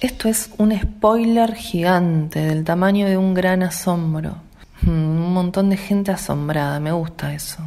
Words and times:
Esto 0.00 0.28
es 0.28 0.52
un 0.58 0.70
spoiler 0.78 1.56
gigante 1.56 2.38
del 2.38 2.62
tamaño 2.62 3.08
de 3.08 3.16
un 3.16 3.34
gran 3.34 3.64
asombro. 3.64 4.36
Mm, 4.82 4.90
Un 4.90 5.32
montón 5.32 5.70
de 5.70 5.76
gente 5.76 6.12
asombrada, 6.12 6.78
me 6.78 6.92
gusta 6.92 7.34
eso. 7.34 7.60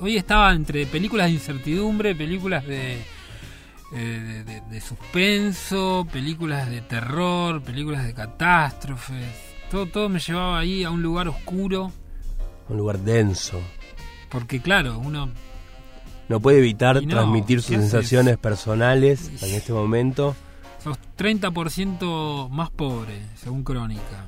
Hoy 0.00 0.16
estaba 0.16 0.52
entre 0.54 0.86
películas 0.86 1.26
de 1.26 1.32
incertidumbre, 1.32 2.14
películas 2.14 2.64
de, 2.66 2.94
eh, 3.92 3.96
de, 3.96 4.44
de- 4.44 4.60
de 4.60 4.80
suspenso, 4.80 6.06
películas 6.12 6.70
de 6.70 6.80
terror, 6.82 7.60
películas 7.62 8.06
de 8.06 8.14
catástrofes. 8.14 9.26
Todo, 9.70 9.86
todo 9.86 10.08
me 10.08 10.20
llevaba 10.20 10.58
ahí 10.60 10.84
a 10.84 10.90
un 10.90 11.02
lugar 11.02 11.28
oscuro, 11.28 11.92
Un 12.68 12.76
lugar 12.76 12.98
denso. 12.98 13.60
Porque 14.28 14.60
claro, 14.60 14.98
uno 14.98 15.30
No 16.28 16.40
puede 16.40 16.58
evitar 16.58 17.02
no, 17.02 17.08
transmitir 17.08 17.58
¿qué 17.58 17.62
sus 17.62 17.76
haces? 17.76 17.90
sensaciones 17.90 18.36
personales 18.38 19.30
en 19.42 19.54
este 19.54 19.72
momento. 19.72 20.36
sos 20.82 20.98
30% 21.16 22.48
más 22.50 22.70
pobre, 22.70 23.20
según 23.36 23.64
Crónica. 23.64 24.26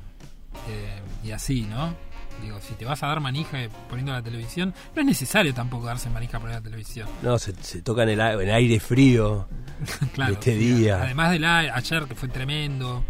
Eh, 0.69 0.99
y 1.23 1.31
así, 1.31 1.61
¿no? 1.63 1.93
Digo, 2.41 2.59
si 2.59 2.73
te 2.73 2.85
vas 2.85 3.03
a 3.03 3.07
dar 3.07 3.19
manija 3.19 3.57
poniendo 3.87 4.11
la 4.13 4.21
televisión, 4.23 4.73
no 4.95 5.01
es 5.01 5.05
necesario 5.05 5.53
tampoco 5.53 5.85
darse 5.85 6.09
manija 6.09 6.39
poniendo 6.39 6.59
la 6.59 6.63
televisión. 6.63 7.07
No, 7.21 7.37
se, 7.37 7.53
se 7.61 7.81
toca 7.83 8.03
en 8.03 8.09
el, 8.09 8.19
en 8.19 8.49
aire 8.49 8.79
frío. 8.79 9.47
claro, 10.13 10.33
este 10.33 10.55
día. 10.55 11.03
Además 11.03 11.31
de 11.31 11.39
la 11.39 11.59
ayer 11.59 12.05
que 12.05 12.15
fue 12.15 12.29
tremendo, 12.29 13.03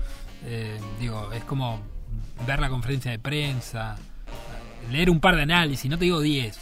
eh, 0.45 0.77
digo, 0.99 1.31
es 1.31 1.43
como 1.45 1.79
ver 2.45 2.59
la 2.59 2.69
conferencia 2.69 3.11
de 3.11 3.19
prensa, 3.19 3.95
leer 4.91 5.09
un 5.09 5.19
par 5.21 5.35
de 5.37 5.43
análisis, 5.43 5.89
no 5.89 5.97
te 5.97 6.05
digo 6.05 6.19
10, 6.19 6.59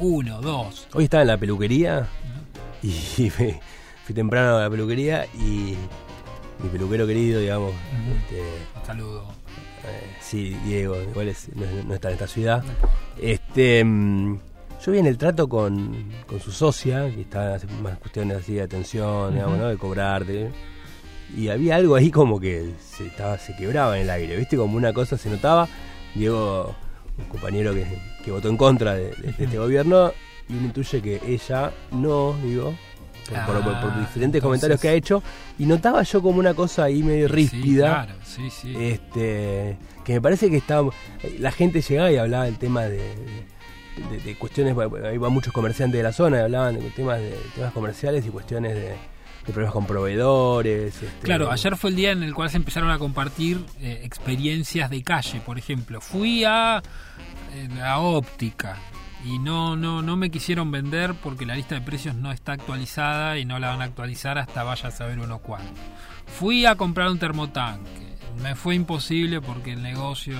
uno, 0.00 0.40
dos. 0.40 0.88
Hoy 0.94 1.04
estaba 1.04 1.22
en 1.22 1.28
la 1.28 1.36
peluquería 1.38 2.06
y 2.82 3.30
fui, 3.30 3.54
fui 4.04 4.14
temprano 4.14 4.56
a 4.56 4.62
la 4.62 4.70
peluquería 4.70 5.26
y 5.34 5.74
mi 6.62 6.68
peluquero 6.70 7.06
querido, 7.06 7.40
digamos, 7.40 7.72
este, 8.22 8.40
Un 8.80 8.86
saludo. 8.86 9.24
eh, 9.84 10.16
sí, 10.20 10.56
Diego, 10.64 10.96
igual 11.02 11.28
es- 11.28 11.48
no, 11.54 11.64
no 11.86 11.94
está 11.94 12.08
en 12.08 12.14
esta 12.14 12.26
ciudad. 12.26 12.62
Este, 13.20 13.84
mm, 13.84 14.38
yo 14.84 14.92
vi 14.92 14.98
en 14.98 15.06
el 15.06 15.18
trato 15.18 15.48
con, 15.48 16.10
con 16.26 16.40
su 16.40 16.52
socia, 16.52 17.10
que 17.14 17.22
está 17.22 17.54
hace 17.54 17.66
más 17.82 17.98
cuestiones 17.98 18.38
así 18.38 18.54
de 18.54 18.62
atención, 18.62 19.32
digamos, 19.34 19.58
¿no? 19.58 19.68
de 19.68 19.76
cobrarte. 19.78 20.50
Y 21.36 21.48
había 21.48 21.76
algo 21.76 21.96
ahí 21.96 22.10
como 22.10 22.38
que 22.38 22.70
se, 22.80 23.06
estaba, 23.06 23.38
se 23.38 23.56
quebraba 23.56 23.96
en 23.96 24.02
el 24.04 24.10
aire, 24.10 24.36
¿viste? 24.36 24.56
Como 24.56 24.76
una 24.76 24.92
cosa 24.92 25.16
se 25.18 25.30
notaba. 25.30 25.66
Diego, 26.14 26.74
un 27.18 27.24
compañero 27.24 27.72
que, 27.74 27.86
que 28.24 28.30
votó 28.30 28.48
en 28.48 28.56
contra 28.56 28.94
de, 28.94 29.10
de- 29.10 29.32
de 29.32 29.44
este 29.44 29.58
gobierno, 29.58 30.12
y 30.48 30.54
uno 30.54 30.66
intuye 30.66 31.00
que 31.02 31.20
ella 31.26 31.72
no, 31.92 32.34
digo, 32.42 32.74
por, 33.28 33.44
por- 33.46 33.54
por- 33.64 33.80
por 33.80 33.90
Ah, 33.92 33.98
diferentes 34.00 34.22
entonces- 34.22 34.42
comentarios 34.42 34.80
que 34.80 34.88
ha 34.88 34.92
hecho. 34.92 35.22
Y 35.58 35.66
notaba 35.66 36.02
yo 36.02 36.20
como 36.22 36.38
una 36.38 36.52
cosa 36.54 36.84
ahí 36.84 37.02
medio 37.02 37.28
ríspida. 37.28 38.06
Sí, 38.06 38.06
claro, 38.06 38.14
sí, 38.24 38.50
sí. 38.50 38.74
Este, 38.76 39.76
que 40.04 40.12
me 40.14 40.20
parece 40.20 40.50
que 40.50 40.56
estaba, 40.58 40.90
la 41.38 41.50
gente 41.52 41.80
llegaba 41.80 42.10
y 42.12 42.16
hablaba 42.16 42.44
del 42.44 42.58
tema 42.58 42.82
de, 42.84 42.98
de- 42.98 44.18
de 44.24 44.34
cuestiones, 44.36 44.76
ahí 45.04 45.16
van 45.18 45.32
muchos 45.32 45.52
comerciantes 45.52 45.96
de 45.98 46.02
la 46.02 46.12
zona 46.12 46.38
y 46.38 46.40
hablaban 46.40 46.78
de 46.78 46.90
temas 46.90 47.18
de 47.20 47.34
temas 47.54 47.72
comerciales 47.72 48.26
y 48.26 48.28
cuestiones 48.30 48.74
de, 48.74 48.94
de 49.46 49.52
problemas 49.52 49.72
con 49.72 49.86
proveedores. 49.86 50.94
este, 51.02 51.22
Claro, 51.22 51.50
ayer 51.50 51.76
fue 51.76 51.90
el 51.90 51.96
día 51.96 52.12
en 52.12 52.22
el 52.22 52.34
cual 52.34 52.50
se 52.50 52.56
empezaron 52.56 52.90
a 52.90 52.98
compartir 52.98 53.64
eh, 53.80 54.00
experiencias 54.04 54.90
de 54.90 55.02
calle, 55.02 55.40
por 55.40 55.58
ejemplo. 55.58 56.00
Fui 56.00 56.44
a 56.44 56.82
eh, 57.54 57.68
la 57.76 57.98
óptica 57.98 58.76
y 59.24 59.38
no, 59.38 59.76
no, 59.76 60.02
no 60.02 60.16
me 60.16 60.30
quisieron 60.30 60.70
vender 60.70 61.14
porque 61.14 61.46
la 61.46 61.54
lista 61.54 61.74
de 61.74 61.80
precios 61.80 62.14
no 62.14 62.32
está 62.32 62.52
actualizada 62.52 63.38
y 63.38 63.44
no 63.44 63.58
la 63.58 63.68
van 63.68 63.82
a 63.82 63.84
actualizar 63.84 64.38
hasta 64.38 64.62
vaya 64.62 64.88
a 64.88 64.92
saber 64.92 65.18
uno 65.18 65.38
cuándo. 65.38 65.72
Fui 66.26 66.66
a 66.66 66.76
comprar 66.76 67.10
un 67.10 67.18
termotanque. 67.18 68.14
Me 68.42 68.54
fue 68.54 68.74
imposible 68.74 69.40
porque 69.40 69.72
el 69.72 69.82
negocio... 69.82 70.36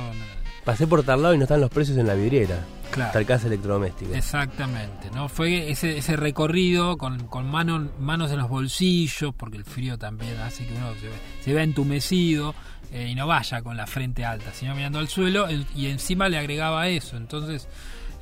Pasé 0.64 0.86
por 0.86 1.02
tal 1.02 1.22
lado 1.22 1.34
y 1.34 1.38
no 1.38 1.44
están 1.44 1.60
los 1.60 1.70
precios 1.70 1.98
en 1.98 2.06
la 2.06 2.14
vidriera. 2.14 2.58
Claro. 2.90 3.12
Tal 3.12 3.26
casa 3.26 3.48
electrodoméstica. 3.48 4.16
Exactamente, 4.16 5.10
¿no? 5.14 5.28
Fue 5.28 5.70
ese, 5.70 5.98
ese 5.98 6.16
recorrido 6.16 6.96
con, 6.96 7.26
con 7.26 7.50
mano- 7.50 7.88
manos 7.98 8.30
en 8.30 8.38
los 8.38 8.48
bolsillos, 8.48 9.34
porque 9.36 9.56
el 9.56 9.64
frío 9.64 9.98
también 9.98 10.38
hace 10.40 10.64
que 10.64 10.72
uno 10.74 10.92
se, 11.00 11.06
ve- 11.08 11.12
se 11.42 11.52
vea 11.52 11.64
entumecido 11.64 12.54
eh, 12.92 13.08
y 13.10 13.14
no 13.16 13.26
vaya 13.26 13.62
con 13.62 13.76
la 13.76 13.86
frente 13.88 14.24
alta, 14.24 14.52
sino 14.52 14.74
mirando 14.76 15.00
al 15.00 15.08
suelo 15.08 15.48
el- 15.48 15.66
y 15.74 15.86
encima 15.86 16.28
le 16.28 16.38
agregaba 16.38 16.86
eso. 16.88 17.16
Entonces 17.16 17.66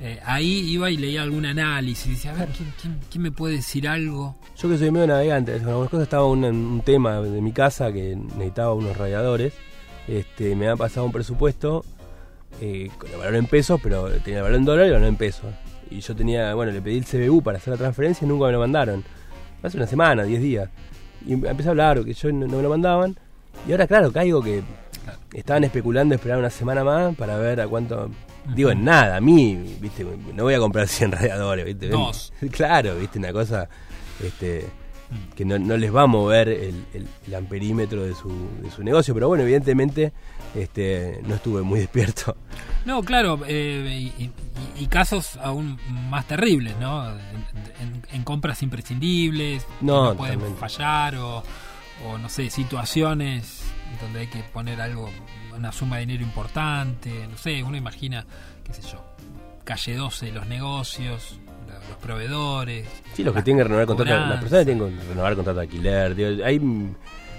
eh, 0.01 0.19
ahí 0.25 0.61
iba 0.71 0.91
y 0.91 0.97
leía 0.97 1.23
algún 1.23 1.45
análisis, 1.45 2.09
decía, 2.13 2.31
a 2.31 2.35
ver, 2.35 2.49
¿quién, 2.57 2.73
quién- 2.81 2.99
quién 3.11 3.23
me 3.23 3.31
puede 3.31 3.57
decir 3.57 3.87
algo? 3.87 4.37
Yo 4.57 4.69
que 4.71 4.79
soy 4.79 4.91
medio 4.91 5.07
navegante, 5.07 5.59
con 5.59 5.69
algunas 5.69 5.91
cosas 5.91 6.05
estaba 6.05 6.25
un, 6.27 6.45
un 6.45 6.81
tema 6.81 7.21
de 7.21 7.43
mi 7.43 7.53
casa 7.53 7.93
que 7.93 8.17
necesitaba 8.17 8.73
unos 8.73 8.97
radiadores. 8.97 9.53
Este, 10.09 10.57
me 10.57 10.69
ha 10.69 10.75
pasado 10.77 11.07
un 11.07 11.13
presupuesto 11.13 11.85
eh, 12.61 12.91
con 12.99 13.11
el 13.11 13.19
valor 13.19 13.35
en 13.37 13.47
pesos, 13.47 13.81
pero 13.83 14.09
tenía 14.21 14.39
el 14.39 14.45
valor 14.45 14.59
en 14.59 14.65
dólares 14.65 14.87
y 14.87 14.89
el 14.89 14.95
valor 14.95 15.09
en 15.09 15.17
pesos. 15.17 15.47
Y 15.91 16.01
yo 16.01 16.17
tenía, 16.17 16.55
bueno, 16.55 16.73
le 16.73 16.81
pedí 16.81 16.99
el 16.99 17.05
CBU 17.05 17.43
para 17.43 17.59
hacer 17.59 17.73
la 17.73 17.79
transferencia 17.79 18.25
y 18.25 18.29
nunca 18.29 18.47
me 18.47 18.53
lo 18.53 18.61
mandaron. 18.61 19.05
Hace 19.63 19.77
una 19.77 19.87
semana, 19.87 20.25
10 20.25 20.43
días. 20.43 20.69
Y 21.27 21.35
empecé 21.35 21.69
a 21.69 21.71
hablar 21.71 22.05
que 22.05 22.15
yo 22.15 22.33
no, 22.33 22.47
no 22.47 22.57
me 22.57 22.63
lo 22.63 22.69
mandaban. 22.69 23.17
Y 23.67 23.73
ahora, 23.73 23.87
claro, 23.87 24.13
caigo 24.13 24.43
que 24.43 24.63
estaban 25.33 25.65
especulando 25.65 26.15
esperar 26.15 26.39
una 26.39 26.51
semana 26.51 26.85
más 26.85 27.15
para 27.15 27.37
ver 27.37 27.61
a 27.61 27.69
cuánto. 27.69 28.11
Digo, 28.55 28.71
en 28.71 28.85
nada, 28.85 29.17
a 29.17 29.21
mí, 29.21 29.77
viste, 29.81 30.05
no 30.35 30.43
voy 30.43 30.55
a 30.55 30.59
comprar 30.59 30.89
100 30.89 31.13
radiadores, 31.13 31.65
viste. 31.65 31.89
Dos. 31.89 32.33
Claro, 32.51 32.97
viste, 32.97 33.19
una 33.19 33.33
cosa 33.33 33.69
este 34.23 34.67
que 35.35 35.45
no, 35.45 35.59
no 35.59 35.77
les 35.77 35.95
va 35.95 36.03
a 36.03 36.07
mover 36.07 36.49
el, 36.49 36.85
el- 36.95 37.09
el 37.27 37.35
amperímetro 37.35 38.03
de 38.05 38.15
su, 38.15 38.29
de 38.63 38.71
su 38.71 38.83
negocio, 38.83 39.15
pero 39.15 39.29
bueno, 39.29 39.43
evidentemente 39.45 40.13
este 40.55 41.21
no 41.27 41.35
estuve 41.35 41.63
muy 41.63 41.81
despierto. 41.87 42.37
No, 42.85 43.03
claro, 43.03 43.41
eh, 43.47 44.11
y, 44.19 44.25
y- 44.25 44.33
y 44.79 44.87
casos 44.89 45.37
aún 45.43 45.79
más 46.11 46.27
terribles, 46.27 46.77
¿no? 46.79 47.09
En, 48.13 48.23
compras 48.25 48.63
imprescindibles, 48.63 49.65
que 49.65 49.71
No, 49.85 50.11
no 50.11 50.17
pueden 50.17 50.41
fallar, 50.57 51.17
o, 51.17 51.43
o 52.07 52.19
no 52.19 52.29
sé, 52.29 52.51
situaciones 52.51 53.63
donde 54.01 54.21
hay 54.21 54.27
que 54.29 54.39
poner 54.53 54.81
algo, 54.81 55.11
una 55.57 55.71
suma 55.73 55.97
de 55.97 56.07
dinero 56.07 56.23
importante, 56.25 57.27
no 57.29 57.37
sé, 57.37 57.63
uno 57.63 57.77
imagina, 57.77 58.25
qué 58.65 58.73
sé 58.75 58.83
yo, 58.83 59.05
calle 59.65 59.95
12, 59.97 60.33
los 60.33 60.47
negocios, 60.47 61.39
los 61.89 61.99
proveedores. 61.99 62.87
Sí, 63.15 63.25
los 63.25 63.35
que 63.35 63.43
tienen 63.43 63.59
que 63.61 63.65
renovar 63.65 63.87
contrato, 63.87 64.27
las 64.27 64.41
personas 64.41 64.65
que 64.67 64.73
tienen 64.73 64.99
que 64.99 65.05
renovar 65.09 65.35
contrato 65.35 65.59
de 65.61 65.65
alquiler, 65.67 66.15
digo, 66.15 66.45
hay 66.45 66.61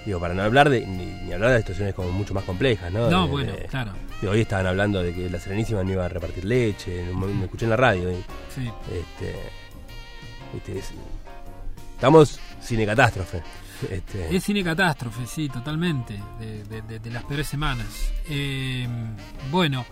digo, 0.05 0.19
para 0.19 0.33
no 0.33 0.41
hablar 0.43 0.69
de 0.69 0.85
ni, 0.85 1.05
ni 1.05 1.31
hablar 1.33 1.51
de 1.51 1.59
situaciones 1.59 1.93
como 1.95 2.11
mucho 2.11 2.33
más 2.33 2.43
complejas, 2.43 2.91
¿no? 2.91 3.09
No, 3.09 3.25
De- 3.25 3.31
bueno, 3.31 3.53
de- 3.53 3.65
claro, 3.67 3.93
hoy 4.29 4.41
estaban 4.41 4.67
hablando 4.67 5.01
de 5.01 5.13
que 5.13 5.29
la 5.29 5.39
Serenísima 5.39 5.83
no 5.83 5.91
iba 5.93 6.05
a 6.05 6.09
repartir 6.09 6.43
leche, 6.45 7.03
me 7.15 7.45
escuché 7.45 7.65
en 7.65 7.69
la 7.69 7.77
radio. 7.77 8.11
y, 8.11 8.15
sí. 8.53 8.69
este, 8.91 9.35
viste, 10.53 10.77
es- 10.79 10.91
estamos 11.95 12.39
cine 12.61 12.85
catástrofe. 12.85 13.41
Este, 13.89 14.33
Es 14.35 14.43
cine 14.43 14.63
catástrofe, 14.63 15.25
sí, 15.25 15.49
totalmente, 15.49 16.17
de, 16.39 16.63
de- 16.65 16.81
de- 16.83 16.99
de 16.99 17.11
las 17.11 17.23
peores 17.23 17.47
semanas. 17.47 17.87
Eh, 18.29 18.87
bueno, 19.51 19.85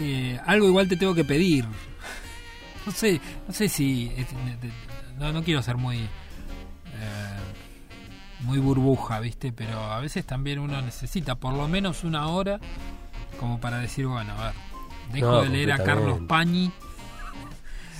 eh, 0.00 0.38
algo 0.46 0.66
igual 0.66 0.88
te 0.88 0.96
tengo 0.96 1.14
que 1.14 1.24
pedir. 1.24 1.64
No 2.86 2.92
sé, 2.92 3.20
no 3.46 3.54
sé 3.54 3.68
si... 3.68 4.08
de- 4.08 4.72
No, 5.18 5.32
no 5.32 5.42
quiero 5.42 5.62
ser 5.62 5.76
muy... 5.76 5.98
eh, 5.98 6.08
muy 8.40 8.58
burbuja, 8.58 9.20
¿viste? 9.20 9.52
Pero 9.52 9.78
a 9.80 10.00
veces 10.00 10.26
también 10.26 10.58
uno 10.58 10.80
necesita 10.82 11.36
por 11.36 11.54
lo 11.54 11.68
menos 11.68 12.02
una 12.04 12.26
hora 12.28 12.58
como 13.38 13.60
para 13.60 13.78
decir, 13.78 14.06
bueno, 14.06 14.32
a 14.36 14.46
ver, 14.46 14.54
dejo 15.12 15.26
No, 15.30 15.42
de 15.42 15.48
leer 15.48 15.72
a 15.72 15.78
Carlos. 15.84 16.20
Pañi 16.26 16.70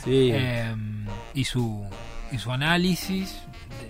sí. 0.04 0.30
eh, 0.32 0.74
y 1.34 1.44
su 1.44 1.86
y 2.32 2.38
su 2.38 2.50
análisis 2.50 3.34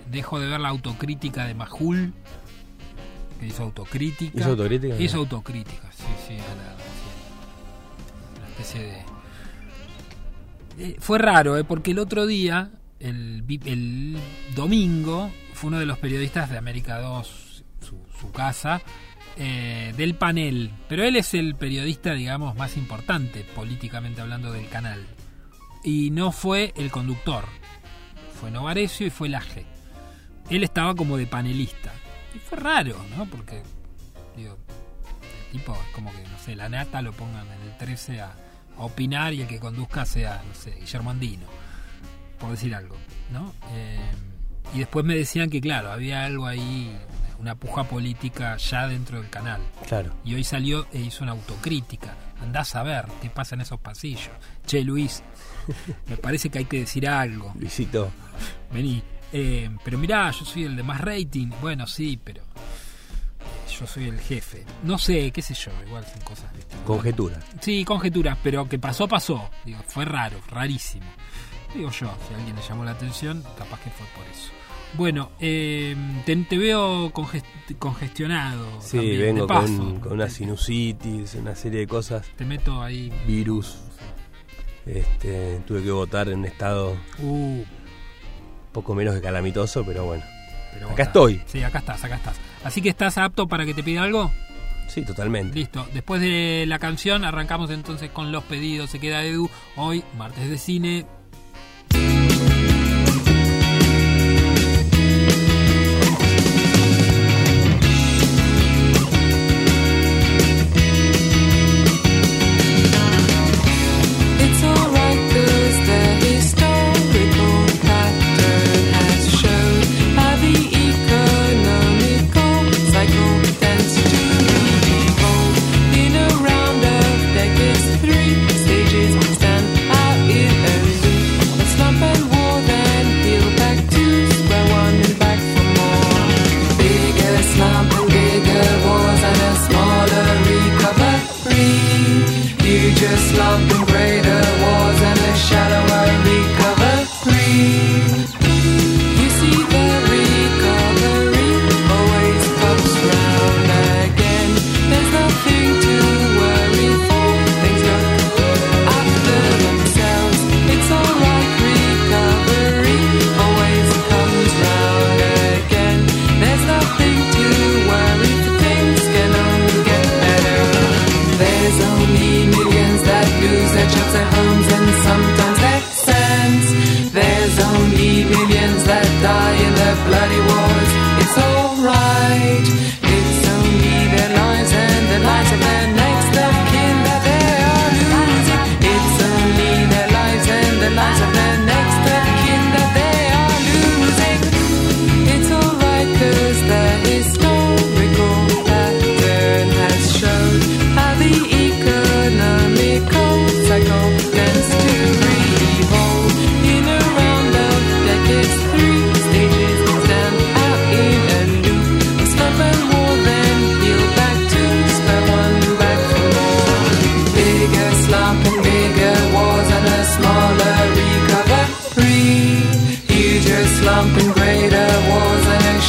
de- 0.05 0.17
dejo 0.17 0.39
de 0.39 0.47
ver 0.47 0.59
la 0.59 0.69
autocrítica 0.69 1.45
de 1.45 1.55
Majul 1.55 2.13
que 3.39 3.47
hizo 3.47 3.63
autocrítica 3.63 4.37
¿Hizo 4.39 4.49
autocrítica? 4.49 4.95
hizo 4.99 5.17
autocrítica 5.17 5.89
sí 5.91 6.03
sí 6.27 6.33
a 6.35 6.37
la- 6.37 6.77
sí, 6.77 8.37
una 8.37 8.47
especie 8.49 8.81
de 8.81 9.03
Eh, 10.77 10.95
fue 10.99 11.19
raro 11.19 11.57
eh, 11.57 11.63
porque 11.63 11.91
el 11.91 11.99
otro 11.99 12.25
día 12.25 12.71
el, 12.99 13.43
el 13.65 14.17
domingo 14.55 15.31
fue 15.53 15.69
uno 15.69 15.79
de 15.79 15.85
los 15.85 15.99
periodistas 15.99 16.49
de 16.49 16.57
América 16.57 16.99
2 16.99 17.63
su, 17.81 18.31
casa 18.31 18.81
eh, 19.35 19.93
del 19.97 20.15
panel 20.15 20.71
pero 20.87 21.03
él 21.03 21.17
es 21.17 21.33
el 21.33 21.55
periodista 21.55 22.13
digamos 22.13 22.55
más 22.55 22.77
importante 22.77 23.45
políticamente 23.55 24.21
hablando 24.21 24.51
del 24.51 24.67
canal 24.69 25.05
y 25.83 26.09
no 26.11 26.31
fue 26.31 26.73
el 26.77 26.89
conductor. 26.89 27.43
Fue 28.39 28.49
Novarecio 28.49 29.05
y 29.05 29.09
fue 29.09 29.29
Laje. 29.29 29.65
Él 30.49 30.63
estaba 30.63 30.95
como 30.95 31.17
de 31.17 31.27
panelista. 31.27 31.91
Y 32.33 32.39
fue 32.39 32.57
raro, 32.57 32.95
¿no? 33.15 33.25
Porque, 33.25 33.61
digo, 34.35 34.57
el 35.51 35.59
tipo, 35.59 35.77
como 35.93 36.11
que, 36.11 36.23
no 36.23 36.39
sé, 36.39 36.55
la 36.55 36.69
nata 36.69 37.01
lo 37.01 37.11
pongan 37.11 37.45
en 37.47 37.61
el 37.69 37.77
13 37.77 38.21
a, 38.21 38.33
a 38.77 38.83
opinar 38.83 39.33
y 39.33 39.41
el 39.41 39.47
que 39.47 39.59
conduzca 39.59 40.05
sea, 40.05 40.41
no 40.47 40.53
sé, 40.55 40.71
Guillermo 40.79 41.11
Andino, 41.11 41.45
por 42.39 42.51
decir 42.51 42.73
algo, 42.75 42.95
¿no? 43.31 43.53
Eh, 43.71 44.11
y 44.73 44.79
después 44.79 45.05
me 45.05 45.15
decían 45.15 45.49
que, 45.49 45.61
claro, 45.61 45.91
había 45.91 46.25
algo 46.25 46.47
ahí, 46.47 46.97
una 47.39 47.55
puja 47.55 47.83
política 47.83 48.57
ya 48.57 48.87
dentro 48.87 49.21
del 49.21 49.29
canal. 49.29 49.61
Claro. 49.87 50.13
Y 50.25 50.33
hoy 50.33 50.43
salió 50.43 50.87
e 50.91 50.99
hizo 50.99 51.23
una 51.23 51.33
autocrítica. 51.33 52.15
Andás 52.41 52.75
a 52.75 52.83
ver 52.83 53.05
qué 53.21 53.29
pasa 53.29 53.55
en 53.55 53.61
esos 53.61 53.79
pasillos. 53.79 54.31
Che, 54.65 54.83
Luis, 54.83 55.23
me 56.07 56.17
parece 56.17 56.49
que 56.49 56.59
hay 56.59 56.65
que 56.65 56.79
decir 56.79 57.07
algo. 57.07 57.53
Luisito. 57.59 58.11
Vení. 58.71 59.03
Eh, 59.31 59.69
pero 59.83 59.97
mirá, 59.97 60.29
yo 60.31 60.45
soy 60.45 60.65
el 60.65 60.75
de 60.75 60.83
más 60.83 61.01
rating. 61.01 61.49
Bueno, 61.61 61.87
sí, 61.87 62.19
pero 62.23 62.43
yo 63.79 63.87
soy 63.87 64.07
el 64.09 64.19
jefe. 64.19 64.65
No 64.83 64.97
sé, 64.97 65.31
qué 65.31 65.41
sé 65.41 65.53
yo, 65.53 65.71
igual 65.85 66.05
son 66.05 66.21
cosas. 66.21 66.51
¿viste? 66.55 66.75
Conjetura. 66.85 67.39
Sí, 67.61 67.83
conjeturas, 67.85 68.37
pero 68.43 68.67
que 68.67 68.79
pasó, 68.79 69.07
pasó. 69.07 69.49
Digo, 69.65 69.79
fue 69.87 70.05
raro, 70.05 70.37
rarísimo. 70.49 71.05
Digo 71.73 71.89
yo, 71.89 72.13
si 72.27 72.33
a 72.33 72.37
alguien 72.37 72.55
le 72.55 72.61
llamó 72.61 72.85
la 72.85 72.91
atención, 72.91 73.43
capaz 73.57 73.79
que 73.81 73.89
fue 73.89 74.05
por 74.15 74.25
eso. 74.31 74.51
Bueno, 74.95 75.31
eh, 75.39 75.95
te, 76.23 76.35
te 76.35 76.55
veo 76.57 77.11
conges- 77.11 77.43
congestionado. 77.79 78.79
Sí, 78.79 78.97
también, 78.97 79.17
de 79.19 79.25
vengo 79.25 79.47
paso. 79.47 79.77
con, 79.77 79.99
con 79.99 80.11
una 80.13 80.29
sinusitis, 80.29 81.33
una 81.33 81.55
serie 81.55 81.79
de 81.79 81.87
cosas, 81.87 82.27
Te 82.37 82.45
meto 82.45 82.79
ahí. 82.81 83.11
virus. 83.25 83.77
Este, 84.85 85.59
tuve 85.65 85.81
que 85.81 85.91
votar 85.91 86.27
en 86.29 86.43
estado 86.45 86.95
Uh, 87.19 87.63
poco 88.71 88.93
menos 88.93 89.15
que 89.15 89.21
calamitoso, 89.21 89.83
pero 89.85 90.05
bueno. 90.05 90.23
pero 90.73 90.89
Acá 90.91 91.03
estoy. 91.03 91.41
Sí, 91.47 91.63
acá 91.63 91.79
estás, 91.79 92.03
acá 92.03 92.15
estás. 92.15 92.35
Así 92.63 92.81
que 92.81 92.89
estás 92.89 93.17
apto 93.17 93.47
para 93.47 93.65
que 93.65 93.73
te 93.73 93.83
pida 93.83 94.03
algo. 94.03 94.31
Sí, 94.87 95.03
totalmente. 95.03 95.57
Listo. 95.57 95.87
Después 95.93 96.21
de 96.21 96.65
la 96.67 96.79
canción, 96.79 97.25
arrancamos 97.25 97.69
entonces 97.71 98.09
con 98.11 98.31
los 98.31 98.43
pedidos. 98.43 98.89
Se 98.89 98.99
queda 98.99 99.23
Edu. 99.23 99.49
Hoy, 99.75 100.03
martes 100.17 100.49
de 100.49 100.57
cine. 100.57 101.05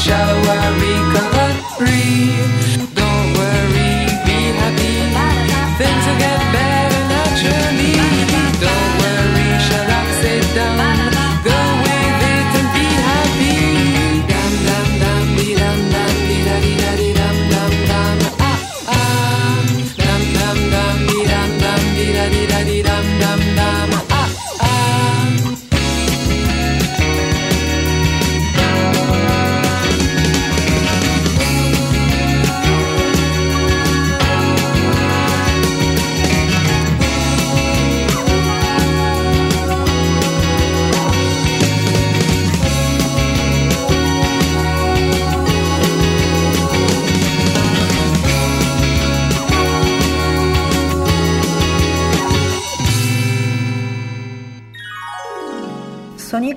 shadow 0.05 0.44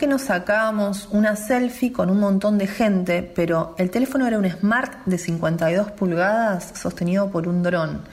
que 0.08 0.12
nos 0.12 0.22
sacábamos 0.22 1.10
una 1.12 1.36
selfie 1.36 1.92
con 1.92 2.10
un 2.10 2.22
montón 2.22 2.58
de 2.58 2.66
gente, 2.66 3.24
pero 3.24 3.76
el 3.78 3.92
teléfono 3.92 4.26
era 4.26 4.38
un 4.38 4.50
Smart 4.50 5.06
de 5.06 5.18
52 5.18 5.92
pulgadas 5.92 6.80
sostenido 6.80 7.30
por 7.30 7.46
un 7.46 7.62
dron 7.62 8.04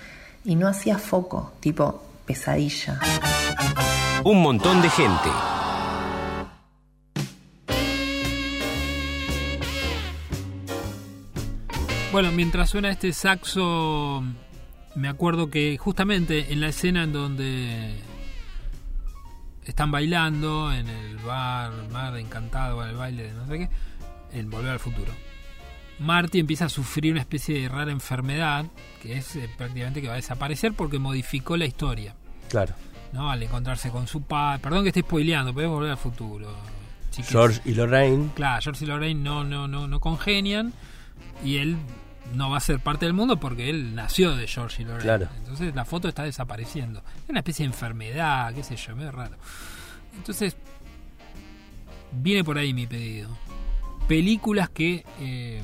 y 0.44 0.56
no 0.56 0.66
hacía 0.66 0.98
foco, 0.98 1.52
tipo 1.60 2.02
pesadilla. 2.26 2.98
Un 4.24 4.42
montón 4.42 4.82
de 4.82 4.90
gente. 4.90 5.30
Bueno, 12.10 12.32
mientras 12.32 12.70
suena 12.70 12.90
este 12.90 13.12
saxo, 13.12 14.24
me 14.96 15.08
acuerdo 15.08 15.48
que 15.48 15.78
justamente 15.78 16.52
en 16.52 16.60
la 16.60 16.68
escena 16.68 17.04
en 17.04 17.12
donde 17.12 17.94
están 19.70 19.90
bailando 19.90 20.72
en 20.72 20.88
el 20.88 21.18
bar, 21.18 21.72
mar 21.90 22.16
encantado, 22.16 22.82
en 22.82 22.90
el 22.90 22.96
baile 22.96 23.22
de 23.24 23.32
no 23.32 23.46
sé 23.46 23.58
qué, 23.58 23.68
en 24.32 24.50
Volver 24.50 24.72
al 24.72 24.80
Futuro. 24.80 25.12
Marty 25.98 26.40
empieza 26.40 26.64
a 26.64 26.68
sufrir 26.68 27.12
una 27.12 27.20
especie 27.20 27.60
de 27.60 27.68
rara 27.68 27.92
enfermedad 27.92 28.66
que 29.00 29.16
es 29.16 29.36
eh, 29.36 29.48
prácticamente 29.56 30.02
que 30.02 30.08
va 30.08 30.14
a 30.14 30.16
desaparecer 30.16 30.72
porque 30.74 30.98
modificó 30.98 31.56
la 31.56 31.66
historia. 31.66 32.14
Claro. 32.48 32.74
¿no? 33.12 33.30
Al 33.30 33.42
encontrarse 33.42 33.90
con 33.90 34.06
su 34.06 34.22
padre. 34.22 34.60
Perdón 34.60 34.82
que 34.82 34.88
esté 34.88 35.00
spoileando, 35.00 35.54
podemos 35.54 35.76
volver 35.76 35.92
al 35.92 35.98
futuro. 35.98 36.52
chiques. 37.10 37.30
George 37.30 37.60
y 37.64 37.74
Lorraine. 37.74 38.30
Claro, 38.34 38.60
George 38.60 38.84
y 38.84 38.88
Lorraine 38.88 39.22
no, 39.22 39.44
no, 39.44 39.68
no, 39.68 39.86
no 39.86 40.00
congenian 40.00 40.72
y 41.44 41.58
él 41.58 41.76
no 42.32 42.50
va 42.50 42.56
a 42.56 42.60
ser 42.60 42.80
parte 42.80 43.04
del 43.06 43.12
mundo 43.14 43.38
porque 43.38 43.68
él 43.70 43.94
nació 43.94 44.34
de 44.36 44.46
George 44.46 44.82
Lorenz. 44.84 45.02
Claro. 45.02 45.28
Entonces 45.38 45.74
la 45.74 45.84
foto 45.84 46.08
está 46.08 46.22
desapareciendo. 46.24 47.02
Es 47.24 47.28
una 47.30 47.40
especie 47.40 47.64
de 47.64 47.72
enfermedad, 47.72 48.52
qué 48.54 48.62
sé 48.62 48.76
yo, 48.76 48.96
medio 48.96 49.12
raro. 49.12 49.36
Entonces, 50.16 50.56
viene 52.12 52.44
por 52.44 52.58
ahí 52.58 52.72
mi 52.72 52.86
pedido. 52.86 53.28
Películas 54.08 54.68
que 54.70 55.04
eh, 55.20 55.62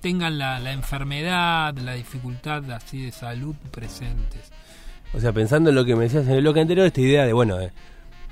tengan 0.00 0.38
la, 0.38 0.58
la 0.60 0.72
enfermedad, 0.72 1.76
la 1.78 1.94
dificultad 1.94 2.70
así 2.72 3.04
de 3.04 3.12
salud 3.12 3.54
presentes. 3.70 4.50
O 5.12 5.20
sea, 5.20 5.32
pensando 5.32 5.70
en 5.70 5.76
lo 5.76 5.84
que 5.84 5.96
me 5.96 6.04
decías 6.04 6.26
en 6.26 6.32
el 6.34 6.40
bloque 6.42 6.60
anterior, 6.60 6.86
esta 6.86 7.00
idea 7.00 7.24
de, 7.26 7.32
bueno, 7.32 7.56
de, 7.56 7.72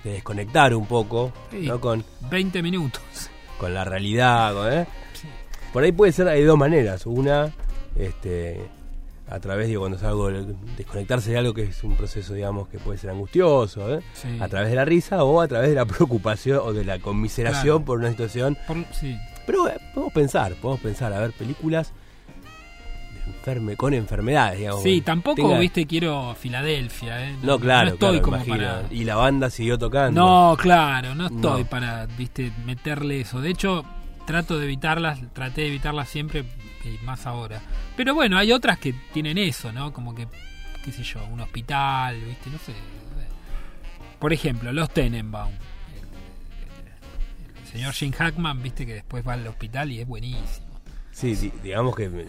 de 0.05 0.13
desconectar 0.13 0.75
un 0.75 0.87
poco, 0.87 1.33
Sí. 1.51 1.67
¿no? 1.67 1.81
Con, 1.81 2.05
20 2.31 2.63
minutos. 2.63 3.03
con 3.59 3.75
la 3.75 3.85
realidad, 3.85 4.73
¿eh? 4.73 4.87
Por 5.73 5.83
ahí 5.85 5.93
puede 5.93 6.13
ser 6.13 6.27
de 6.27 6.45
dos 6.45 6.59
maneras. 6.59 7.05
Una, 7.07 7.51
este, 7.97 8.61
a 9.29 9.39
través 9.41 9.69
de 9.69 9.77
cuando 9.79 9.97
es 9.99 10.03
algo, 10.03 10.31
desconectarse 10.77 11.31
de 11.33 11.39
algo 11.39 11.53
que 11.55 11.65
es 11.65 11.85
un 11.85 11.95
proceso, 11.97 12.35
digamos, 12.35 12.69
que 12.69 12.79
puede 12.79 12.99
ser 12.99 13.11
angustioso, 13.11 13.95
¿eh? 13.99 14.01
Sí. 14.15 14.39
a 14.41 14.49
través 14.49 14.71
de 14.71 14.77
la 14.77 14.85
risa 14.85 15.23
o 15.25 15.41
a 15.41 15.49
través 15.49 15.69
de 15.71 15.75
la 15.75 15.85
preocupación 15.87 16.61
o 16.65 16.73
de 16.73 16.85
la 16.85 16.99
conmiseración 16.99 17.79
Claro. 17.79 17.85
por 17.85 17.99
una 17.99 18.11
situación. 18.11 18.57
Por- 18.67 18.85
sí. 18.93 19.17
Pero 19.47 19.69
eh, 19.69 19.79
podemos 19.95 20.13
pensar, 20.13 20.53
podemos 20.55 20.81
pensar, 20.81 21.13
a 21.13 21.21
ver, 21.21 21.33
películas 21.33 21.93
de 23.27 23.33
enferme, 23.33 23.77
con 23.77 23.93
enfermedades, 23.95 24.59
digamos. 24.59 24.83
Sí, 24.83 25.01
tampoco, 25.03 25.37
tenga- 25.37 25.59
viste, 25.59 25.87
quiero 25.87 26.35
Filadelfia, 26.35 27.29
¿eh? 27.31 27.37
No, 27.43 27.59
claro, 27.59 27.89
No 27.89 27.95
estoy 27.95 28.09
claro, 28.21 28.23
como 28.25 28.37
imagino. 28.37 28.57
para... 28.57 28.83
Y 28.91 29.05
la 29.05 29.17
banda 29.17 29.51
siguió 29.51 29.79
tocando. 29.79 30.21
No, 30.21 30.57
claro, 30.57 31.15
no 31.15 31.27
estoy 31.27 31.63
No. 31.63 31.69
para, 31.69 32.07
viste, 32.07 32.53
meterle 32.67 33.21
eso. 33.21 33.41
De 33.41 33.51
hecho, 33.51 33.85
trato 34.29 34.59
de 34.59 34.65
evitarlas, 34.67 35.21
traté 35.33 35.63
de 35.63 35.67
evitarlas 35.69 36.09
siempre 36.09 36.45
y 36.85 37.05
más 37.05 37.27
ahora. 37.27 37.61
Pero 37.97 38.15
bueno, 38.15 38.39
hay 38.39 38.53
otras 38.53 38.79
que 38.79 38.95
tienen 39.13 39.39
eso, 39.39 39.73
¿no? 39.73 39.93
Como 39.93 40.15
que, 40.15 40.29
qué 40.85 40.93
sé 40.93 41.03
yo, 41.03 41.25
un 41.27 41.41
hospital, 41.41 42.21
viste, 42.21 42.51
no 42.51 42.59
sé. 42.59 42.73
Por 44.19 44.33
ejemplo, 44.33 44.73
los 44.73 44.91
Tenenbaum. 44.91 45.53
El, 45.53 45.59
el 47.63 47.67
señor 47.73 47.93
Jim 47.95 48.13
Hackman, 48.13 48.63
viste, 48.63 48.87
que 48.87 48.95
después 48.95 49.27
va 49.27 49.35
al 49.35 49.47
hospital 49.47 49.91
y 49.93 50.01
es 50.01 50.07
buenísimo. 50.07 50.67
Sí, 51.11 51.35
di- 51.35 51.53
digamos 51.63 51.97
que 51.97 52.05
eh, 52.05 52.27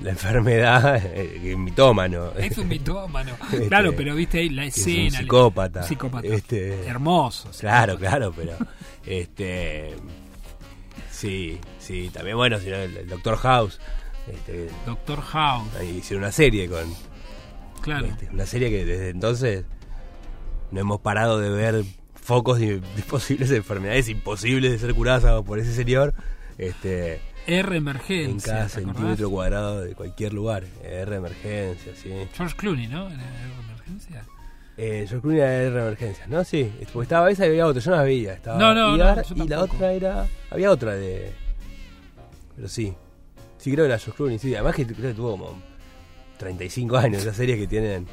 la 0.00 0.10
enfermedad 0.10 0.96
eh, 1.04 1.38
que 1.42 1.52
es 1.52 1.58
mitómano. 1.58 2.32
Es 2.32 2.56
un 2.58 2.68
mitómano. 2.68 3.32
Este, 3.52 3.68
claro, 3.68 3.92
pero 3.96 4.14
viste 4.14 4.38
ahí 4.38 4.48
la 4.48 4.64
es 4.64 4.78
escena. 4.78 5.04
un 5.04 5.10
psicópata. 5.10 5.82
Psicópata. 5.82 6.26
Este, 6.28 6.86
Hermoso. 6.86 7.50
Claro, 7.60 7.98
claro, 7.98 8.32
pero 8.34 8.56
este 9.06 9.94
sí, 11.22 11.58
sí, 11.78 12.10
también 12.12 12.36
bueno, 12.36 12.58
si 12.58 12.68
no, 12.68 12.76
el, 12.76 12.96
el 12.96 13.08
Doctor 13.08 13.36
House, 13.38 13.80
este, 14.32 14.68
Doctor 14.86 15.20
House. 15.20 15.68
ahí 15.78 15.98
hicieron 15.98 16.24
una 16.24 16.32
serie 16.32 16.68
con 16.68 16.92
Claro. 17.80 18.06
este, 18.06 18.28
una 18.32 18.46
serie 18.46 18.70
que 18.70 18.84
desde 18.84 19.08
entonces 19.10 19.64
no 20.70 20.80
hemos 20.80 21.00
parado 21.00 21.38
de 21.38 21.50
ver 21.50 21.84
focos 22.14 22.58
de, 22.60 22.80
de 22.80 23.02
posibles 23.08 23.50
enfermedades 23.50 24.08
imposibles 24.08 24.70
de 24.72 24.78
ser 24.78 24.94
curadas 24.94 25.42
por 25.44 25.58
ese 25.58 25.74
señor, 25.74 26.14
este 26.58 27.20
R 27.46 27.68
en 27.68 27.74
emergencia. 27.74 28.52
cada 28.52 28.66
¿te 28.68 28.72
acordás? 28.78 28.94
centímetro 28.94 29.30
cuadrado 29.30 29.80
de 29.80 29.94
cualquier 29.94 30.32
lugar, 30.32 30.64
R 30.84 31.16
emergencia, 31.16 31.92
sí. 32.00 32.10
George 32.34 32.54
Clooney, 32.56 32.86
¿no? 32.86 33.08
En 33.10 33.18
R 33.20 33.52
emergencia. 33.68 34.24
Eh, 34.84 35.06
creo 35.08 35.22
que 35.22 35.36
era 35.36 35.52
R 35.54 35.80
emergencia, 35.80 36.26
¿no? 36.26 36.42
Sí, 36.44 36.72
porque 36.92 37.04
estaba 37.04 37.30
esa 37.30 37.46
y 37.46 37.50
había 37.50 37.66
otra, 37.66 37.80
yo 37.80 37.90
no 37.92 37.96
la 37.98 38.02
veía. 38.02 38.32
Estaba 38.34 38.58
No, 38.58 38.74
no, 38.74 38.96
Ibar 38.96 39.24
no, 39.36 39.44
y 39.44 39.48
la 39.48 39.60
otra 39.62 39.92
era. 39.92 40.26
Había 40.50 40.70
otra 40.70 40.94
de. 40.94 41.30
Pero 42.56 42.68
sí. 42.68 42.94
Sí, 43.58 43.70
creo 43.72 43.84
que 43.84 43.90
era 43.92 43.98
George 43.98 44.16
Clooney, 44.16 44.38
sí. 44.38 44.54
Además 44.54 44.74
que 44.74 44.84
creo 44.86 45.10
que 45.10 45.14
tuvo 45.14 45.32
como 45.32 45.62
35 46.38 46.96
años, 46.96 47.22
esas 47.22 47.36
series 47.36 47.58
que 47.58 47.66
tienen. 47.68 48.06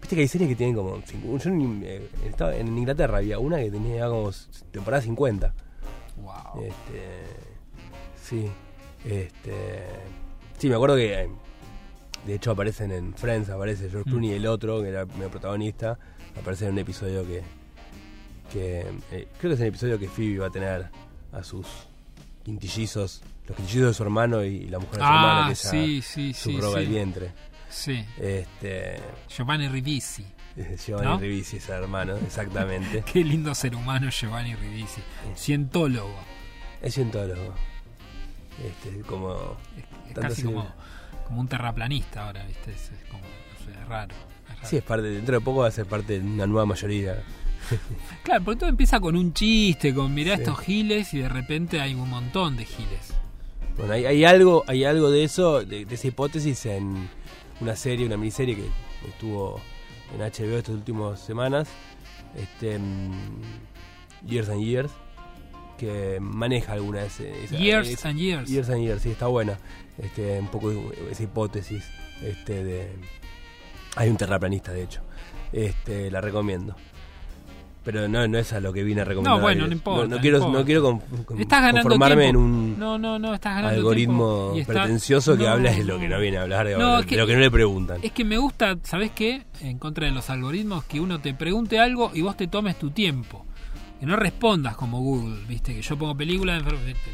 Viste 0.00 0.16
que 0.16 0.22
hay 0.22 0.28
series 0.28 0.48
que 0.50 0.56
tienen 0.56 0.74
como. 0.74 1.00
Yo 1.38 1.50
en, 1.50 1.82
eh, 1.84 2.08
en 2.58 2.78
Inglaterra 2.78 3.18
había 3.18 3.38
una 3.38 3.58
que 3.58 3.70
tenía 3.70 4.08
como 4.08 4.30
temporada 4.72 5.02
50. 5.02 5.54
Wow. 6.16 6.62
Este. 6.64 7.02
Sí. 8.20 8.50
Este. 9.04 9.84
Sí, 10.58 10.68
me 10.68 10.74
acuerdo 10.74 10.96
que. 10.96 11.22
eh, 11.22 11.28
De 12.26 12.34
hecho, 12.34 12.50
aparecen 12.50 12.90
en 12.90 13.14
Friends, 13.14 13.48
aparece 13.50 13.88
George 13.88 14.08
Mm. 14.08 14.12
Clooney 14.12 14.30
y 14.30 14.34
el 14.34 14.46
otro, 14.46 14.82
que 14.82 14.88
era 14.88 15.06
primer 15.06 15.28
protagonista. 15.30 15.96
Aparece 16.40 16.66
en 16.66 16.72
un 16.72 16.78
episodio 16.78 17.26
que. 17.26 17.42
que 18.52 18.80
eh, 19.12 19.28
creo 19.38 19.50
que 19.50 19.54
es 19.54 19.60
el 19.60 19.66
episodio 19.68 19.98
que 19.98 20.08
Phoebe 20.08 20.38
va 20.38 20.46
a 20.48 20.50
tener 20.50 20.88
a 21.32 21.42
sus 21.42 21.66
quintillizos. 22.44 23.22
Los 23.46 23.56
quintillizos 23.56 23.88
de 23.88 23.94
su 23.94 24.02
hermano 24.02 24.42
y, 24.44 24.68
la 24.68 24.78
mujer 24.78 24.98
de 24.98 25.00
su 25.00 25.04
hermano, 25.04 25.40
Ah, 25.40 25.46
que 25.46 25.52
ella 25.52 25.70
sí, 25.70 26.02
sí, 26.02 26.32
sí. 26.32 26.52
subroga 26.52 26.80
el 26.80 26.86
sí. 26.86 26.92
vientre. 26.92 27.32
Sí. 27.68 28.04
Este. 28.18 29.00
Giovanni 29.28 29.68
Ribisi. 29.68 30.26
Giovanni 30.86 31.08
¿No? 31.08 31.18
Ribisi 31.18 31.58
es 31.58 31.68
el 31.68 31.82
hermano, 31.82 32.16
exactamente. 32.16 33.02
Qué 33.12 33.22
lindo 33.24 33.54
ser 33.54 33.74
humano 33.74 34.10
Giovanni 34.10 34.54
Ribisi. 34.54 35.02
Cientólogo. 35.36 36.18
es 36.82 36.94
cientólogo. 36.94 37.54
Este, 38.64 39.00
como. 39.02 39.56
Es, 39.76 40.14
casi 40.14 40.42
como, 40.42 40.66
como 41.26 41.40
un 41.40 41.48
terraplanista 41.48 42.26
ahora, 42.26 42.44
¿viste? 42.46 42.72
Es, 42.72 42.90
es 42.90 43.04
como, 43.10 43.22
no 43.22 43.64
sé, 43.64 43.84
raro. 43.84 44.14
Sí, 44.62 44.76
es 44.76 44.82
parte, 44.82 45.08
dentro 45.08 45.34
de 45.36 45.40
poco 45.40 45.60
va 45.60 45.68
a 45.68 45.70
ser 45.70 45.86
parte 45.86 46.18
de 46.18 46.26
una 46.26 46.46
nueva 46.46 46.66
mayoría. 46.66 47.22
Claro, 48.22 48.44
porque 48.44 48.60
todo 48.60 48.68
empieza 48.68 48.98
con 49.00 49.16
un 49.16 49.32
chiste, 49.32 49.92
con 49.94 50.12
mirá 50.14 50.36
Sí. 50.36 50.42
estos 50.42 50.58
giles 50.60 51.12
y 51.14 51.18
de 51.18 51.28
repente 51.28 51.80
hay 51.80 51.94
un 51.94 52.08
montón 52.08 52.56
de 52.56 52.64
giles. 52.64 53.12
Bueno, 53.76 53.92
hay, 53.92 54.04
hay 54.06 54.24
algo, 54.24 54.64
hay 54.66 54.84
algo 54.84 55.10
de 55.10 55.24
eso, 55.24 55.64
de, 55.64 55.84
de 55.84 55.94
esa 55.94 56.08
hipótesis 56.08 56.64
en 56.66 57.08
una 57.60 57.76
serie, 57.76 58.06
una 58.06 58.16
miniserie 58.16 58.56
que 58.56 58.66
estuvo 59.08 59.60
en 60.14 60.20
HBO 60.20 60.56
estas 60.58 60.74
últimas 60.76 61.20
semanas, 61.20 61.68
este 62.36 62.78
mm, 62.78 63.12
Years 64.26 64.48
and 64.48 64.62
Years, 64.62 64.92
que 65.78 66.18
maneja 66.20 66.72
alguna 66.72 67.00
de 67.00 67.06
ese- 67.06 67.44
esa, 67.44 67.56
Years 67.56 67.88
esa- 67.88 68.08
and 68.08 68.18
years. 68.18 68.48
Years 68.48 68.70
and 68.70 68.80
Years, 68.82 69.02
sí, 69.02 69.10
está 69.10 69.26
buena. 69.26 69.58
Este, 69.98 70.38
un 70.40 70.48
poco 70.48 70.72
esa 71.10 71.22
hipótesis, 71.22 71.84
este 72.22 72.64
de 72.64 72.92
hay 73.96 74.08
un 74.10 74.16
terraplanista 74.16 74.72
de 74.72 74.82
hecho. 74.84 75.00
Este, 75.52 76.10
la 76.10 76.20
recomiendo. 76.20 76.76
Pero 77.84 78.08
no, 78.08 78.26
no 78.26 78.36
es 78.36 78.52
a 78.52 78.58
lo 78.58 78.72
que 78.72 78.82
vine 78.82 79.02
a 79.02 79.04
recomendar. 79.04 79.36
No, 79.36 79.40
bueno, 79.42 79.64
no 79.68 79.72
importa, 79.72 80.08
No, 80.08 80.16
no 80.16 80.20
quiero, 80.20 80.38
importa. 80.38 80.58
no 80.58 80.64
quiero 80.64 80.82
con- 80.82 80.98
con- 81.24 81.40
Estás 81.40 81.60
ganando 81.62 81.82
conformarme 81.82 82.22
tiempo. 82.24 82.40
en 82.40 82.44
un 82.44 82.78
No, 82.80 82.98
no, 82.98 83.16
no, 83.20 83.32
estás 83.32 83.54
ganando 83.54 83.76
algoritmo 83.76 84.52
está- 84.56 84.72
pretencioso 84.72 85.36
que 85.38 85.46
habla 85.46 85.70
de 85.70 85.84
lo 85.84 85.96
que 86.00 86.08
no 86.08 86.18
viene 86.18 86.38
a 86.38 86.42
hablar, 86.42 86.66
de, 86.66 86.72
es 87.00 87.06
que- 87.06 87.16
lo 87.16 87.26
que 87.28 87.34
no 87.34 87.38
le 87.40 87.50
preguntan. 87.50 88.00
Es 88.02 88.10
que 88.10 88.24
me 88.24 88.38
gusta, 88.38 88.76
¿sabes 88.82 89.12
qué? 89.12 89.44
En 89.60 89.78
contra 89.78 90.06
de 90.06 90.12
los 90.12 90.28
algoritmos, 90.30 90.82
que 90.84 90.98
uno 90.98 91.20
te 91.20 91.32
pregunte 91.32 91.78
algo 91.78 92.10
y 92.12 92.22
vos 92.22 92.36
te 92.36 92.48
tomes 92.48 92.76
tu 92.76 92.90
tiempo. 92.90 93.46
Que 94.00 94.04
no 94.06 94.16
respondas 94.16 94.74
como 94.76 94.98
Google, 95.00 95.44
¿viste? 95.46 95.72
Que 95.72 95.80
yo 95.82 95.96
pongo 95.96 96.16
películas, 96.16 96.64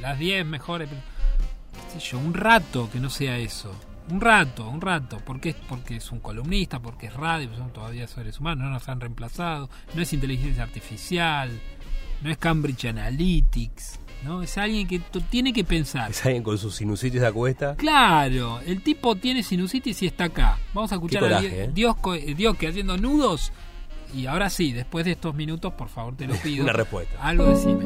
las 0.01 0.19
10 0.19 0.45
mejores. 0.47 0.89
pel- 0.89 1.93
qué 1.93 2.01
sé 2.01 2.07
yo, 2.13 2.19
un 2.19 2.33
rato 2.33 2.89
que 2.91 2.99
no 2.99 3.11
sea 3.11 3.37
eso. 3.37 3.71
Un 4.11 4.21
rato, 4.21 4.69
un 4.69 4.81
rato. 4.81 5.19
¿Por 5.19 5.41
qué? 5.41 5.55
Porque 5.69 5.97
es 5.97 6.11
un 6.13 6.19
columnista, 6.21 6.81
porque 6.81 7.07
es 7.07 7.15
radio, 7.15 7.47
porque 7.49 7.63
son 7.63 7.73
todavía 7.73 8.07
seres 8.09 8.39
humanos, 8.41 8.65
no 8.65 8.71
nos 8.71 8.89
han 8.89 9.01
reemplazado. 9.01 9.71
No 9.95 10.03
es 10.03 10.13
inteligencia 10.13 10.63
artificial, 10.65 11.51
no 12.23 12.31
es 12.31 12.37
Cambridge 12.39 12.87
Analytics, 12.87 14.01
¿no? 14.25 14.43
Es 14.43 14.59
alguien 14.59 14.87
que 14.89 14.99
tiene 15.31 15.53
que 15.53 15.65
pensar. 15.65 16.11
Es 16.11 16.25
alguien 16.27 16.43
con 16.43 16.59
su 16.59 16.71
sinusitis 16.71 17.23
a 17.23 17.33
cuesta. 17.33 17.77
Claro, 17.77 18.61
el 18.67 18.83
tipo 18.83 19.15
tiene 19.17 19.43
sinusitis 19.43 20.03
y 20.03 20.07
está 20.07 20.25
acá. 20.25 20.59
Vamos 20.75 20.93
a 20.93 20.97
escuchar 20.97 21.25
a 21.25 21.27
coraje, 21.29 21.49
Di- 21.49 21.55
¿eh? 21.55 21.71
Dios, 21.73 21.97
eh, 22.17 22.35
Dios 22.37 22.57
que 22.57 22.69
haciendo 22.69 22.97
nudos. 22.97 23.53
Y 24.15 24.27
ahora 24.27 24.51
sí, 24.51 24.73
después 24.73 25.05
de 25.07 25.13
estos 25.13 25.35
minutos, 25.35 25.73
por 25.73 25.89
favor, 25.89 26.15
te 26.17 26.27
lo 26.27 26.35
pido. 26.43 26.65
Una 26.65 26.73
respuesta. 26.75 27.15
Algo 27.23 27.47
decime. 27.47 27.85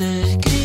music 0.00 0.59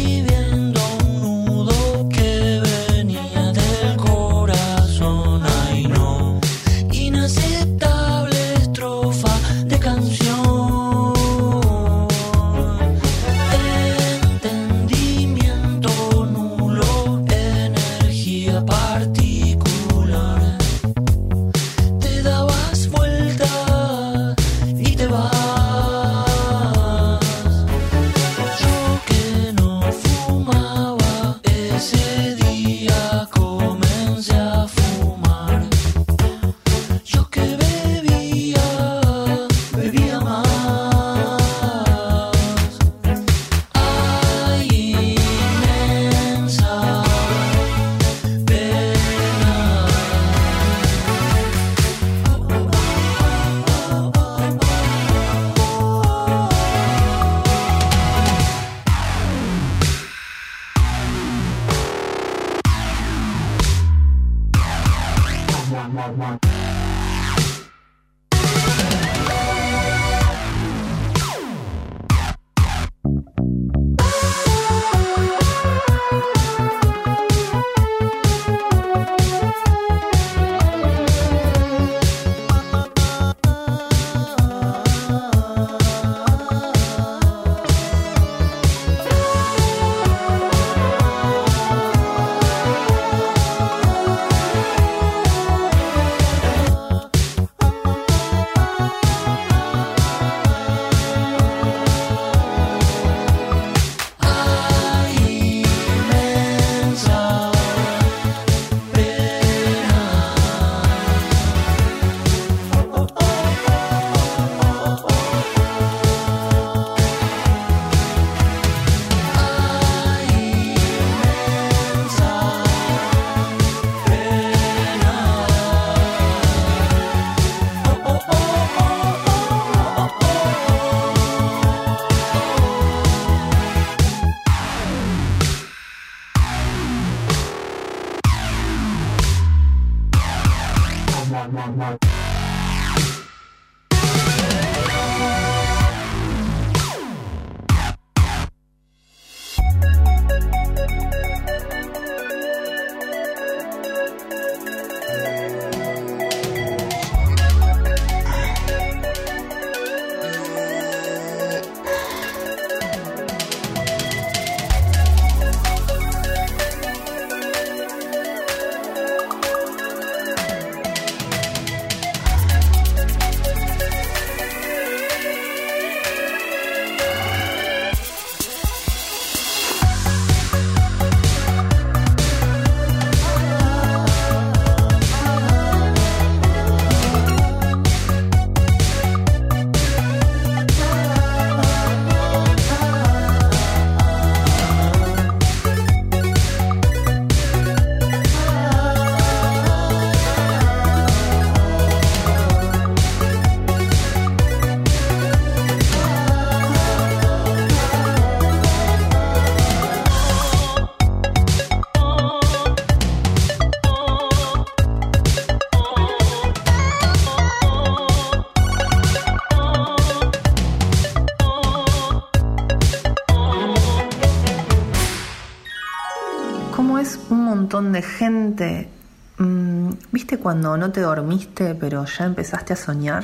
gente. 228.06 228.90
Mm, 229.38 229.90
¿Viste 230.12 230.38
cuando 230.38 230.78
no 230.78 230.92
te 230.92 231.02
dormiste 231.02 231.76
pero 231.76 232.06
ya 232.06 232.26
empezaste 232.26 232.74
a 232.74 232.76
soñar? 232.78 233.24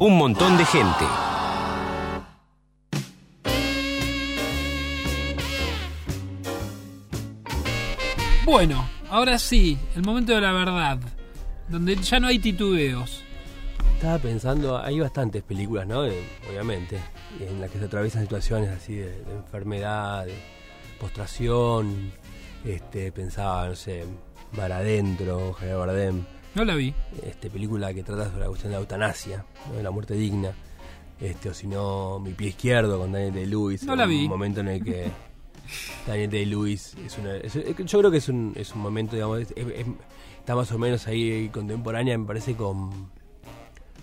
Un 0.00 0.16
montón 0.16 0.56
de 0.56 0.64
gente. 0.64 1.04
Bueno, 8.44 8.88
ahora 9.10 9.38
sí, 9.38 9.78
el 9.94 10.02
momento 10.02 10.32
de 10.34 10.40
la 10.40 10.52
verdad, 10.52 10.98
donde 11.68 11.96
ya 11.96 12.18
no 12.18 12.28
hay 12.28 12.38
titubeos. 12.38 13.22
Estaba 13.96 14.18
pensando, 14.18 14.78
hay 14.78 15.00
bastantes 15.00 15.42
películas, 15.42 15.86
¿no? 15.86 16.02
De- 16.02 16.22
obviamente, 16.50 16.98
en 17.40 17.60
las 17.60 17.70
que 17.70 17.78
se 17.78 17.84
atraviesan 17.86 18.22
situaciones 18.22 18.70
así 18.70 18.94
de, 18.94 19.22
de 19.24 19.34
enfermedad, 19.36 20.24
de 20.24 20.34
postración. 21.00 22.12
Este, 22.64 23.12
pensaba, 23.12 23.68
no 23.68 23.74
sé, 23.76 24.04
Mar 24.52 24.72
Adentro, 24.72 25.52
Javier 25.54 25.76
Bardem. 25.76 26.24
No 26.54 26.64
la 26.64 26.74
vi. 26.74 26.92
Este, 27.22 27.50
película 27.50 27.92
que 27.94 28.02
trata 28.02 28.26
sobre 28.26 28.40
la 28.40 28.46
cuestión 28.48 28.70
de 28.72 28.76
la 28.76 28.80
eutanasia, 28.80 29.44
¿no? 29.68 29.74
de 29.76 29.82
la 29.82 29.90
muerte 29.90 30.14
digna. 30.14 30.52
Este, 31.20 31.48
o 31.50 31.54
si 31.54 31.66
no, 31.66 32.18
Mi 32.20 32.32
pie 32.32 32.48
izquierdo 32.48 32.98
con 32.98 33.12
Daniel 33.12 33.34
Day-Lewis. 33.34 33.82
No 33.84 33.96
la 33.96 34.04
Un 34.04 34.10
vi. 34.10 34.28
momento 34.28 34.60
en 34.60 34.68
el 34.68 34.84
que 34.84 35.10
Daniel 36.06 36.30
Day-Lewis 36.30 36.94
es 37.04 37.18
una. 37.18 37.36
es- 37.36 37.54
yo 37.54 37.98
creo 37.98 38.10
que 38.10 38.18
es 38.18 38.28
un, 38.28 38.52
es 38.56 38.74
un 38.74 38.80
momento, 38.80 39.16
digamos, 39.16 39.40
es- 39.40 39.52
es- 39.56 39.86
está 40.38 40.54
más 40.54 40.70
o 40.72 40.78
menos 40.78 41.06
ahí 41.06 41.48
contemporánea, 41.52 42.16
me 42.18 42.24
parece, 42.26 42.54
con, 42.54 43.10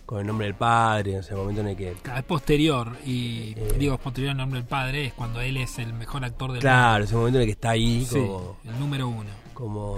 con 0.05 0.19
el 0.19 0.27
nombre 0.27 0.45
del 0.47 0.55
padre, 0.55 1.17
o 1.19 1.23
sea, 1.23 1.31
el 1.35 1.39
momento 1.41 1.61
en 1.61 1.67
el 1.69 1.75
que. 1.75 1.91
Es 1.91 2.23
posterior, 2.23 2.95
y 3.05 3.53
Eh. 3.57 3.75
digo 3.79 3.97
posterior 3.97 4.31
al 4.31 4.37
nombre 4.37 4.59
del 4.59 4.67
padre, 4.69 5.05
es 5.05 5.13
cuando 5.13 5.41
él 5.41 5.57
es 5.57 5.79
el 5.79 5.93
mejor 5.93 6.23
actor 6.23 6.51
del 6.51 6.61
Claro, 6.61 7.03
ese 7.03 7.15
momento 7.15 7.37
en 7.37 7.41
el 7.41 7.47
que 7.47 7.51
está 7.53 7.71
ahí 7.71 7.99
mundo. 7.99 8.09
Sí, 8.11 8.19
como. 8.19 8.57
el 8.73 8.79
número 8.79 9.07
uno. 9.07 9.29
como 9.53 9.97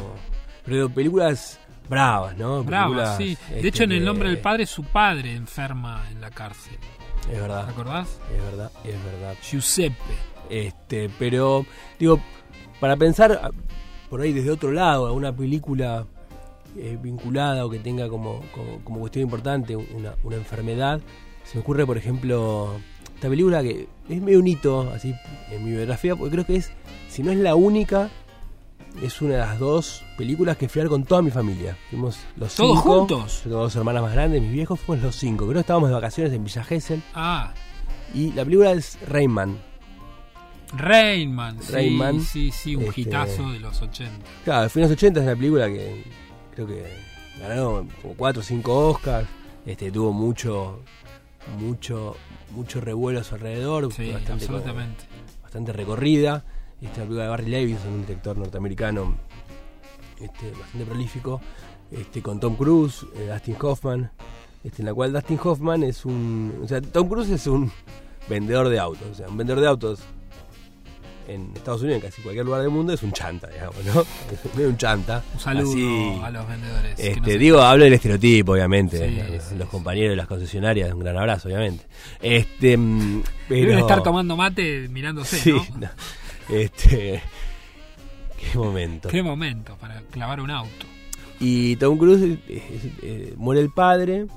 pero 0.66 0.90
películas 0.90 1.60
bravas, 1.90 2.38
¿no? 2.38 2.64
Películas, 2.64 3.18
sí. 3.18 3.38
este, 3.50 3.62
De 3.62 3.68
hecho, 3.70 3.84
en 3.84 3.92
el 3.94 4.04
nombre 4.06 4.30
del 4.30 4.40
padre, 4.40 4.66
su 4.66 4.84
padre 4.84 5.34
enferma 5.34 6.06
en 6.12 6.20
la 6.22 6.30
cárcel. 6.30 6.78
Es 7.22 7.28
¿Te 7.34 7.40
verdad, 7.42 7.70
acordás? 7.70 8.20
es 8.36 8.44
verdad, 8.44 8.72
es 8.84 9.04
verdad. 9.04 9.36
Giuseppe. 9.42 9.96
Este, 10.50 11.10
pero 11.20 11.66
digo, 12.00 12.20
para 12.80 12.96
pensar 12.96 13.32
a- 13.34 13.50
por 14.10 14.22
ahí 14.22 14.32
desde 14.32 14.52
otro 14.52 14.72
lado, 14.72 15.08
alguna 15.08 15.34
película 15.36 16.06
eh, 16.78 16.98
vinculada 17.02 17.66
o 17.66 17.70
que 17.70 17.80
tenga 17.80 18.10
como, 18.10 18.42
como, 18.54 18.80
como 18.84 19.00
cuestión 19.00 19.24
importante 19.24 19.76
una, 19.76 20.16
una 20.24 20.36
enfermedad, 20.36 21.00
se 21.44 21.56
me 21.58 21.62
ocurre, 21.62 21.86
por 21.86 21.98
ejemplo, 21.98 22.74
esta 23.16 23.30
película 23.30 23.62
que 23.64 23.88
es 24.10 24.22
medio 24.22 24.40
un 24.40 24.48
hito 24.48 24.90
así 24.94 25.14
en 25.52 25.64
mi 25.64 25.72
biografía, 25.72 26.16
porque 26.16 26.32
creo 26.34 26.46
que 26.46 26.56
es, 26.58 26.72
si 27.10 27.24
no 27.24 27.32
es 27.32 27.38
la 27.38 27.56
única, 27.56 28.10
es 29.02 29.22
una 29.22 29.34
de 29.34 29.40
las 29.40 29.60
dos 29.60 30.04
películas 30.18 30.58
que 30.58 30.68
fui 30.68 30.82
a 30.82 30.84
ver 30.84 30.90
con 30.90 31.04
toda 31.04 31.22
mi 31.22 31.32
familia. 31.32 31.78
Fuimos 31.90 32.18
los 32.36 32.54
¿Todos 32.56 32.80
cinco. 32.80 32.98
juntos? 33.00 33.38
Yo 33.44 33.50
tengo 33.52 33.62
dos 33.64 33.76
hermanas 33.76 34.02
más 34.04 34.14
grandes, 34.14 34.42
mis 34.42 34.52
viejos 34.52 34.80
fuimos 34.80 35.04
los 35.06 35.16
cinco. 35.16 35.46
Creo 35.46 35.54
que 35.56 35.60
estábamos 35.62 35.90
de 35.90 35.96
vacaciones 35.96 36.34
en 36.34 36.44
Villa 36.44 36.64
Gesell. 36.64 37.02
Ah, 37.14 37.54
Y 38.14 38.32
la 38.34 38.44
película 38.46 38.72
es 38.72 38.98
Rayman. 39.08 39.58
Rainman. 40.74 41.62
Sí, 41.62 41.72
sí, 42.22 42.52
sí, 42.52 42.76
un 42.76 42.84
Este- 42.86 43.02
hitazo 43.02 43.52
de 43.52 43.60
los 43.60 43.82
80. 43.82 44.26
Claro, 44.44 44.70
fue 44.70 44.82
en 44.82 44.90
los 44.90 44.98
80 44.98 45.20
es 45.22 45.26
una 45.26 45.36
película 45.36 45.68
que 45.68 46.04
creo 46.66 46.68
que 46.68 46.86
ganó 47.40 47.88
como 48.02 48.14
4 48.16 48.40
o 48.42 48.44
5 48.44 48.88
Oscars. 48.90 49.28
Este, 49.66 49.92
tuvo 49.92 50.12
mucho, 50.14 50.80
mucho, 51.60 52.16
mucho 52.52 52.82
revuelo 52.82 53.20
a 53.20 53.24
su 53.24 53.36
alrededor. 53.36 53.92
Sí, 53.94 54.12
bastante, 54.12 54.46
absolutamente. 54.46 55.06
como- 55.06 55.42
bastante 55.44 55.74
recorrida. 55.74 56.44
Este, 56.82 57.00
una 57.00 57.06
película 57.06 57.24
de 57.24 57.30
Barry 57.30 57.50
Levinson, 57.50 57.94
un 57.94 58.02
director 58.06 58.38
norteamericano 58.38 59.16
este, 60.20 60.52
bastante 60.52 60.86
prolífico. 60.86 61.42
Este, 61.92 62.22
con 62.22 62.40
Tom 62.40 62.56
Cruise, 62.56 63.06
eh, 63.16 63.30
Dustin 63.32 63.56
Hoffman. 63.62 64.12
Este, 64.64 64.82
en 64.82 64.88
la 64.88 64.94
cual 64.94 65.14
Dustin 65.14 65.40
Hoffman 65.44 65.84
es 65.84 66.06
un. 66.06 66.60
O 66.64 66.68
sea, 66.68 66.82
Tom 66.82 67.08
Cruise 67.08 67.30
es 67.30 67.46
un 67.48 67.72
vendedor 68.30 68.70
de 68.70 68.80
autos. 68.80 69.08
O 69.12 69.14
sea, 69.16 69.28
un 69.28 69.38
vendedor 69.38 69.62
de 69.62 69.68
autos 69.68 70.00
en 71.28 71.52
Estados 71.56 71.82
Unidos, 71.82 72.02
en 72.04 72.10
casi 72.10 72.22
cualquier 72.22 72.46
lugar 72.46 72.62
del 72.62 72.70
mundo, 72.70 72.94
es 72.94 73.04
un 73.04 73.12
chanta, 73.12 73.48
digamos, 73.48 73.84
¿no? 73.86 74.02
Es 74.62 74.66
un 74.68 74.78
chanta. 74.78 75.24
Un 75.34 75.40
saludo 75.40 75.72
Así, 75.72 76.22
a 76.24 76.30
los 76.32 76.48
vendedores. 76.48 77.00
este, 77.00 77.20
no 77.20 77.40
digo, 77.40 77.62
hablo 77.62 77.84
del 77.84 77.94
estereotipo, 77.94 78.54
obviamente. 78.54 78.98
Sí, 78.98 79.16
los 79.16 79.44
sí, 79.44 79.56
los 79.56 79.68
sí. 79.68 79.72
compañeros 79.72 80.12
de 80.12 80.16
las 80.16 80.28
concesionarias, 80.28 80.92
un 80.94 81.00
gran 81.00 81.18
abrazo, 81.18 81.48
obviamente. 81.48 81.86
Este, 82.22 82.78
mm, 82.78 83.24
pero... 83.48 83.62
Deben 83.62 83.80
estar 83.80 84.02
tomando 84.04 84.36
mate 84.38 84.88
mirándose, 84.90 85.38
Sí, 85.38 85.52
¿no? 85.52 85.66
no. 85.80 85.90
Este. 86.50 87.22
Qué 88.52 88.58
momento. 88.58 89.10
Qué 89.10 89.22
momento 89.24 89.76
para 89.78 90.02
clavar 90.12 90.40
un 90.40 90.52
auto. 90.52 90.86
Y 91.40 91.76
Tom 91.76 91.98
Cruise 91.98 92.38
eh, 92.48 93.34
muere 93.38 93.62
el 93.62 93.72
padre. 93.72 94.28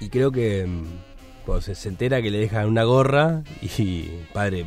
Y 0.00 0.08
creo 0.08 0.32
que 0.32 0.66
mm, 0.66 0.84
cuando 1.44 1.62
se, 1.62 1.74
se 1.74 1.88
entera 1.88 2.20
que 2.22 2.30
le 2.30 2.38
dejan 2.38 2.66
una 2.66 2.84
gorra 2.84 3.42
y 3.60 4.08
padre 4.32 4.66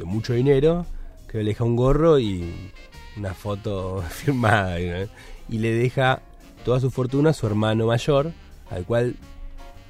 de 0.00 0.04
mucho 0.06 0.32
dinero, 0.32 0.86
que 1.28 1.38
le 1.38 1.44
deja 1.44 1.64
un 1.64 1.76
gorro 1.76 2.18
y 2.18 2.72
una 3.16 3.34
foto 3.34 4.02
firmada. 4.08 4.78
Y 4.80 5.58
le 5.58 5.72
deja 5.72 6.22
toda 6.64 6.80
su 6.80 6.90
fortuna 6.90 7.30
a 7.30 7.32
su 7.32 7.46
hermano 7.46 7.86
mayor, 7.86 8.32
al 8.70 8.84
cual 8.84 9.16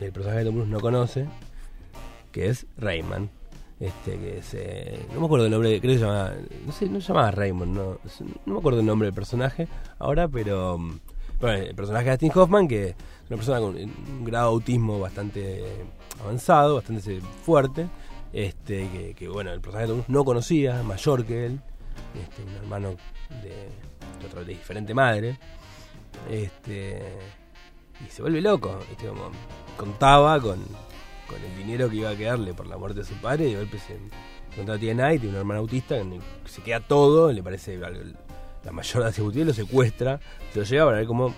el 0.00 0.12
personaje 0.12 0.40
de 0.40 0.44
Tom 0.46 0.54
Cruise 0.54 0.70
no 0.70 0.80
conoce, 0.80 1.26
que 2.32 2.48
es 2.48 2.66
Rayman. 2.76 3.30
Este, 3.78 4.18
que 4.18 4.38
es, 4.38 4.52
eh, 4.52 5.06
no 5.14 5.20
me 5.20 5.26
acuerdo 5.26 5.46
el 5.46 5.52
nombre, 5.52 5.80
creo 5.80 5.94
que 5.94 5.98
se 5.98 6.04
llamaba, 6.04 6.34
no 6.66 6.72
sé, 6.72 6.86
no 6.86 7.00
se 7.00 7.08
llamaba 7.08 7.30
Raymond, 7.30 7.74
no, 7.74 7.98
no 8.44 8.52
me 8.52 8.58
acuerdo 8.58 8.80
el 8.80 8.86
nombre 8.86 9.06
del 9.06 9.14
personaje 9.14 9.68
ahora, 9.98 10.28
pero 10.28 10.76
bueno, 10.76 11.64
el 11.64 11.74
personaje 11.74 12.04
de 12.04 12.10
Dustin 12.10 12.32
Hoffman, 12.34 12.68
que 12.68 12.88
es 12.88 12.94
una 13.30 13.36
persona 13.38 13.60
con 13.60 13.76
un 13.76 14.24
grado 14.24 14.50
de 14.50 14.54
autismo 14.56 15.00
bastante 15.00 15.64
avanzado, 16.22 16.74
bastante 16.74 17.22
fuerte, 17.42 17.86
este, 18.32 19.14
que, 19.16 19.28
bueno, 19.28 19.52
el 19.52 19.60
personaje 19.60 19.86
de 19.86 19.94
Tom 19.94 20.04
no 20.08 20.24
conocía, 20.24 20.82
mayor 20.82 21.24
que 21.24 21.46
él, 21.46 21.60
este, 22.20 22.42
un 22.42 22.54
hermano 22.56 22.96
de, 23.42 23.68
de 24.28 24.44
de 24.44 24.52
diferente 24.52 24.94
madre, 24.94 25.38
este, 26.30 27.02
y 28.06 28.10
se 28.10 28.22
vuelve 28.22 28.40
loco, 28.40 28.78
este, 28.90 29.06
como 29.06 29.30
contaba 29.76 30.40
con, 30.40 30.60
con 31.26 31.42
el 31.42 31.56
dinero 31.56 31.88
que 31.88 31.96
iba 31.96 32.10
a 32.10 32.16
quedarle 32.16 32.54
por 32.54 32.66
la 32.66 32.76
muerte 32.76 33.00
de 33.00 33.06
su 33.06 33.14
padre, 33.14 33.48
y 33.48 33.52
de 33.52 33.58
golpe 33.58 33.78
se 33.78 33.94
encuentra 33.94 34.18
no 34.66 34.78
tiene 34.78 35.14
y 35.14 35.18
tiene 35.18 35.34
un 35.34 35.40
hermano 35.40 35.60
autista, 35.60 35.96
que 35.98 36.20
se 36.50 36.62
queda 36.62 36.80
todo, 36.80 37.32
le 37.32 37.42
parece 37.42 37.78
la 37.78 38.72
mayor 38.72 39.02
de 39.04 39.22
las 39.22 39.36
lo 39.46 39.52
secuestra, 39.52 40.20
se 40.52 40.58
lo 40.58 40.64
lleva 40.64 40.86
para 40.86 40.98
ver 40.98 41.06
cómo, 41.06 41.34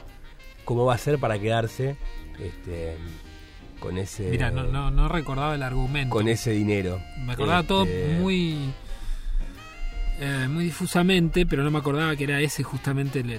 cómo 0.64 0.85
va 0.85 0.94
a 0.94 0.98
ser 0.98 1.18
para 1.18 1.38
quedarse 1.38 1.96
este, 2.38 2.96
con 3.83 3.99
ese 3.99 4.31
Mira, 4.31 4.51
no, 4.51 4.62
no, 4.64 4.90
no 4.90 5.09
recordaba 5.09 5.55
el 5.55 5.62
argumento. 5.62 6.14
con 6.14 6.29
ese 6.29 6.53
dinero. 6.53 7.01
Me 7.27 7.33
acordaba 7.33 7.62
todo 7.64 7.85
Este, 7.85 8.18
muy 8.21 8.73
eh, 10.21 10.47
muy 10.49 10.64
difusamente, 10.66 11.47
pero 11.47 11.64
no 11.64 11.71
me 11.71 11.79
acordaba 11.79 12.14
que 12.14 12.25
era 12.25 12.40
ese 12.40 12.62
justamente 12.62 13.25
lo, 13.25 13.35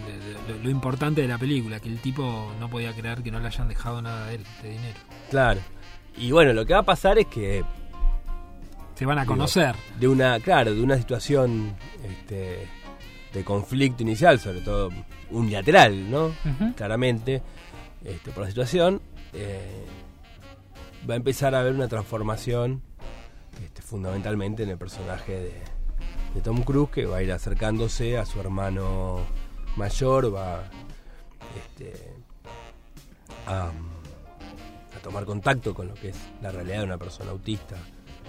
lo 0.62 0.70
importante 0.70 1.22
de 1.22 1.28
la 1.28 1.38
película, 1.38 1.80
que 1.80 1.88
el 1.90 2.00
tipo 2.00 2.52
no 2.60 2.70
podía 2.70 2.92
creer 2.94 3.24
que 3.24 3.32
no 3.32 3.40
le 3.40 3.48
hayan 3.48 3.70
dejado 3.70 4.02
nada 4.02 4.28
de 4.28 4.36
él, 4.36 4.44
de 4.62 4.70
dinero. 4.70 5.00
Claro. 5.30 5.62
Y 6.18 6.32
bueno, 6.32 6.52
lo 6.54 6.66
que 6.66 6.74
va 6.74 6.80
a 6.80 6.84
pasar 6.84 7.18
es 7.20 7.28
que 7.28 7.64
Se 8.96 9.06
van 9.06 9.18
a 9.18 9.22
Digo, 9.22 9.34
conocer. 9.36 9.76
de 10.00 10.08
una, 10.08 10.40
claro, 10.42 10.74
de 10.76 10.82
una 10.82 10.98
situación 10.98 11.74
este, 12.08 12.68
de 13.34 13.44
conflicto 13.44 14.04
inicial, 14.04 14.40
sobre 14.40 14.60
todo 14.62 14.90
unilateral, 15.32 16.12
¿no? 16.12 16.32
Claramente, 16.76 17.42
este, 18.04 18.32
por 18.32 18.44
la 18.44 18.50
situación, 18.50 19.02
eh, 19.34 19.86
va 21.10 21.14
a 21.16 21.18
empezar 21.18 21.56
a 21.56 21.60
haber 21.60 21.74
una 21.74 21.88
transformación 21.88 22.82
este, 23.64 23.82
fundamentalmente 23.82 24.64
en 24.64 24.70
el 24.70 24.78
personaje 24.78 25.34
de, 25.34 25.54
de 26.34 26.42
Tom 26.42 26.64
Cruise, 26.64 26.90
que 26.90 27.06
va 27.06 27.18
a 27.18 27.24
ir 27.24 27.32
acercándose 27.32 28.18
a 28.18 28.26
su 28.26 28.40
hermano 28.40 29.20
mayor, 29.76 30.34
va 30.34 30.64
este, 31.58 31.94
a, 33.48 33.68
a 33.68 35.00
tomar 35.02 35.26
contacto 35.26 35.74
con 35.74 35.88
lo 35.88 35.94
que 35.94 36.10
es 36.10 36.18
la 36.42 36.52
realidad 36.52 36.80
de 36.80 36.86
una 36.86 36.98
persona 36.98 37.32
autista, 37.32 37.76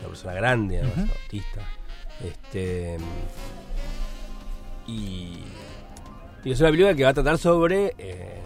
una 0.00 0.08
persona 0.08 0.34
grande, 0.34 0.80
además, 0.80 1.10
autista. 1.22 1.60
Este, 2.22 2.96
y, 4.86 5.38
y 6.44 6.52
es 6.52 6.60
una 6.60 6.70
película 6.70 6.94
que 6.94 7.04
va 7.04 7.10
a 7.10 7.14
tratar 7.14 7.38
sobre 7.38 7.94
eh, 7.98 8.40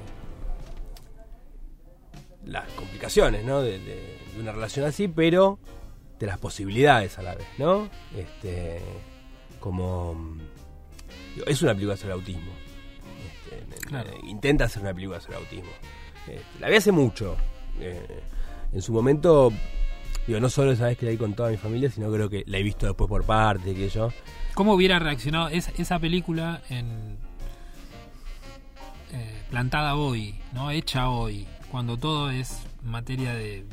las 2.48 2.68
complicaciones 2.72 3.44
¿no? 3.44 3.60
de, 3.62 3.78
de- 3.78 4.18
de 4.34 4.40
una 4.40 4.52
relación 4.52 4.86
así, 4.86 5.08
pero 5.08 5.58
de 6.18 6.26
las 6.26 6.38
posibilidades 6.38 7.18
a 7.18 7.22
la 7.22 7.34
vez, 7.34 7.46
¿no? 7.58 7.88
Este, 8.16 8.80
como 9.60 10.36
digo, 11.34 11.46
es 11.46 11.62
una 11.62 11.72
película 11.74 11.96
sobre 11.96 12.14
autismo. 12.14 12.52
Este, 13.52 13.86
Claro. 13.86 14.10
intenta 14.24 14.64
hacer 14.64 14.82
una 14.82 14.92
película 14.94 15.20
sobre 15.20 15.36
autismo. 15.38 15.70
Este, 16.26 16.40
la 16.60 16.68
vi 16.68 16.76
hace 16.76 16.92
mucho. 16.92 17.36
eh, 17.80 18.20
en 18.72 18.82
su 18.82 18.92
momento 18.92 19.52
Digo, 20.26 20.40
no 20.40 20.50
solo 20.50 20.72
esa 20.72 20.86
vez 20.86 20.98
que 20.98 21.06
la 21.06 21.12
vi 21.12 21.16
con 21.16 21.32
toda 21.32 21.48
mi 21.50 21.56
familia, 21.56 21.90
sino 21.90 22.12
creo 22.12 22.28
que 22.28 22.44
la 22.46 22.58
he 22.58 22.62
visto 22.62 22.84
después 22.86 23.08
por 23.08 23.24
parte, 23.24 23.74
que 23.74 23.88
yo. 23.88 24.12
¿Cómo 24.54 24.74
hubiera 24.74 24.98
reaccionado 24.98 25.48
esa, 25.48 25.72
esa 25.78 25.98
película 25.98 26.60
en 26.68 27.16
eh, 29.12 29.42
plantada 29.50 29.94
hoy, 29.96 30.34
no 30.52 30.70
hecha 30.70 31.08
hoy, 31.08 31.46
cuando 31.70 31.96
todo 31.96 32.30
es 32.30 32.62
materia 32.82 33.34
de, 33.34 33.64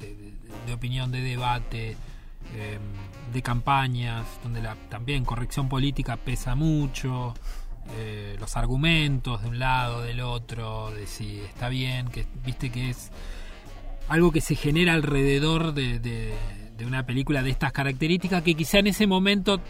opinión, 0.73 1.11
de 1.11 1.21
debate, 1.21 1.95
eh, 2.55 2.77
de 3.33 3.41
campañas, 3.41 4.25
donde 4.43 4.61
la, 4.61 4.75
también 4.89 5.25
corrección 5.25 5.69
política 5.69 6.17
pesa 6.17 6.55
mucho, 6.55 7.33
eh, 7.97 8.35
los 8.39 8.57
argumentos 8.57 9.41
de 9.43 9.49
un 9.49 9.59
lado, 9.59 10.01
del 10.01 10.21
otro, 10.21 10.91
de 10.91 11.07
si 11.07 11.39
está 11.39 11.69
bien, 11.69 12.07
que 12.09 12.25
viste 12.45 12.69
que 12.71 12.89
es 12.89 13.11
algo 14.09 14.31
que 14.31 14.41
se 14.41 14.55
genera 14.55 14.93
alrededor 14.93 15.73
de, 15.73 15.99
de- 15.99 16.35
de 16.75 16.85
una 16.85 17.05
película 17.05 17.41
de 17.41 17.51
estas 17.51 17.71
características 17.71 18.43
que 18.43 18.53
quizá 18.53 18.79
en 18.79 18.87
ese 18.87 19.07
momento 19.07 19.61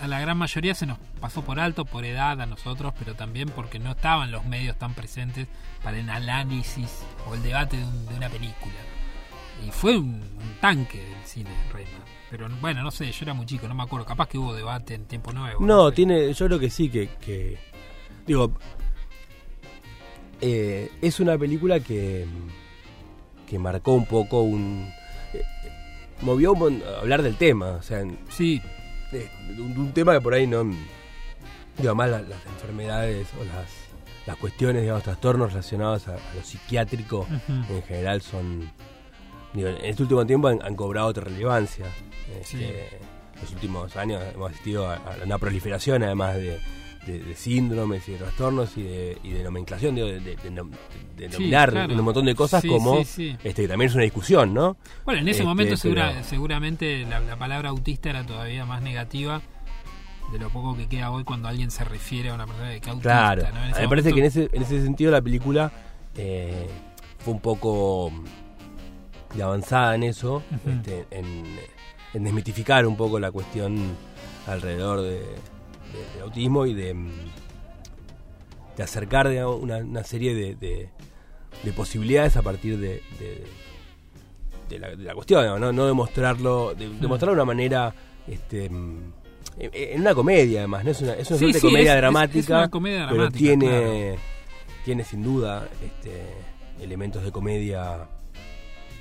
a 0.00 0.06
la 0.08 0.20
gran 0.20 0.36
mayoría 0.38 0.74
se 0.74 0.86
nos 0.86 0.98
pasó 1.20 1.42
por 1.42 1.58
alto, 1.60 1.84
por 1.84 2.04
edad 2.04 2.40
a 2.40 2.46
nosotros, 2.46 2.92
pero 2.98 3.14
también 3.14 3.48
porque 3.50 3.78
no 3.78 3.92
estaban 3.92 4.30
los 4.30 4.44
medios 4.46 4.76
tan 4.78 4.94
presentes 4.94 5.48
para 5.82 5.98
el 5.98 6.08
análisis 6.08 7.02
o 7.28 7.34
el 7.34 7.42
debate 7.42 7.76
de, 7.76 7.84
un- 7.84 8.06
de 8.06 8.14
una 8.14 8.28
película. 8.28 8.74
Y 9.66 9.70
fue 9.72 9.96
un, 9.98 10.14
un 10.14 10.54
tanque 10.60 10.98
del 10.98 11.24
cine, 11.24 11.50
Reyna. 11.72 11.90
Pero 12.30 12.48
bueno, 12.60 12.82
no 12.82 12.90
sé, 12.90 13.10
yo 13.10 13.24
era 13.24 13.34
muy 13.34 13.46
chico, 13.46 13.66
no 13.66 13.74
me 13.74 13.82
acuerdo. 13.82 14.06
Capaz 14.06 14.28
que 14.28 14.38
hubo 14.38 14.54
debate 14.54 14.94
en 14.94 15.04
tiempo 15.06 15.32
nuevo. 15.32 15.64
No, 15.64 15.88
sé. 15.88 15.96
tiene, 15.96 16.32
yo 16.32 16.46
creo 16.46 16.58
que 16.58 16.70
sí, 16.70 16.88
que, 16.90 17.08
que- 17.20 17.58
digo, 18.26 18.52
eh, 20.40 20.90
es 21.02 21.20
una 21.20 21.36
película 21.36 21.80
que, 21.80 22.26
que 23.48 23.58
marcó 23.58 23.94
un 23.94 24.06
poco 24.06 24.42
un, 24.42 24.88
eh, 25.34 25.42
movió 26.20 26.52
un 26.52 26.82
hablar 27.00 27.22
del 27.22 27.36
tema, 27.36 27.70
o 27.72 27.82
sea, 27.82 28.00
en- 28.00 28.18
Sí, 28.28 28.62
de, 29.12 29.30
de 29.54 29.60
un, 29.62 29.74
de 29.74 29.80
un 29.80 29.92
tema 29.92 30.12
que 30.14 30.20
por 30.20 30.34
ahí 30.34 30.46
no, 30.46 30.64
digo, 31.76 31.94
más 31.94 32.10
la- 32.10 32.22
las, 32.22 32.44
enfermedades 32.46 33.28
o 33.40 33.44
las, 33.44 33.66
las 34.26 34.36
cuestiones, 34.36 34.82
digamos, 34.82 35.02
trastornos 35.02 35.52
relacionados 35.52 36.08
a, 36.08 36.14
a 36.14 36.34
lo 36.34 36.42
psiquiátrico 36.42 37.26
en 37.48 37.82
general 37.84 38.20
son, 38.22 38.70
digo, 39.54 39.68
en 39.68 39.84
este 39.84 40.02
último 40.02 40.26
tiempo 40.26 40.48
han, 40.48 40.62
han 40.62 40.74
cobrado 40.76 41.06
otra 41.08 41.24
relevancia. 41.24 41.86
Sí. 42.44 42.62
Este, 42.62 42.98
Los 43.40 43.52
últimos 43.52 43.96
años 43.96 44.22
hemos 44.34 44.50
asistido 44.50 44.88
a, 44.88 44.96
a 44.96 45.16
una 45.24 45.38
proliferación 45.38 46.02
además 46.02 46.34
de, 46.36 46.58
de- 47.08 47.18
de 47.24 47.34
síndromes 47.34 48.06
y 48.08 48.12
de 48.12 48.18
trastornos 48.18 48.76
y 48.76 48.82
de, 48.82 49.18
y 49.24 49.30
de 49.32 49.42
nomenclación, 49.42 49.94
digo, 49.94 50.06
de, 50.06 50.20
de- 50.20 50.36
de 50.36 50.50
de 51.16 51.28
Sí, 51.30 51.32
nominar 51.32 51.70
claro. 51.72 51.94
un 51.94 52.00
montón 52.02 52.26
de 52.26 52.34
cosas 52.34 52.62
Sí, 52.62 52.68
como, 52.68 53.04
sí, 53.04 53.36
este 53.42 53.62
que 53.62 53.68
también 53.68 53.88
es 53.88 53.94
una 53.94 54.04
discusión, 54.04 54.54
¿no? 54.54 54.76
Bueno, 55.04 55.20
en 55.20 55.28
ese 55.28 55.38
Este, 55.38 55.44
momento 55.48 55.74
pero- 55.82 56.22
seguramente 56.24 57.04
la, 57.06 57.18
la 57.20 57.36
palabra 57.36 57.70
autista 57.70 58.10
era 58.10 58.24
todavía 58.24 58.64
más 58.64 58.82
negativa 58.82 59.42
de 60.32 60.38
lo 60.38 60.50
poco 60.50 60.76
que 60.76 60.86
queda 60.88 61.10
hoy 61.10 61.24
cuando 61.24 61.48
alguien 61.48 61.70
se 61.70 61.82
refiere 61.84 62.28
a 62.30 62.34
una 62.34 62.46
persona 62.46 62.68
que 62.70 62.76
es 62.76 62.86
autista. 62.88 63.34
Claro, 63.34 63.46
me 63.80 63.88
parece 63.88 64.12
que 64.12 64.20
en 64.20 64.26
ese, 64.26 64.48
en 64.52 64.62
ese 64.62 64.82
sentido 64.82 65.10
la 65.10 65.22
película 65.22 65.72
eh, 66.16 66.68
fue 67.18 67.32
un 67.34 67.40
poco 67.40 68.12
de 69.34 69.42
avanzada 69.42 69.94
en 69.94 70.02
eso, 70.04 70.42
este, 70.66 71.06
en, 71.10 71.26
en 72.14 72.24
desmitificar 72.24 72.86
un 72.86 72.96
poco 72.96 73.18
la 73.18 73.30
cuestión 73.32 73.76
alrededor 74.46 75.00
de, 75.02 75.22
de- 75.92 76.14
del 76.14 76.22
autismo 76.22 76.66
y 76.66 76.74
de, 76.74 76.94
mm, 76.94 77.10
de 78.76 78.82
acercar 78.82 79.28
digamos, 79.28 79.60
una, 79.60 79.78
una 79.78 80.04
serie 80.04 80.34
de, 80.34 80.54
de- 80.54 80.90
de 81.62 81.72
posibilidades 81.72 82.36
a 82.36 82.42
partir 82.42 82.78
de, 82.78 83.02
de- 83.18 83.44
de 84.68 84.78
la, 84.78 84.88
de 84.90 84.96
la 85.04 85.14
cuestión, 85.14 85.40
digamos, 85.42 85.60
¿no? 85.60 85.72
no 85.72 85.86
demostrarlo, 85.86 86.74
de, 86.74 86.88
demostrarlo 86.88 87.34
de 87.34 87.40
una 87.42 87.44
manera... 87.46 87.94
Este, 88.26 88.68
mm, 88.68 89.12
en 89.60 90.00
una 90.02 90.14
comedia 90.14 90.60
además, 90.60 90.84
¿no? 90.84 90.90
es 90.92 91.00
una, 91.00 91.14
es 91.14 91.28
una 91.30 91.38
Sí, 91.38 91.44
suerte 91.46 91.54
de 91.54 91.60
sí, 91.60 91.66
comedia 91.66 91.94
es- 91.94 91.98
dramática, 92.00 92.38
es 92.38 92.48
una 92.50 92.70
comedia 92.70 93.06
pero 93.08 93.14
dramática, 93.22 93.38
tiene, 93.38 94.18
tiene 94.84 95.02
sin 95.04 95.22
duda 95.24 95.66
este, 95.84 96.22
elementos 96.84 97.24
de 97.24 97.32
comedia, 97.32 98.06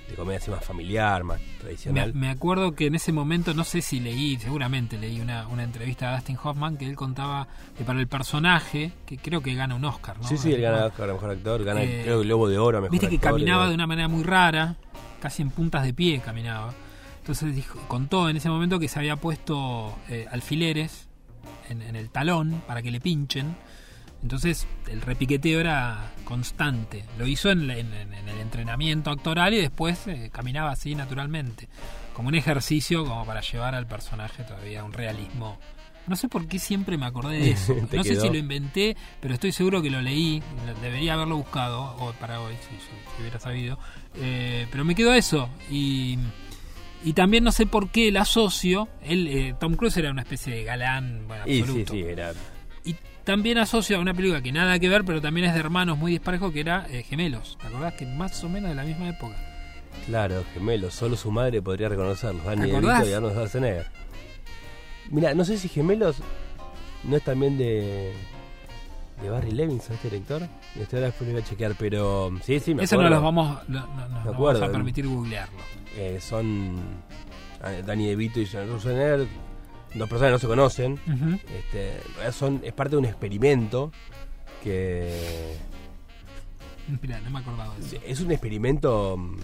de 0.10 0.16
comedia 0.16 0.40
así 0.40 0.50
más 0.52 0.64
familiar, 0.64 1.24
más 1.24 1.40
tradicional. 1.60 2.14
me 2.14 2.30
acuerdo 2.30 2.76
que 2.76 2.88
en 2.88 2.96
ese 2.96 3.12
momento, 3.12 3.54
no 3.54 3.64
sé 3.64 3.82
si 3.82 4.00
leí, 4.00 4.38
seguramente 4.38 4.98
leí 4.98 5.20
una, 5.20 5.48
una 5.48 5.64
entrevista 5.64 6.10
a 6.12 6.16
Dustin 6.16 6.38
Hoffman 6.42 6.78
que 6.78 6.86
él 6.88 6.96
contaba 6.96 7.48
que 7.78 7.84
para 7.84 8.00
el 8.00 8.08
personaje, 8.08 8.94
que 9.06 9.18
creo 9.18 9.42
que 9.42 9.54
gana 9.54 9.76
un 9.76 9.84
Oscar, 9.86 10.18
¿no? 10.20 10.28
Sí, 10.28 10.38
sí, 10.38 10.54
él 10.54 10.62
gana 10.62 10.86
Oscar 10.86 11.10
a 11.10 11.14
mejor 11.14 11.32
actor, 11.32 11.64
gana 11.64 11.84
Eh, 11.84 12.02
creo 12.04 12.16
que 12.18 12.22
el 12.22 12.28
Globo 12.28 12.48
de 12.48 12.58
Oro 12.58 12.78
a 12.78 12.82
mejor 12.82 12.92
Viste 12.92 13.10
que 13.10 13.16
actor, 13.16 13.32
caminaba 13.32 13.66
y- 13.66 13.70
de 13.70 13.76
una 13.76 13.88
manera 13.88 14.08
muy 14.08 14.24
rara, 14.24 14.76
casi 15.22 15.42
en 15.42 15.50
puntas 15.52 15.84
de 15.84 15.94
pie 15.94 16.20
caminaba. 16.20 16.74
Entonces 17.20 17.54
dijo, 17.54 17.78
contó 17.90 18.30
en 18.30 18.38
ese 18.38 18.50
momento 18.50 18.80
que 18.80 18.88
se 18.88 19.00
había 19.00 19.18
puesto 19.18 19.94
eh, 20.08 20.26
alfileres 20.32 21.10
en, 21.70 21.82
en 21.82 21.98
el 21.98 22.10
talón 22.10 22.62
para 22.66 22.82
que 22.82 22.90
le 22.92 23.02
pinchen. 23.02 23.56
Entonces 24.24 24.68
el 24.90 25.02
repiqueteo 25.02 25.60
era 25.60 26.12
constante. 26.24 27.06
Lo 27.18 27.28
hizo 27.28 27.50
en, 27.52 27.70
el 27.70 28.40
entrenamiento 28.42 29.12
actoral 29.12 29.54
y 29.54 29.58
después 29.58 30.08
eh, 30.08 30.30
caminaba 30.32 30.72
así 30.72 30.96
naturalmente. 30.96 31.68
Como 32.14 32.30
un 32.30 32.36
ejercicio 32.36 33.06
como 33.06 33.26
para 33.26 33.42
llevar 33.42 33.76
al 33.76 33.88
personaje 33.88 34.44
todavía 34.44 34.84
un 34.84 34.94
realismo. 34.94 35.60
No 36.08 36.16
sé 36.16 36.30
por 36.30 36.48
qué 36.48 36.58
siempre 36.58 36.98
me 36.98 37.06
acordé 37.06 37.38
de 37.40 37.52
eso. 37.52 37.76
No 37.92 38.04
sé 38.04 38.12
quedó. 38.12 38.22
si 38.24 38.30
lo 38.30 38.38
inventé, 38.38 38.96
pero 39.20 39.34
estoy 39.34 39.52
seguro 39.52 39.82
que 39.82 39.90
lo 39.92 40.02
leí. 40.02 40.42
Debería 40.82 41.14
haberlo 41.14 41.38
buscado 41.38 41.82
o 42.00 42.12
para 42.14 42.42
hoy, 42.42 42.56
si, 42.56 42.76
si- 42.78 43.16
si 43.16 43.22
hubiera 43.22 43.40
sabido. 43.40 43.78
Eh, 44.16 44.68
pero 44.72 44.84
me 44.84 44.96
quedó 44.96 45.14
eso. 45.14 45.50
Y, 45.70 46.18
y 47.04 47.14
también 47.14 47.44
no 47.44 47.52
sé 47.52 47.66
por 47.68 47.90
qué 47.92 48.08
el 48.08 48.18
asocio. 48.18 48.88
Él, 49.04 49.28
eh, 49.28 49.56
Tom 49.60 49.76
Cruise 49.76 49.98
era 49.98 50.10
una 50.10 50.22
especie 50.24 50.56
de 50.56 50.64
galán 50.64 51.28
bueno, 51.28 51.44
Y 51.46 51.56
sí, 51.56 51.60
absoluto. 51.62 51.94
sí, 51.94 52.02
era... 52.02 52.32
Y 52.86 52.96
también 53.28 53.58
asocio 53.60 53.98
a 53.98 54.00
una 54.00 54.14
película 54.14 54.42
que 54.42 54.52
nada 54.52 54.80
que 54.80 54.90
ver, 54.90 55.04
pero 55.06 55.22
también 55.22 55.46
es 55.48 55.54
de 55.54 55.60
hermanos 55.60 55.98
muy 55.98 56.14
disparejos, 56.14 56.52
que 56.52 56.62
era 56.62 56.88
eh, 56.90 57.04
Gemelos. 57.04 57.58
¿Te 57.62 57.68
acordás? 57.68 57.94
Que 57.94 58.06
más 58.08 58.44
o 58.44 58.50
menos 58.50 58.70
de 58.70 58.76
la 58.76 58.84
misma 58.84 59.10
época. 59.10 59.36
Claro, 60.06 60.44
gemelos, 60.54 60.94
solo 60.94 61.16
su 61.18 61.30
madre 61.32 61.62
podría 61.62 61.90
reconocerlos, 61.90 62.44
Danny 62.46 62.62
¿Te 62.62 62.68
DeVito 62.68 62.78
acordás? 62.90 63.08
y 63.10 63.14
Arnold 63.14 63.34
Schwarzenegger. 63.34 63.86
Mira, 65.10 65.34
no 65.34 65.44
sé 65.46 65.58
si 65.58 65.68
gemelos 65.70 66.18
no 67.04 67.18
es 67.18 67.24
también 67.24 67.58
de 67.58 68.14
de 69.22 69.30
Barry 69.32 69.52
Levinson, 69.52 69.96
este 69.96 70.10
director. 70.10 70.44
Este 70.80 70.96
ahora 70.96 71.08
después 71.08 71.28
lo 71.28 71.34
voy 71.34 71.42
a 71.42 71.46
chequear, 71.46 71.74
pero 71.78 72.32
sí, 72.44 72.60
sí, 72.60 72.76
me 72.76 72.84
Eso 72.84 73.02
no 73.02 73.10
los 73.10 73.22
vamos, 73.22 73.60
no, 73.68 73.80
no- 73.88 74.08
no- 74.10 74.32
vamos 74.34 74.62
a 74.62 74.72
permitir 74.72 75.08
googlearlo. 75.08 75.58
Eh, 75.98 76.20
son 76.22 76.78
eh, 77.66 77.84
Danny 77.86 78.08
DeVito 78.08 78.40
y 78.40 78.46
Arnold 78.46 78.80
Schwarzenegger, 78.80 79.28
dos 79.98 80.10
personas 80.10 80.30
que 80.30 80.34
no 80.34 80.40
se 80.40 80.48
conocen. 80.48 81.00
Este, 81.58 82.32
son, 82.32 82.62
es 82.64 82.74
parte 82.74 82.92
de 82.92 82.98
un 82.98 83.06
experimento 83.06 83.92
que 84.64 85.56
Mirá, 87.02 87.20
no 87.22 87.30
me 87.30 87.40
acordaba 87.40 87.76
de 87.76 87.86
eso. 87.86 87.98
Es 88.06 88.22
un 88.22 88.32
experimento. 88.32 89.18
mm, 89.18 89.38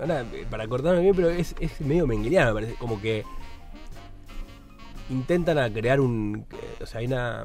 Ahora, 0.00 0.24
para 0.50 0.64
acordarme 0.64 1.00
bien, 1.02 1.14
pero 1.14 1.28
es, 1.30 1.54
es 1.60 1.80
medio 1.80 2.06
mengueliano, 2.06 2.54
me 2.54 2.60
parece. 2.60 2.78
Como 2.78 3.00
que. 3.00 3.24
Intentan 5.10 5.72
crear 5.72 6.00
un. 6.00 6.46
eh, 6.50 6.82
O 6.82 6.86
sea, 6.86 7.00
hay 7.00 7.06
una. 7.06 7.44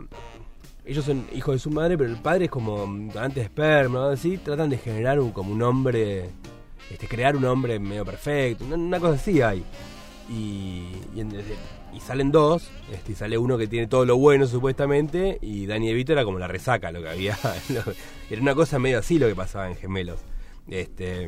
Ellos 0.86 1.06
son 1.06 1.26
hijos 1.34 1.56
de 1.56 1.60
su 1.60 1.70
madre, 1.70 1.98
pero 1.98 2.10
el 2.10 2.18
padre 2.18 2.46
es 2.46 2.52
como 2.52 2.88
mm, 2.88 3.10
donante 3.10 3.40
de 3.42 3.46
esperma, 3.48 4.00
¿no? 4.00 4.06
Así. 4.10 4.38
Tratan 4.38 4.70
de 4.70 4.78
generar 4.78 5.20
un, 5.20 5.32
como 5.32 5.52
un 5.52 5.62
hombre. 5.62 6.30
Este, 6.90 7.08
crear 7.08 7.36
un 7.36 7.46
hombre 7.46 7.78
medio 7.80 8.06
perfecto. 8.06 8.66
Una, 8.66 8.76
una 8.76 9.00
cosa 9.00 9.16
así 9.16 9.42
hay. 9.42 9.64
Y, 10.30 10.88
y, 11.16 11.22
en- 11.22 11.44
y 11.94 12.00
salen 12.00 12.32
dos. 12.32 12.70
Este, 12.94 13.14
y 13.14 13.16
sale 13.16 13.38
uno 13.38 13.58
que 13.58 13.68
tiene 13.68 13.88
todo 13.88 14.06
lo 14.06 14.18
bueno, 14.18 14.46
supuestamente. 14.48 15.40
Y 15.42 15.66
Danny 15.66 15.88
DeVito 15.88 16.14
era 16.14 16.24
como 16.24 16.38
la 16.40 16.48
resaca, 16.48 16.92
lo 16.92 17.02
que 17.02 17.10
había. 17.10 17.38
lo- 17.70 17.84
era 18.30 18.42
una 18.42 18.54
cosa 18.56 18.78
medio 18.80 19.00
así 19.00 19.18
lo 19.20 19.28
que 19.28 19.36
pasaba 19.36 19.68
en 19.70 19.76
Gemelos. 19.76 20.20
Este 20.70 21.28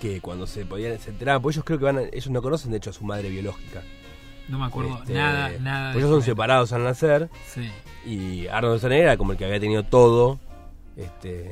que 0.00 0.20
cuando 0.22 0.46
se 0.46 0.64
podían 0.64 0.98
se 0.98 1.10
enteraban, 1.10 1.42
pues 1.42 1.56
ellos 1.56 1.64
creo 1.64 1.78
que 1.78 1.84
van 1.84 1.98
a- 1.98 2.02
ellos 2.02 2.30
no 2.30 2.40
conocen 2.40 2.70
de 2.70 2.78
hecho 2.78 2.90
a 2.90 2.92
su 2.92 3.04
madre 3.04 3.28
biológica. 3.28 3.82
No 4.48 4.58
me 4.58 4.64
acuerdo 4.66 4.96
Este, 5.02 5.12
nada, 5.14 5.50
nada. 5.60 5.92
de 5.92 5.98
ellos 5.98 6.10
son 6.10 6.22
separados 6.22 6.72
al 6.72 6.82
nacer 6.84 7.28
Sí. 7.46 7.68
y 8.06 8.46
Arnold 8.48 8.78
Schwarzenegger 8.78 9.04
era 9.04 9.16
como 9.16 9.32
el 9.32 9.38
que 9.38 9.44
había 9.44 9.60
tenido 9.60 9.82
todo 9.84 10.40
este 10.96 11.50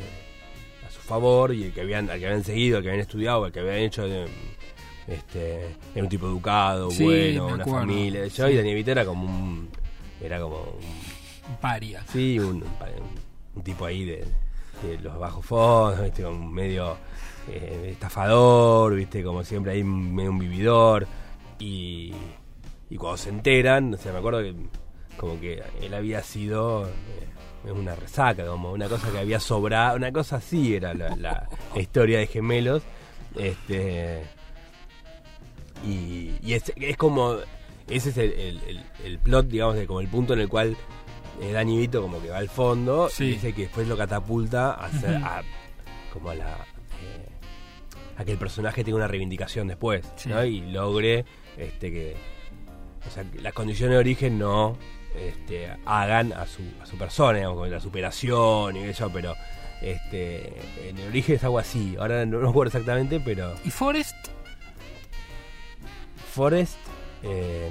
a 0.87 0.91
su 0.91 1.01
favor 1.01 1.53
y 1.55 1.65
el 1.65 1.73
que 1.73 1.83
habían 1.83 2.09
al 2.11 2.19
que 2.19 2.27
habían 2.27 2.43
seguido, 2.43 2.79
al 2.79 2.83
que 2.83 2.89
habían 2.89 3.03
estudiado, 3.03 3.45
al 3.45 3.53
que 3.53 3.61
habían 3.61 3.77
hecho 3.77 4.07
eh, 4.07 4.27
este 5.09 5.77
era 5.95 6.03
un 6.05 6.09
tipo 6.09 6.27
educado, 6.27 6.91
Sí, 6.91 7.05
bueno, 7.05 7.47
una 7.47 7.65
familia, 7.65 8.27
yo 8.27 8.47
Sí. 8.47 8.53
y 8.53 8.57
Dani 8.57 8.75
Vito 8.75 8.91
era 8.93 9.05
como 9.05 9.25
un 9.25 9.69
era 10.23 10.41
como 10.41 10.57
un 10.59 11.51
Un 11.51 11.57
paria. 11.61 12.05
Sí, 12.13 12.39
un, 12.39 12.57
un- 12.57 12.65
un 13.57 13.63
tipo 13.63 13.85
ahí 13.87 14.05
de, 14.05 14.25
de 14.83 14.99
los 15.03 15.19
bajos 15.19 15.45
fondos, 15.47 16.03
¿viste? 16.03 16.23
Como 16.23 16.47
medio 16.51 16.97
eh, 17.51 17.89
estafador, 17.93 18.95
¿viste? 18.95 19.23
Como 19.25 19.43
siempre 19.45 19.73
ahí 19.73 19.83
medio 19.83 20.31
un 20.31 20.39
vividor. 20.39 21.07
Y, 21.59 22.13
y 22.91 22.97
cuando 22.97 23.17
se 23.17 23.31
enteran, 23.31 23.95
o 23.95 23.97
sea, 23.97 24.13
me 24.13 24.19
acuerdo 24.19 24.41
que 24.43 24.55
como 25.17 25.41
que 25.41 25.63
él 25.81 25.95
había 25.95 26.23
sido 26.23 26.87
eh, 26.87 27.73
una 27.73 27.95
resaca, 27.97 28.47
como 28.47 28.71
una 28.73 28.89
cosa 28.89 29.11
que 29.11 29.19
había 29.19 29.41
sobrado, 29.41 29.97
una 29.97 30.13
cosa 30.13 30.37
así 30.37 30.75
era 30.77 30.93
la, 30.95 31.17
la 31.17 31.49
historia 31.81 32.19
de 32.19 32.27
gemelos. 32.27 32.83
Este 33.37 34.23
Y, 35.87 36.33
y 36.43 36.55
es, 36.55 36.73
es 36.77 36.97
como. 36.97 37.37
Ese 37.89 38.11
es 38.11 38.19
el, 38.19 38.83
el- 39.05 39.19
plot, 39.19 39.49
digamos, 39.49 39.75
de 39.77 39.87
como 39.87 40.01
el 40.01 40.09
punto 40.09 40.35
en 40.35 40.41
el 40.41 40.49
cual 40.49 40.77
eh, 41.41 41.53
Danny 41.53 41.79
Vito 41.79 42.03
como 42.03 42.21
que 42.21 42.29
va 42.29 42.37
al 42.39 42.49
fondo 42.51 43.09
Sí. 43.09 43.25
y 43.25 43.29
dice 43.31 43.53
que 43.55 43.63
después 43.63 43.89
lo 43.89 43.97
catapulta 43.97 44.73
a 44.73 44.91
ser 44.91 45.17
a, 45.17 45.43
como 46.13 46.31
a 46.31 46.35
la 46.35 46.49
eh, 47.03 47.27
a 48.19 48.25
que 48.27 48.33
el 48.33 48.39
personaje 48.39 48.85
tenga 48.85 48.97
una 48.99 49.09
reivindicación 49.09 49.69
después 49.69 50.05
Sí. 50.17 50.29
¿no? 50.29 50.45
y 50.45 50.61
logre 50.61 51.25
este 51.57 51.91
que 51.91 52.17
o 53.07 53.11
sea 53.11 53.25
que 53.25 53.41
las 53.41 53.55
condiciones 53.55 53.95
de 53.95 53.99
origen 54.01 54.39
no 54.39 54.77
este, 55.17 55.71
hagan 55.87 56.33
a 56.35 56.45
su, 56.47 56.63
a 56.83 56.87
su 56.87 56.99
persona 56.99 57.39
digamos, 57.39 57.57
como 57.57 57.67
la 57.69 57.81
superación 57.81 58.77
y 58.77 58.81
eso 58.81 59.11
pero 59.13 59.35
este 59.81 60.53
en 60.89 60.99
el 60.99 61.09
origen 61.09 61.37
es 61.37 61.45
algo 61.45 61.59
así 61.59 61.97
ahora 61.99 62.27
no 62.27 62.39
me 62.39 62.49
acuerdo 62.51 62.69
exactamente 62.69 63.19
pero 63.21 63.55
Y 63.65 63.71
Forrest 63.71 64.17
Forrest 66.39 66.77
eh, 67.25 67.69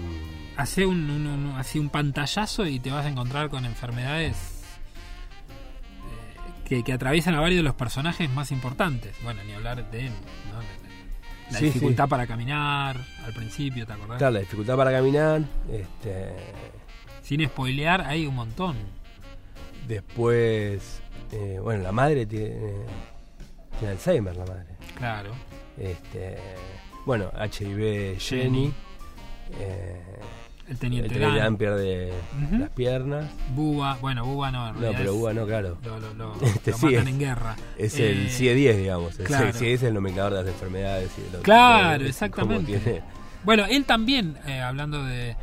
hace 0.57 0.85
un, 0.85 1.09
un- 1.09 1.25
un- 1.25 1.89
pantallazo 1.89 2.65
y 2.67 2.81
te 2.81 2.91
vas 2.91 3.05
a 3.05 3.09
encontrar 3.09 3.47
con 3.49 3.63
enfermedades 3.63 4.35
eh, 4.35 6.65
que, 6.67 6.83
que 6.83 6.91
atraviesan 6.91 7.33
a 7.35 7.39
varios 7.39 7.59
de 7.59 7.63
los 7.63 7.75
personajes 7.75 8.29
más 8.29 8.51
importantes. 8.51 9.15
Bueno, 9.23 9.41
ni 9.45 9.53
hablar 9.53 9.89
de 9.89 10.07
él, 10.07 10.11
¿no? 10.51 10.61
La, 10.61 11.51
la 11.53 11.59
Sí, 11.59 11.65
dificultad 11.67 12.03
sí. 12.05 12.09
para 12.09 12.27
caminar 12.27 12.97
al 13.25 13.33
principio, 13.33 13.85
¿te 13.87 13.93
acordás? 13.93 14.17
claro, 14.17 14.33
la 14.33 14.39
dificultad 14.41 14.75
para 14.75 14.91
caminar 14.91 15.41
este 15.71 16.33
Sin 17.23 17.45
spoilear, 17.47 18.01
hay 18.01 18.27
un 18.27 18.35
montón. 18.35 18.75
Después, 19.87 20.99
eh, 21.31 21.59
bueno, 21.61 21.83
la 21.83 21.93
madre 21.93 22.25
tiene, 22.25 22.57
tiene 23.79 23.93
Alzheimer, 23.93 24.35
la 24.35 24.45
madre. 24.45 24.65
Claro. 24.97 25.31
Este, 25.77 26.37
bueno, 27.07 27.31
HIV 27.33 28.19
Jenny. 28.19 28.71
Eh, 29.59 30.01
El 30.67 30.73
el 30.73 30.77
teniente 30.77 31.09
teniente 31.13 31.39
Dan 31.39 31.55
pierde 31.57 32.11
Ujú. 32.45 32.57
las 32.57 32.69
piernas. 32.71 33.31
Buba, 33.55 33.97
bueno, 34.01 34.25
Buba 34.25 34.51
no, 34.51 34.67
en 34.67 34.73
No, 34.75 34.91
pero 34.91 35.03
es- 35.03 35.09
Uba 35.17 35.33
no, 35.33 35.45
claro. 35.45 35.77
lo, 35.85 35.99
lo- 35.99 36.13
lo- 36.13 36.33
Este 36.45 36.71
lo 36.71 36.77
sí 36.77 36.85
matan 36.87 37.01
es- 37.07 37.13
en 37.13 37.19
guerra. 37.19 37.55
Es 37.77 37.97
Eh, 37.99 38.11
el 38.11 38.29
CIE-10, 38.29 38.75
digamos. 38.75 39.17
El 39.19 39.25
claro. 39.25 39.53
CIE-10 39.53 39.73
es 39.75 39.83
el 39.83 39.93
nomenclador 39.93 40.33
de 40.33 40.39
las 40.43 40.47
enfermedades. 40.53 41.09
Y 41.17 41.21
de 41.31 41.37
lo- 41.37 41.43
Claro, 41.43 41.97
de- 41.99 42.03
de- 42.03 42.09
exactamente. 42.09 42.77
tiene- 42.79 43.01
Bueno, 43.45 43.65
él 43.69 43.85
también, 43.85 44.37
eh, 44.45 44.59
hablando 44.59 45.03
de, 45.05 45.37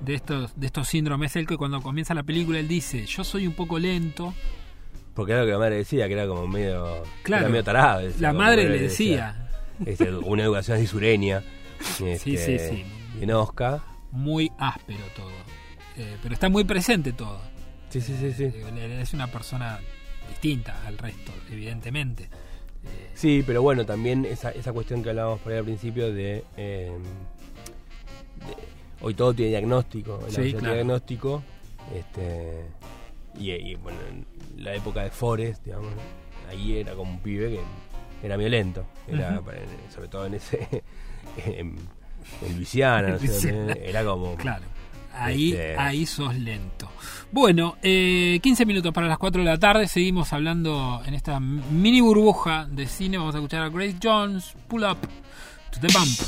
de 0.00 0.14
estos 0.14 0.52
de 0.60 0.66
estos 0.66 0.86
síndromes, 0.88 1.34
él 1.36 1.46
que 1.46 1.56
cuando 1.56 1.80
comienza 1.80 2.12
la 2.12 2.22
película 2.22 2.58
él 2.58 2.68
dice, 2.68 3.06
yo 3.06 3.24
soy 3.24 3.46
un 3.46 3.54
poco 3.54 3.78
lento. 3.78 4.34
porque 5.14 5.32
era 5.32 5.40
lo 5.40 5.46
que 5.46 5.52
la 5.52 5.58
madre 5.58 5.76
decía, 5.76 6.06
que 6.08 6.12
era 6.12 6.26
como 6.26 6.46
medio, 6.46 7.02
Claro. 7.22 7.44
era 7.44 7.48
medio 7.50 7.64
tarado. 7.64 8.00
decía, 8.00 8.20
La 8.20 8.34
madre 8.34 8.68
le 8.68 8.78
decía, 8.80 9.45
este, 9.84 10.12
una 10.14 10.44
educación 10.44 10.78
así 10.78 10.86
sureña. 10.86 11.42
sí, 11.80 12.06
este, 12.10 12.58
sí. 12.70 12.84
En 13.20 13.30
Oscar. 13.32 13.80
muy 14.12 14.50
áspero 14.58 15.00
todo. 15.14 15.30
Eh, 15.96 16.16
pero 16.22 16.34
está 16.34 16.48
muy 16.48 16.64
presente 16.64 17.12
todo. 17.12 17.40
Sí, 17.90 18.00
sí, 18.00 18.14
sí, 18.18 18.32
sí. 18.32 18.44
Eh, 18.44 18.98
es 19.02 19.12
una 19.14 19.26
persona 19.28 19.78
distinta 20.28 20.86
al 20.86 20.98
resto, 20.98 21.32
evidentemente. 21.50 22.24
Eh, 22.24 23.10
Sí, 23.14 23.42
pero 23.46 23.62
bueno, 23.62 23.84
también 23.86 24.24
esa, 24.26 24.50
esa 24.50 24.72
cuestión 24.72 25.02
que 25.02 25.10
hablábamos 25.10 25.40
por 25.40 25.52
ahí 25.52 25.58
al 25.58 25.64
principio 25.64 26.12
de, 26.12 26.44
de- 26.56 26.92
hoy 29.00 29.14
todo 29.14 29.32
tiene 29.34 29.50
diagnóstico, 29.50 30.22
el 30.26 30.32
Sí, 30.32 30.52
claro. 30.52 30.74
diagnóstico, 30.74 31.42
este 31.94 32.64
y, 33.38 33.50
y, 33.52 33.74
bueno, 33.76 33.98
en 34.10 34.26
la 34.64 34.74
época 34.74 35.02
de 35.02 35.10
Forrest, 35.10 35.64
digamos, 35.64 35.92
ahí 36.50 36.78
era 36.78 36.94
como 36.94 37.12
un 37.12 37.18
pibe 37.20 37.50
que 37.50 37.60
era 38.26 38.36
violento, 38.36 38.84
era 39.08 39.40
para- 39.40 39.58
sobre 39.94 40.08
todo 40.08 40.26
en 40.26 40.34
ese 40.34 40.68
en, 41.46 41.76
en 42.42 42.56
Luisiana, 42.56 43.08
no 43.08 43.18
sé 43.18 43.88
era 43.88 44.04
como 44.04 44.34
Claro. 44.36 44.64
Ahí, 45.18 45.52
Este- 45.52 45.76
ahí 45.78 46.04
sos 46.04 46.34
lento. 46.34 46.90
Bueno, 47.32 47.76
eh, 47.82 48.38
15 48.42 48.66
minutos 48.66 48.92
para 48.92 49.06
las 49.06 49.16
4 49.16 49.42
de 49.42 49.46
la 49.48 49.58
tarde. 49.58 49.88
Seguimos 49.88 50.30
hablando 50.34 51.00
en 51.06 51.14
esta 51.14 51.40
mini 51.40 52.02
burbuja 52.02 52.66
de 52.70 52.86
cine. 52.86 53.16
Vamos 53.16 53.34
a 53.34 53.38
escuchar 53.38 53.62
a 53.62 53.70
Grace 53.70 53.96
Jones, 54.02 54.54
Pull 54.68 54.84
Up 54.84 54.98
to 55.70 55.80
the 55.80 55.88
Bumper. 55.88 56.26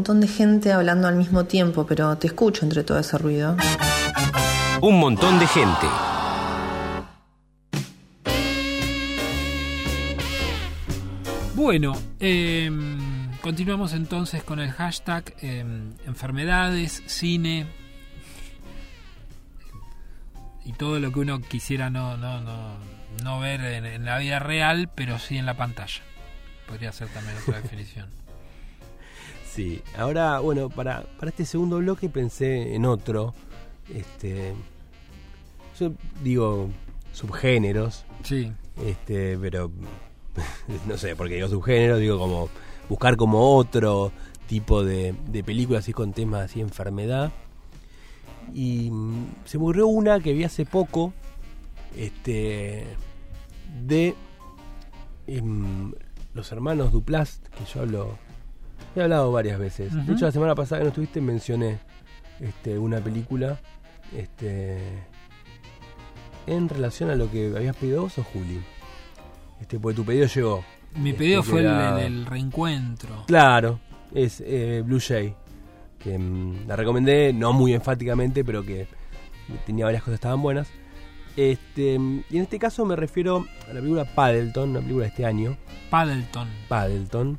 Montón 0.00 0.22
de 0.22 0.28
gente 0.28 0.72
hablando 0.72 1.08
al 1.08 1.16
mismo 1.16 1.44
tiempo, 1.44 1.84
pero 1.84 2.16
te 2.16 2.26
escucho 2.26 2.64
entre 2.64 2.84
todo 2.84 2.98
ese 2.98 3.18
ruido. 3.18 3.54
Un 4.80 4.98
montón 4.98 5.38
de 5.38 5.46
gente. 5.46 5.86
Bueno, 11.54 11.92
eh, 12.18 12.70
continuamos 13.42 13.92
entonces 13.92 14.42
con 14.42 14.58
el 14.58 14.70
hashtag 14.70 15.34
eh, 15.42 15.66
enfermedades, 16.06 17.02
cine 17.04 17.66
y 20.64 20.72
todo 20.72 20.98
lo 20.98 21.12
que 21.12 21.20
uno 21.20 21.42
quisiera 21.42 21.90
no, 21.90 22.16
no, 22.16 22.40
no, 22.40 22.78
no 23.22 23.38
ver 23.38 23.60
en, 23.60 23.84
en 23.84 24.06
la 24.06 24.16
vida 24.16 24.38
real, 24.38 24.88
pero 24.94 25.18
sí 25.18 25.36
en 25.36 25.44
la 25.44 25.58
pantalla. 25.58 26.00
Podría 26.66 26.90
ser 26.90 27.08
también 27.08 27.36
otra 27.36 27.60
definición. 27.62 28.08
Sí, 29.50 29.82
ahora, 29.98 30.38
bueno, 30.40 30.70
para, 30.70 31.02
para 31.18 31.30
este 31.30 31.44
segundo 31.44 31.78
bloque 31.78 32.08
pensé 32.08 32.74
en 32.74 32.86
otro. 32.86 33.34
Este. 33.92 34.54
Yo 35.78 35.92
digo 36.22 36.68
subgéneros, 37.12 38.04
Sí, 38.22 38.52
este, 38.84 39.38
pero 39.38 39.70
no 40.86 40.96
sé, 40.96 41.16
porque 41.16 41.34
digo 41.34 41.48
subgéneros, 41.48 41.98
digo 41.98 42.18
como 42.18 42.48
buscar 42.88 43.16
como 43.16 43.56
otro 43.56 44.12
tipo 44.46 44.84
de, 44.84 45.14
de 45.28 45.44
películas 45.44 45.84
así 45.84 45.92
con 45.92 46.12
temas 46.12 46.42
así 46.42 46.60
enfermedad. 46.60 47.32
Y 48.52 48.90
mm, 48.90 49.34
se 49.44 49.58
me 49.58 49.64
ocurrió 49.64 49.86
una 49.86 50.20
que 50.20 50.32
vi 50.32 50.44
hace 50.44 50.66
poco, 50.66 51.12
este, 51.96 52.84
de 53.86 54.14
em, 55.26 55.92
los 56.34 56.52
hermanos 56.52 56.92
Duplast, 56.92 57.46
que 57.48 57.64
yo 57.64 57.82
hablo, 57.82 58.18
he 58.96 59.02
hablado 59.02 59.30
varias 59.32 59.58
veces. 59.58 59.94
De 60.06 60.12
hecho, 60.12 60.24
la 60.26 60.32
semana 60.32 60.54
pasada 60.54 60.80
que 60.80 60.84
no 60.84 60.88
estuviste 60.88 61.20
mencioné 61.20 61.78
este, 62.40 62.78
una 62.78 62.98
película, 63.00 63.60
este, 64.16 64.78
en 66.46 66.68
relación 66.68 67.10
a 67.10 67.14
lo 67.14 67.30
que 67.30 67.52
habías 67.56 67.76
pedido 67.76 68.02
vos 68.02 68.18
o 68.18 68.24
Juli. 68.24 68.60
Este, 69.60 69.78
porque 69.78 69.96
tu 69.96 70.04
pedido 70.04 70.26
llegó. 70.26 70.64
mi 70.96 71.10
Este, 71.10 71.18
pedido 71.18 71.42
fue 71.42 71.60
el, 71.60 71.66
era- 71.66 72.00
el- 72.00 72.12
el 72.20 72.26
reencuentro. 72.26 73.24
Claro, 73.26 73.78
es 74.14 74.42
eh, 74.44 74.82
Blue 74.84 75.00
Jay. 75.00 75.34
Que 75.98 76.18
mm, 76.18 76.66
la 76.66 76.76
recomendé, 76.76 77.32
no 77.34 77.52
muy 77.52 77.74
enfáticamente, 77.74 78.42
pero 78.44 78.64
que 78.64 78.86
tenía 79.66 79.84
varias 79.84 80.02
cosas 80.02 80.12
que 80.12 80.22
estaban 80.22 80.40
buenas. 80.42 80.68
Este, 81.36 81.98
mm, 81.98 82.24
y 82.30 82.36
en 82.38 82.42
este 82.44 82.58
caso 82.58 82.84
me 82.86 82.96
refiero 82.96 83.44
a 83.68 83.72
la 83.74 83.80
película 83.80 84.04
Paddleton, 84.06 84.70
una 84.70 84.80
película 84.80 85.04
de 85.04 85.08
este 85.10 85.26
año. 85.26 85.56
Paddleton. 85.90 86.48
Paddleton. 86.68 87.38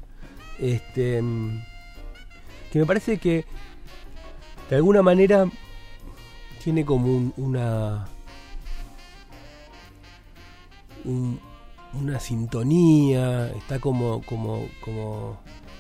Este, 0.62 1.22
que 2.72 2.80
me 2.80 2.86
parece 2.86 3.18
que 3.18 3.45
de 4.70 4.76
alguna 4.78 5.01
manera 5.01 5.49
tiene 6.64 6.86
como 6.86 7.07
un- 7.07 7.34
una 7.36 8.05
un- 11.03 11.39
una 11.93 12.20
sintonía, 12.20 13.47
está 13.49 13.80
como 13.80 14.22
como 14.22 14.68
como 14.84 15.39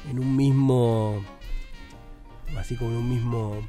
en 0.09 0.19
un 0.19 0.35
mismo 0.35 1.23
así 2.57 2.75
como 2.75 2.89
en 2.91 2.97
un 2.97 3.09
mismo 3.09 3.61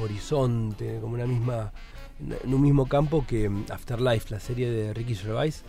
horizonte, 0.00 0.98
como 1.00 1.14
una 1.14 1.26
misma 1.26 1.72
en 2.20 2.52
un 2.54 2.62
mismo 2.62 2.86
campo 2.86 3.24
que 3.26 3.48
Afterlife, 3.70 4.30
la 4.30 4.40
serie 4.40 4.70
de 4.70 4.92
Ricky 4.94 5.14
Gervais. 5.14 5.62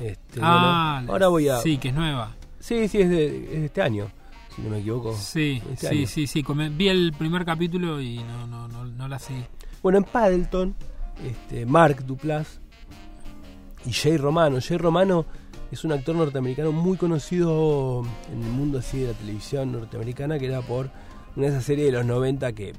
Este, 0.00 0.40
ah, 0.42 0.98
bueno, 1.00 1.12
ahora 1.12 1.28
voy 1.28 1.48
a 1.48 1.58
Sí, 1.62 1.78
que 1.78 1.88
es 1.88 1.94
nueva. 1.94 2.36
Sí, 2.66 2.88
sí, 2.88 3.00
es 3.00 3.08
de, 3.10 3.26
es 3.26 3.50
de 3.60 3.64
este 3.66 3.82
año, 3.82 4.08
si 4.54 4.62
no 4.62 4.70
me 4.70 4.78
equivoco. 4.80 5.14
Sí, 5.16 5.62
Este 5.72 5.88
sí, 5.88 6.06
sí, 6.06 6.26
sí. 6.26 6.44
vi 6.72 6.88
el 6.88 7.12
primer 7.16 7.44
capítulo 7.44 8.00
y 8.00 8.18
no, 8.18 8.46
no, 8.48 8.66
no, 8.68 8.84
no 8.84 9.06
la 9.08 9.18
seguí. 9.20 9.44
Bueno, 9.82 9.98
en 9.98 10.04
Paddleton, 10.04 10.74
este, 11.24 11.64
Mark 11.64 12.04
Duplass 12.04 12.60
y 13.86 13.92
Jay 13.92 14.16
Romano. 14.16 14.58
Jay 14.60 14.78
Romano 14.78 15.26
es 15.70 15.84
un 15.84 15.92
actor 15.92 16.16
norteamericano 16.16 16.72
muy 16.72 16.96
conocido 16.96 18.02
en 18.32 18.42
el 18.42 18.50
mundo 18.50 18.78
así 18.80 18.98
de 19.00 19.08
la 19.08 19.14
televisión 19.14 19.70
norteamericana, 19.72 20.38
que 20.38 20.46
era 20.46 20.60
por 20.62 20.90
una 21.36 21.46
de 21.46 21.52
esas 21.52 21.64
series 21.64 21.86
de 21.86 21.92
los 21.92 22.04
90 22.04 22.52
que, 22.52 22.72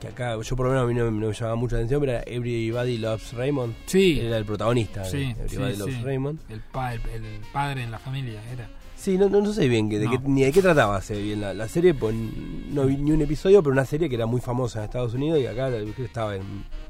que 0.00 0.06
acá, 0.08 0.40
yo 0.40 0.54
por 0.56 0.66
lo 0.66 0.72
menos 0.72 0.84
a 0.84 0.86
mí 0.86 0.94
no, 0.94 1.10
me- 1.10 1.20
no 1.20 1.26
me 1.26 1.32
llamaba 1.34 1.56
mucha 1.56 1.74
atención, 1.74 2.00
pero 2.00 2.12
era 2.12 2.22
Everybody 2.24 2.98
Loves 2.98 3.32
Raymond. 3.32 3.74
Sí, 3.86 4.20
Él 4.20 4.26
era 4.26 4.38
el 4.38 4.44
protagonista 4.44 5.02
de 5.02 5.10
sí, 5.10 5.34
Everybody 5.36 5.72
sí, 5.72 5.78
Loves 5.80 5.94
sí. 5.96 6.02
Raymond. 6.04 6.40
El, 6.50 6.60
pa- 6.60 6.94
el, 6.94 7.00
el 7.14 7.40
padre 7.52 7.82
en 7.82 7.90
la 7.90 7.98
familia 7.98 8.40
era. 8.52 8.68
Sí, 8.98 9.16
no, 9.16 9.28
no, 9.28 9.40
no 9.40 9.52
sé 9.52 9.68
bien 9.68 9.88
que, 9.88 10.00
de 10.00 10.06
No. 10.06 10.10
qué- 10.10 10.18
ni 10.28 10.42
de 10.42 10.50
qué 10.52 10.60
trataba 10.60 11.00
sé 11.00 11.22
bien 11.22 11.40
la, 11.40 11.54
la 11.54 11.68
serie, 11.68 11.94
pues 11.94 12.14
no 12.14 12.84
vi 12.84 12.96
ni 12.96 13.12
un 13.12 13.22
episodio, 13.22 13.62
pero 13.62 13.72
una 13.72 13.84
serie 13.84 14.08
que 14.08 14.16
era 14.16 14.26
muy 14.26 14.40
famosa 14.40 14.80
en 14.80 14.86
Estados 14.86 15.14
Unidos 15.14 15.38
y 15.38 15.46
acá 15.46 15.68
estaba 15.68 16.34
en, 16.34 16.42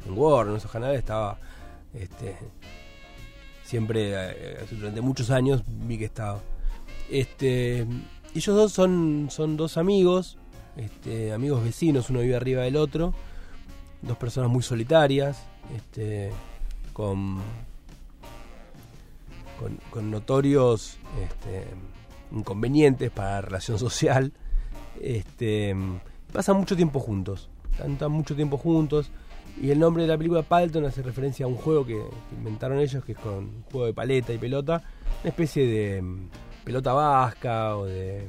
en 0.07 0.13
Warner, 0.17 0.53
en 0.53 0.57
esos 0.57 0.71
canales 0.71 0.99
estaba 0.99 1.39
este 1.93 2.35
siempre 3.63 4.13
eh, 4.15 4.57
durante 4.71 5.03
muchos 5.03 5.31
años 5.31 5.63
vi 5.67 5.99
que 5.99 6.07
estaba. 6.07 6.41
Este 7.11 7.87
ellos 8.35 8.57
dos 8.57 8.73
son 8.73 9.29
son 9.31 9.57
dos 9.59 9.77
amigos, 9.77 10.39
este 10.77 11.33
amigos 11.35 11.63
vecinos, 11.63 12.09
uno 12.09 12.21
vive 12.21 12.37
arriba 12.37 12.63
del 12.63 12.77
otro, 12.77 13.13
dos 14.01 14.17
personas 14.17 14.51
muy 14.51 14.63
solitarias, 14.63 15.43
este 15.77 16.31
con 16.95 17.39
con, 19.61 19.77
con 19.91 20.11
notorios 20.11 20.97
este, 21.23 21.65
inconvenientes 22.33 23.11
para 23.11 23.33
la 23.37 23.41
relación 23.43 23.79
social. 23.87 24.33
Este, 25.01 25.75
pasan 26.33 26.57
mucho 26.57 26.75
tiempo 26.77 26.99
juntos, 27.01 27.49
están 27.73 28.11
mucho 28.13 28.35
tiempo 28.35 28.57
juntos. 28.59 29.11
Y 29.61 29.71
el 29.71 29.79
nombre 29.81 30.03
de 30.05 30.09
la 30.09 30.17
película 30.17 30.43
Paddleton 30.43 30.85
hace 30.85 31.03
referencia 31.03 31.45
a 31.45 31.49
un 31.49 31.57
juego 31.57 31.85
que, 31.85 32.01
inventaron 32.37 32.79
ellos, 32.79 33.05
que 33.05 33.13
es 33.13 33.19
con 33.19 33.65
juego 33.73 33.87
de 33.87 33.93
paleta 33.95 34.33
y 34.33 34.39
pelota, 34.39 34.83
una 35.23 35.31
especie 35.31 35.67
de 35.67 36.01
mm, 36.01 36.29
pelota 36.65 36.93
vasca 36.93 37.77
o 37.77 37.87
de 37.87 38.29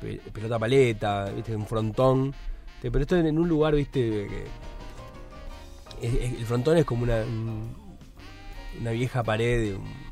pe- 0.00 0.20
pelota 0.32 0.58
paleta, 0.58 1.26
¿viste? 1.26 1.54
un 1.54 1.66
frontón. 1.66 2.34
Este, 2.76 2.90
Pero 2.90 3.02
esto 3.02 3.16
en, 3.16 3.38
un 3.38 3.48
lugar, 3.48 3.76
viste, 3.76 4.26
que 6.02 6.16
el 6.40 6.44
frontón 6.46 6.78
es 6.78 6.84
como 6.84 7.04
una, 7.04 7.22
un- 7.22 7.72
una 8.80 8.90
vieja 8.90 9.22
pared 9.22 9.76
un- 9.76 10.03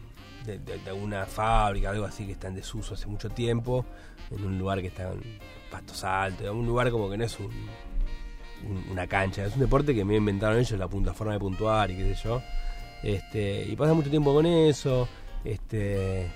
de, 0.44 0.58
de- 0.58 0.90
alguna 0.90 1.26
fábrica, 1.26 1.90
algo 1.90 2.04
así 2.04 2.26
que 2.26 2.32
está 2.32 2.48
en 2.48 2.54
desuso 2.56 2.94
hace 2.94 3.06
mucho 3.06 3.30
tiempo, 3.30 3.84
en 4.30 4.44
un 4.44 4.58
lugar 4.58 4.80
que 4.80 4.88
está 4.88 5.12
en 5.12 5.38
pastos 5.70 6.04
altos, 6.04 6.48
un 6.50 6.66
lugar 6.66 6.90
como 6.90 7.08
que 7.10 7.16
no 7.16 7.24
es 7.24 7.38
un- 7.40 7.50
una 8.90 9.06
cancha, 9.06 9.44
es 9.44 9.54
un 9.54 9.60
deporte 9.60 9.94
que 9.94 10.04
me 10.04 10.16
inventaron 10.16 10.58
ellos, 10.58 10.78
la 10.78 10.88
punta 10.88 11.12
forma 11.12 11.32
de 11.32 11.38
puntuar 11.40 11.90
y 11.90 11.96
qué 11.96 12.14
sé 12.14 12.22
yo. 12.24 12.42
Este, 13.02 13.64
y 13.68 13.74
pasa 13.74 13.94
mucho 13.94 14.10
tiempo 14.10 14.32
con 14.32 14.46
eso, 14.46 15.08
este, 15.44 16.30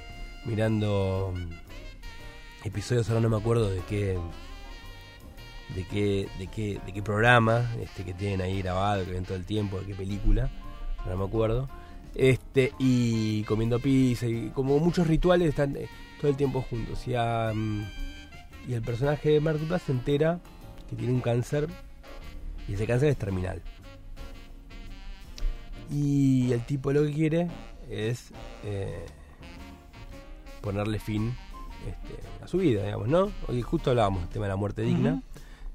mirando 0.44 1.32
mm, 1.36 2.66
episodios, 2.66 3.08
ahora 3.08 3.20
no 3.20 3.28
me 3.28 3.36
acuerdo 3.36 3.70
de 3.70 3.80
qué 3.88 4.18
de 5.74 5.84
qué, 5.84 6.28
de 6.38 6.46
qué, 6.46 6.80
de 6.86 6.92
qué 6.92 7.02
programa 7.02 7.68
este, 7.82 8.04
que 8.04 8.14
tienen 8.14 8.40
ahí 8.40 8.62
grabado, 8.62 9.04
que 9.04 9.10
ven 9.12 9.24
todo 9.24 9.36
el 9.36 9.44
tiempo, 9.44 9.80
de 9.80 9.86
qué 9.86 9.94
película, 9.94 10.48
no 11.06 11.16
me 11.16 11.24
acuerdo. 11.24 11.68
Este, 12.56 12.72
y 12.78 13.42
comiendo 13.42 13.78
pizza, 13.78 14.26
y 14.26 14.48
como 14.54 14.78
muchos 14.78 15.06
rituales 15.06 15.50
están 15.50 15.76
eh, 15.76 15.88
todo 16.18 16.30
el 16.30 16.38
tiempo 16.38 16.62
juntos. 16.62 17.06
Y, 17.06 17.14
a, 17.14 17.52
y 18.66 18.72
el 18.72 18.80
personaje 18.80 19.28
de 19.28 19.40
Mark 19.40 19.58
Duplass 19.58 19.82
se 19.82 19.92
entera 19.92 20.40
que 20.88 20.96
tiene 20.96 21.12
un 21.12 21.20
cáncer 21.20 21.68
y 22.66 22.72
ese 22.72 22.86
cáncer 22.86 23.10
es 23.10 23.18
terminal. 23.18 23.60
Y 25.90 26.50
el 26.52 26.64
tipo 26.64 26.92
lo 26.94 27.02
que 27.04 27.12
quiere 27.12 27.48
es 27.90 28.32
eh, 28.64 29.04
ponerle 30.62 30.98
fin 30.98 31.34
este, 31.86 32.42
a 32.42 32.48
su 32.48 32.56
vida, 32.56 32.84
digamos, 32.84 33.08
¿no? 33.08 33.30
Hoy 33.48 33.60
justo 33.60 33.90
hablábamos 33.90 34.22
del 34.22 34.30
tema 34.30 34.46
de 34.46 34.50
la 34.52 34.56
muerte 34.56 34.80
digna, 34.80 35.22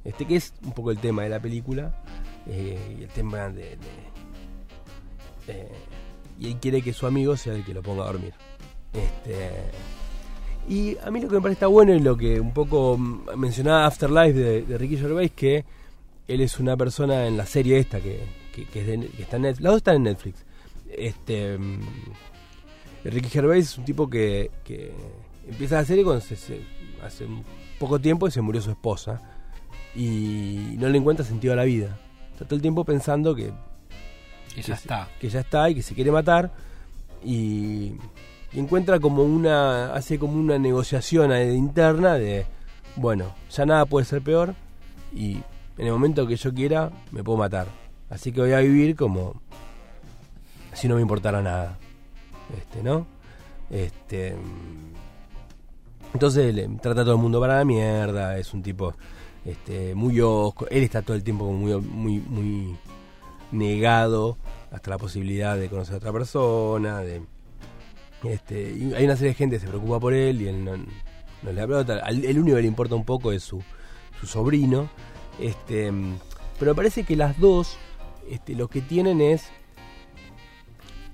este 0.04 0.26
que 0.26 0.36
es 0.36 0.56
un 0.64 0.72
poco 0.72 0.90
el 0.90 0.98
tema 0.98 1.22
de 1.22 1.30
la 1.30 1.40
película 1.40 2.02
eh, 2.48 2.98
y 3.00 3.04
el 3.04 3.10
tema 3.10 3.50
de, 3.50 3.78
de- 5.46 5.70
y 6.42 6.48
él 6.48 6.58
quiere 6.60 6.82
que 6.82 6.92
su 6.92 7.06
amigo 7.08 7.38
sea 7.38 7.54
el 7.54 7.64
que 7.64 7.74
lo 7.74 7.82
ponga 7.84 8.04
a 8.04 8.08
dormir. 8.08 8.34
Este 8.94 9.50
y 10.68 10.98
a 10.98 11.10
mí 11.12 11.22
lo 11.22 11.28
que 11.30 11.36
me 11.36 11.42
parece 11.42 11.54
está 11.58 11.68
bueno 11.68 11.94
y 11.94 12.00
lo 12.00 12.18
que 12.18 12.40
un 12.40 12.52
poco 12.54 12.98
mm, 12.98 13.30
mencionaba 13.38 13.86
Afterlife 13.86 14.34
de, 14.68 14.78
Ricky 14.78 14.98
Gervais 14.98 15.32
que 15.32 15.64
él 16.28 16.42
es 16.42 16.60
una 16.60 16.76
persona 16.76 17.26
en 17.28 17.38
la 17.38 17.46
serie 17.46 17.78
esta 17.78 18.00
que, 18.02 18.20
que, 18.54 18.64
es 18.80 18.88
de- 18.88 19.10
está 19.20 19.38
en 19.38 19.44
Netflix. 19.44 19.62
Las 19.64 19.72
dos 19.72 19.78
están 19.78 19.96
en 19.98 20.04
Netflix. 20.04 20.46
Este 20.90 21.58
mm, 21.58 21.80
Ricky 23.06 23.30
Gervais 23.30 23.66
es 23.72 23.78
un 23.78 23.86
tipo 23.86 24.10
que, 24.10 24.52
que 24.64 24.92
empieza 25.48 25.76
la 25.76 25.86
serie 25.86 26.04
cuando 26.04 26.22
se, 26.22 26.36
se- 26.36 26.62
hace 27.04 27.26
poco 27.80 28.00
tiempo 28.00 28.28
y 28.28 28.32
se 28.32 28.42
murió 28.42 28.62
su 28.62 28.72
esposa 28.72 29.22
y 29.96 30.76
no 30.78 30.88
le 30.90 30.98
encuentra 30.98 31.26
sentido 31.26 31.54
a 31.54 31.56
la 31.58 31.64
vida. 31.64 32.00
Está 32.34 32.46
todo 32.46 32.56
el 32.56 32.62
tiempo 32.62 32.86
pensando 32.86 33.36
que, 33.36 33.52
Que 34.54 34.62
ya 34.62 34.74
está. 34.76 35.08
que 35.20 35.30
ya 35.30 35.40
está 35.40 35.70
y 35.70 35.76
que 35.76 35.82
se 35.82 35.96
quiere 35.96 36.12
matar. 36.12 36.52
Y, 37.24 37.94
y 38.54 38.60
encuentra 38.60 39.00
como 39.00 39.24
una 39.24 39.94
hace 39.94 40.20
como 40.20 40.34
una 40.34 40.58
negociación 40.58 41.32
interna 41.56 42.16
de 42.16 42.46
bueno 42.96 43.34
ya 43.52 43.66
nada 43.66 43.86
puede 43.86 44.06
ser 44.06 44.22
peor 44.22 44.56
y 45.14 45.38
en 45.78 45.86
el 45.86 45.92
momento 45.92 46.28
que 46.28 46.36
yo 46.36 46.54
quiera 46.54 46.92
me 47.12 47.24
puedo 47.24 47.38
matar. 47.38 47.68
Así 48.10 48.32
que 48.32 48.42
voy 48.42 48.54
a 48.54 48.60
vivir 48.60 48.96
como 48.96 49.42
si 50.74 50.88
no 50.88 50.96
me 50.96 51.02
importara 51.02 51.42
nada. 51.42 51.78
Este 52.58 52.84
no 52.84 53.06
este 53.72 54.36
entonces 56.14 56.54
le 56.54 56.68
trata 56.82 57.02
a 57.02 57.04
todo 57.06 57.16
el 57.16 57.22
mundo 57.22 57.40
para 57.40 57.58
la 57.58 57.66
mierda 57.66 58.38
es 58.38 58.54
un 58.54 58.62
tipo 58.62 58.94
este 59.46 59.96
muy 59.96 60.20
osco 60.20 60.68
él 60.70 60.84
está 60.84 61.02
todo 61.02 61.16
el 61.16 61.24
tiempo 61.24 61.46
como 61.46 61.58
muy 61.58 61.76
muy 61.80 62.20
muy 62.20 62.78
negado 63.52 64.38
hasta 64.72 64.90
la 64.92 64.98
posibilidad 64.98 65.58
de 65.58 65.70
conocer 65.70 65.96
a 65.96 65.98
otra 65.98 66.14
persona, 66.14 67.00
de 67.00 67.22
este, 68.24 68.72
y 68.72 68.94
hay 68.94 69.06
una 69.06 69.16
serie 69.16 69.30
de 69.30 69.36
gente 69.36 69.56
que 69.56 69.62
se 69.62 69.68
preocupa 69.68 70.00
por 70.00 70.14
él 70.14 70.42
y 70.42 70.48
él 70.48 70.64
no, 70.64 70.76
le 70.78 71.54
pelota. 71.62 72.00
Al- 72.04 72.24
El 72.24 72.40
único 72.40 72.56
que 72.56 72.62
le 72.62 72.68
importa 72.68 72.94
un 72.96 73.04
poco 73.06 73.32
es 73.32 73.44
su, 73.44 73.62
su 74.20 74.28
sobrino. 74.28 74.90
Este, 75.40 75.92
pero 76.60 76.72
me 76.72 76.76
parece 76.76 77.04
que 77.04 77.16
las 77.16 77.40
dos 77.40 77.78
este, 78.30 78.54
lo 78.54 78.68
que 78.68 78.82
tienen 78.82 79.22
es 79.22 79.46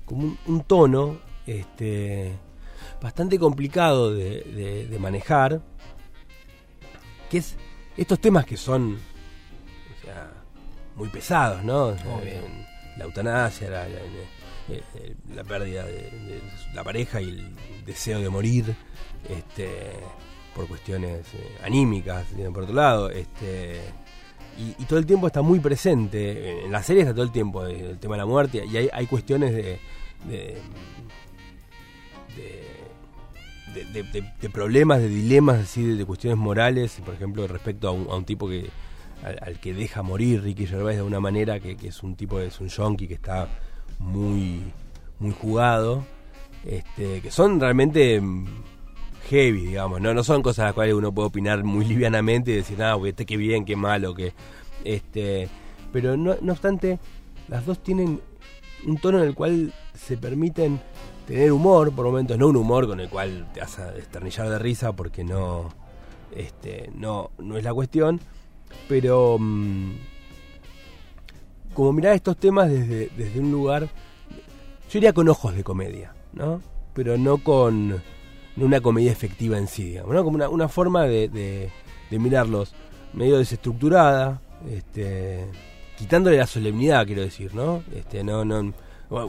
como 0.04 0.36
un, 0.46 0.62
tono 0.64 1.18
este, 1.46 2.32
bastante 3.00 3.38
complicado 3.38 4.12
de, 4.14 4.42
de- 4.42 4.86
de 4.86 4.98
manejar, 4.98 5.62
que 7.30 7.38
es 7.38 7.56
estos 7.96 8.20
temas 8.20 8.44
que 8.44 8.56
son 8.58 8.94
o 8.96 10.04
sea, 10.04 10.30
muy 10.98 11.08
pesados, 11.08 11.64
¿no? 11.64 11.92
En- 12.22 12.66
La 12.98 13.04
eutanasia, 13.04 13.70
la, 13.70 13.88
la- 13.88 13.98
eh, 14.70 14.82
eh, 14.96 15.14
la 15.32 15.44
pérdida 15.44 15.84
de, 15.86 15.92
de 15.92 16.40
la 16.74 16.82
pareja 16.82 17.20
y 17.22 17.28
el 17.28 17.54
deseo 17.86 18.20
de 18.20 18.28
morir, 18.28 18.74
este, 19.30 19.68
por 20.54 20.66
cuestiones 20.66 21.20
eh, 21.34 21.58
anímicas, 21.62 22.26
por 22.52 22.64
otro 22.64 22.74
lado, 22.74 23.08
este, 23.10 23.80
y, 24.58 24.74
y 24.82 24.84
todo 24.86 24.98
el 24.98 25.06
tiempo 25.06 25.28
está 25.28 25.40
muy 25.42 25.60
presente, 25.60 26.64
en 26.64 26.72
la 26.72 26.82
serie 26.82 27.02
está 27.02 27.14
todo 27.14 27.22
el 27.24 27.30
tiempo 27.30 27.64
eh, 27.66 27.90
el 27.92 27.98
tema 28.00 28.16
de 28.16 28.18
la 28.18 28.26
muerte, 28.26 28.64
y 28.66 28.76
hay, 28.76 28.90
hay 28.92 29.06
cuestiones 29.06 29.52
de- 29.54 29.78
de- 34.12 34.24
de 34.40 34.50
problemas, 34.50 34.98
de 35.00 35.08
dilemas, 35.08 35.60
así, 35.60 35.82
de, 35.84 35.94
de 35.96 36.04
cuestiones 36.04 36.36
morales, 36.38 37.00
por 37.04 37.14
ejemplo, 37.14 37.46
respecto 37.46 37.88
a 37.88 37.92
un, 37.92 38.08
a 38.10 38.16
un 38.16 38.24
tipo 38.24 38.48
que 38.48 38.68
al, 39.22 39.58
que 39.60 39.74
deja 39.74 40.02
morir 40.02 40.42
Ricky 40.42 40.66
Gervais 40.66 40.96
de 40.96 41.02
una 41.02 41.20
manera 41.20 41.60
que, 41.60 41.76
es 41.82 42.02
un 42.02 42.14
tipo, 42.16 42.40
es 42.40 42.60
un 42.60 42.68
yonki 42.68 43.08
que 43.08 43.14
está 43.14 43.48
muy, 43.98 44.62
muy 45.18 45.32
jugado, 45.32 46.04
este, 46.64 47.20
que 47.20 47.30
son 47.30 47.60
realmente 47.60 48.20
mm, 48.20 48.46
heavy, 49.28 49.66
digamos, 49.66 50.00
¿no? 50.00 50.14
no 50.14 50.22
son 50.24 50.42
cosas 50.42 50.60
a 50.60 50.64
las 50.66 50.74
cuales 50.74 50.94
uno 50.94 51.12
puede 51.12 51.28
opinar 51.28 51.64
muy 51.64 51.84
livianamente 51.86 52.50
y 52.52 52.56
decir, 52.56 52.82
ah, 52.82 52.96
este 53.04 53.26
qué 53.26 53.36
bien, 53.36 53.64
qué 53.64 53.76
malo, 53.76 54.14
que 54.14 54.32
este, 54.84 55.48
pero 55.92 56.16
no, 56.16 56.36
no 56.40 56.52
obstante, 56.52 56.98
las 57.48 57.66
dos 57.66 57.82
tienen 57.82 58.20
un 58.86 58.96
tono 58.98 59.18
en 59.18 59.24
el 59.24 59.34
cual 59.34 59.72
se 59.94 60.16
permiten 60.16 60.80
tener 61.26 61.52
humor 61.52 61.92
por 61.92 62.06
momentos, 62.06 62.38
no 62.38 62.48
un 62.48 62.56
humor 62.56 62.86
con 62.86 63.00
el 63.00 63.08
cual 63.08 63.48
te 63.52 63.60
vas 63.60 63.78
a 63.78 63.92
desternillar 63.92 64.48
de 64.48 64.58
risa 64.58 64.92
porque 64.92 65.24
no, 65.24 65.68
este, 66.34 66.90
no, 66.94 67.30
no 67.38 67.56
es 67.58 67.64
la 67.64 67.74
cuestión, 67.74 68.20
pero 68.88 69.36
mm, 69.38 69.92
como 71.74 71.92
mirar 71.92 72.14
estos 72.14 72.36
temas 72.36 72.70
desde, 72.70 73.10
desde 73.16 73.40
un 73.40 73.52
lugar, 73.52 73.88
yo 74.90 74.98
iría 74.98 75.12
con 75.12 75.28
ojos 75.28 75.54
de 75.54 75.62
comedia, 75.64 76.12
¿no? 76.32 76.60
Pero 76.94 77.16
no 77.16 77.38
con 77.38 78.02
una 78.56 78.80
comedia 78.80 79.12
efectiva 79.12 79.56
en 79.58 79.68
sí, 79.68 79.84
digamos, 79.90 80.14
¿no? 80.14 80.24
Como 80.24 80.36
una, 80.36 80.48
una 80.48 80.68
forma 80.68 81.04
de, 81.04 81.28
de- 81.28 82.18
mirarlos 82.18 82.74
medio 83.12 83.38
desestructurada, 83.38 84.40
este, 84.70 85.44
quitándole 85.96 86.36
la 86.38 86.46
solemnidad, 86.46 87.06
quiero 87.06 87.22
decir, 87.22 87.54
¿no? 87.54 87.82
Este, 87.94 88.24
no, 88.24 88.44
no, 88.44 88.72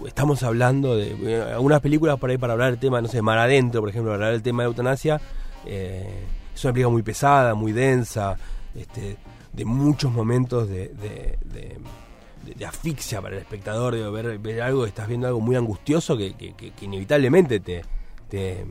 estamos 0.08 0.42
hablando 0.44 0.96
de 0.98 1.42
algunas 1.54 1.82
películas 1.82 2.18
por 2.18 2.30
ahí 2.32 2.38
para 2.38 2.54
hablar 2.54 2.72
del 2.72 2.80
tema, 2.80 3.02
no 3.02 3.08
sé, 3.08 3.22
Mar 3.22 3.38
Adentro, 3.38 3.82
por 3.82 3.90
ejemplo, 3.90 4.14
hablar 4.14 4.32
del 4.32 4.42
tema 4.42 4.64
de 4.64 4.68
eutanasia, 4.70 5.22
eh, 5.66 6.24
es 6.56 6.64
una 6.64 6.74
película 6.74 6.92
muy 6.94 7.04
pesada, 7.04 7.54
muy 7.54 7.72
densa, 7.74 8.38
este, 8.76 9.18
de 9.54 9.66
muchos 9.66 10.12
momentos 10.12 10.68
de, 10.70 10.90
de, 10.90 11.38
de- 11.46 12.66
asfixia 12.66 13.22
para 13.22 13.36
el 13.36 13.42
espectador, 13.42 13.96
de 13.96 14.10
ver, 14.10 14.40
ver 14.40 14.62
algo, 14.62 14.86
estás 14.86 15.08
viendo 15.08 15.28
algo 15.28 15.40
muy 15.40 15.56
angustioso 15.56 16.18
que, 16.18 16.34
que- 16.36 16.56
inevitablemente 16.82 17.60
te, 17.60 17.84
te, 18.30 18.66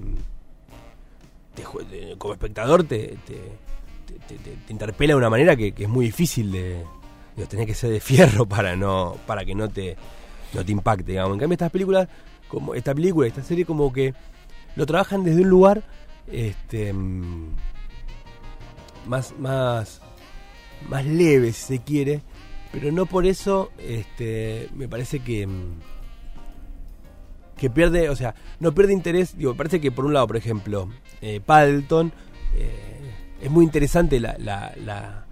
como 2.19 2.35
espectador 2.35 2.85
te, 2.85 3.17
te, 3.27 3.35
te- 4.07 4.15
te- 4.27 4.35
te- 4.39 4.57
te 4.67 4.73
interpela 4.73 5.13
de 5.13 5.19
una 5.19 5.31
manera 5.31 5.57
que, 5.57 5.75
es 5.77 5.89
muy 5.89 6.07
difícil 6.07 6.53
de, 6.53 6.85
de 7.37 7.47
tener 7.47 7.67
que 7.67 7.75
ser 7.75 7.91
de 7.91 8.01
fierro 8.01 8.47
para 8.49 8.77
no 8.77 9.17
para 9.27 9.45
que 9.45 9.55
no 9.55 9.69
te 9.69 9.97
no 10.55 10.65
te 10.65 10.73
impacte 10.73 11.13
digamos. 11.13 11.35
En 11.35 11.41
cambio 11.41 11.55
estas 11.55 11.71
películas 11.71 12.09
como 12.49 12.75
esta 12.75 12.95
película 12.95 13.27
esta 13.27 13.43
serie 13.43 13.65
como 13.65 13.93
que 13.93 14.15
lo 14.77 14.87
trabajan 14.87 15.25
desde 15.25 15.43
un 15.43 15.49
lugar 15.51 15.83
este 16.31 16.93
mm, 16.93 17.55
más 19.09 19.35
más 19.39 20.01
más 20.89 21.05
leve 21.05 21.53
si 21.53 21.77
se 21.77 21.83
quiere 21.83 22.23
pero 22.71 22.93
no 22.93 23.07
por 23.07 23.27
eso 23.27 23.71
este 23.79 24.69
me 24.75 24.87
parece 24.89 25.21
que 25.21 25.47
mm, 25.47 25.81
que 27.57 27.71
pierde, 27.71 28.09
o 28.09 28.15
sea, 28.15 28.37
no 28.61 28.73
pierde 28.73 28.93
interés. 28.93 29.37
Digo, 29.37 29.51
me 29.51 29.57
parece 29.59 29.81
que 29.81 29.91
por 29.91 30.05
un 30.05 30.13
lado, 30.15 30.29
por 30.29 30.37
ejemplo, 30.37 30.89
eh, 31.21 31.41
Paddleton 31.45 32.13
eh, 32.55 33.11
es 33.43 33.51
muy 33.51 33.65
interesante 33.65 34.21
la, 34.21 34.37
la, 34.39 34.73
la- 34.85 35.27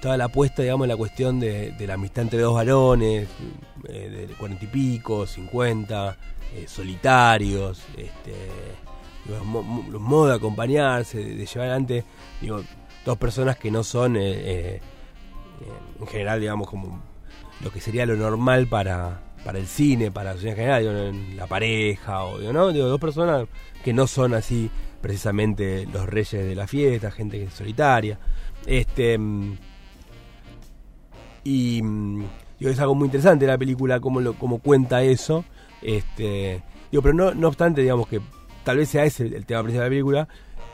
toda 0.00 0.16
la 0.16 0.26
apuesta, 0.26 0.62
digamos, 0.62 0.84
en 0.84 0.90
la 0.90 0.96
cuestión 0.96 1.40
de, 1.40 1.72
de 1.72 1.86
la 1.88 1.94
amistad 1.94 2.22
entre 2.22 2.40
dos 2.40 2.54
varones, 2.54 3.26
eh, 3.88 4.26
de 4.28 4.34
cuarenta 4.34 4.64
y 4.64 4.68
pico, 4.68 5.26
cincuenta, 5.26 6.16
eh, 6.54 6.66
solitarios, 6.68 7.82
este, 7.96 8.34
los 9.28 10.00
modos 10.00 10.28
de 10.28 10.34
acompañarse, 10.36 11.18
de, 11.18 11.34
de 11.34 11.46
llevar 11.46 11.62
adelante, 11.70 12.04
digo, 12.40 12.62
dos 13.06 13.16
personas 13.16 13.56
que 13.56 13.70
no 13.70 13.84
son, 13.84 14.16
eh, 14.16 14.20
eh, 14.24 14.80
en 16.00 16.06
general, 16.08 16.40
digamos, 16.40 16.68
como 16.68 17.00
lo 17.62 17.70
que 17.72 17.80
sería 17.80 18.04
lo 18.04 18.16
normal 18.16 18.66
para, 18.66 19.20
para 19.44 19.58
el 19.58 19.66
cine, 19.66 20.10
para 20.10 20.30
la 20.30 20.32
sociedad 20.34 20.58
en 20.58 20.84
general, 20.84 21.36
la 21.36 21.46
pareja, 21.46 22.24
o 22.24 22.52
¿no? 22.52 22.72
Digo, 22.72 22.88
dos 22.88 23.00
personas 23.00 23.46
que 23.82 23.92
no 23.92 24.08
son 24.08 24.34
así 24.34 24.68
precisamente 25.00 25.86
los 25.86 26.06
reyes 26.06 26.44
de 26.44 26.54
la 26.56 26.66
fiesta, 26.66 27.12
gente 27.12 27.38
que 27.38 27.44
es 27.44 27.54
solitaria. 27.54 28.18
Este. 28.66 29.16
mm, 29.16 29.56
Y 31.44 31.80
mm, 31.80 32.24
digo, 32.58 32.72
es 32.72 32.80
algo 32.80 32.96
muy 32.96 33.06
interesante 33.06 33.46
la 33.46 33.56
película, 33.56 34.00
cómo, 34.00 34.34
cómo 34.34 34.58
cuenta 34.58 35.02
eso. 35.04 35.44
Este, 35.80 36.60
digo, 36.90 37.02
pero 37.02 37.14
no, 37.14 37.34
no 37.34 37.48
obstante, 37.48 37.82
digamos 37.82 38.08
que 38.08 38.20
tal 38.64 38.78
vez 38.78 38.88
sea 38.88 39.04
ese 39.04 39.26
el, 39.26 39.46
tema 39.46 39.62
principal 39.62 39.84
de 39.84 39.84
la 39.84 39.90
película, 39.90 40.28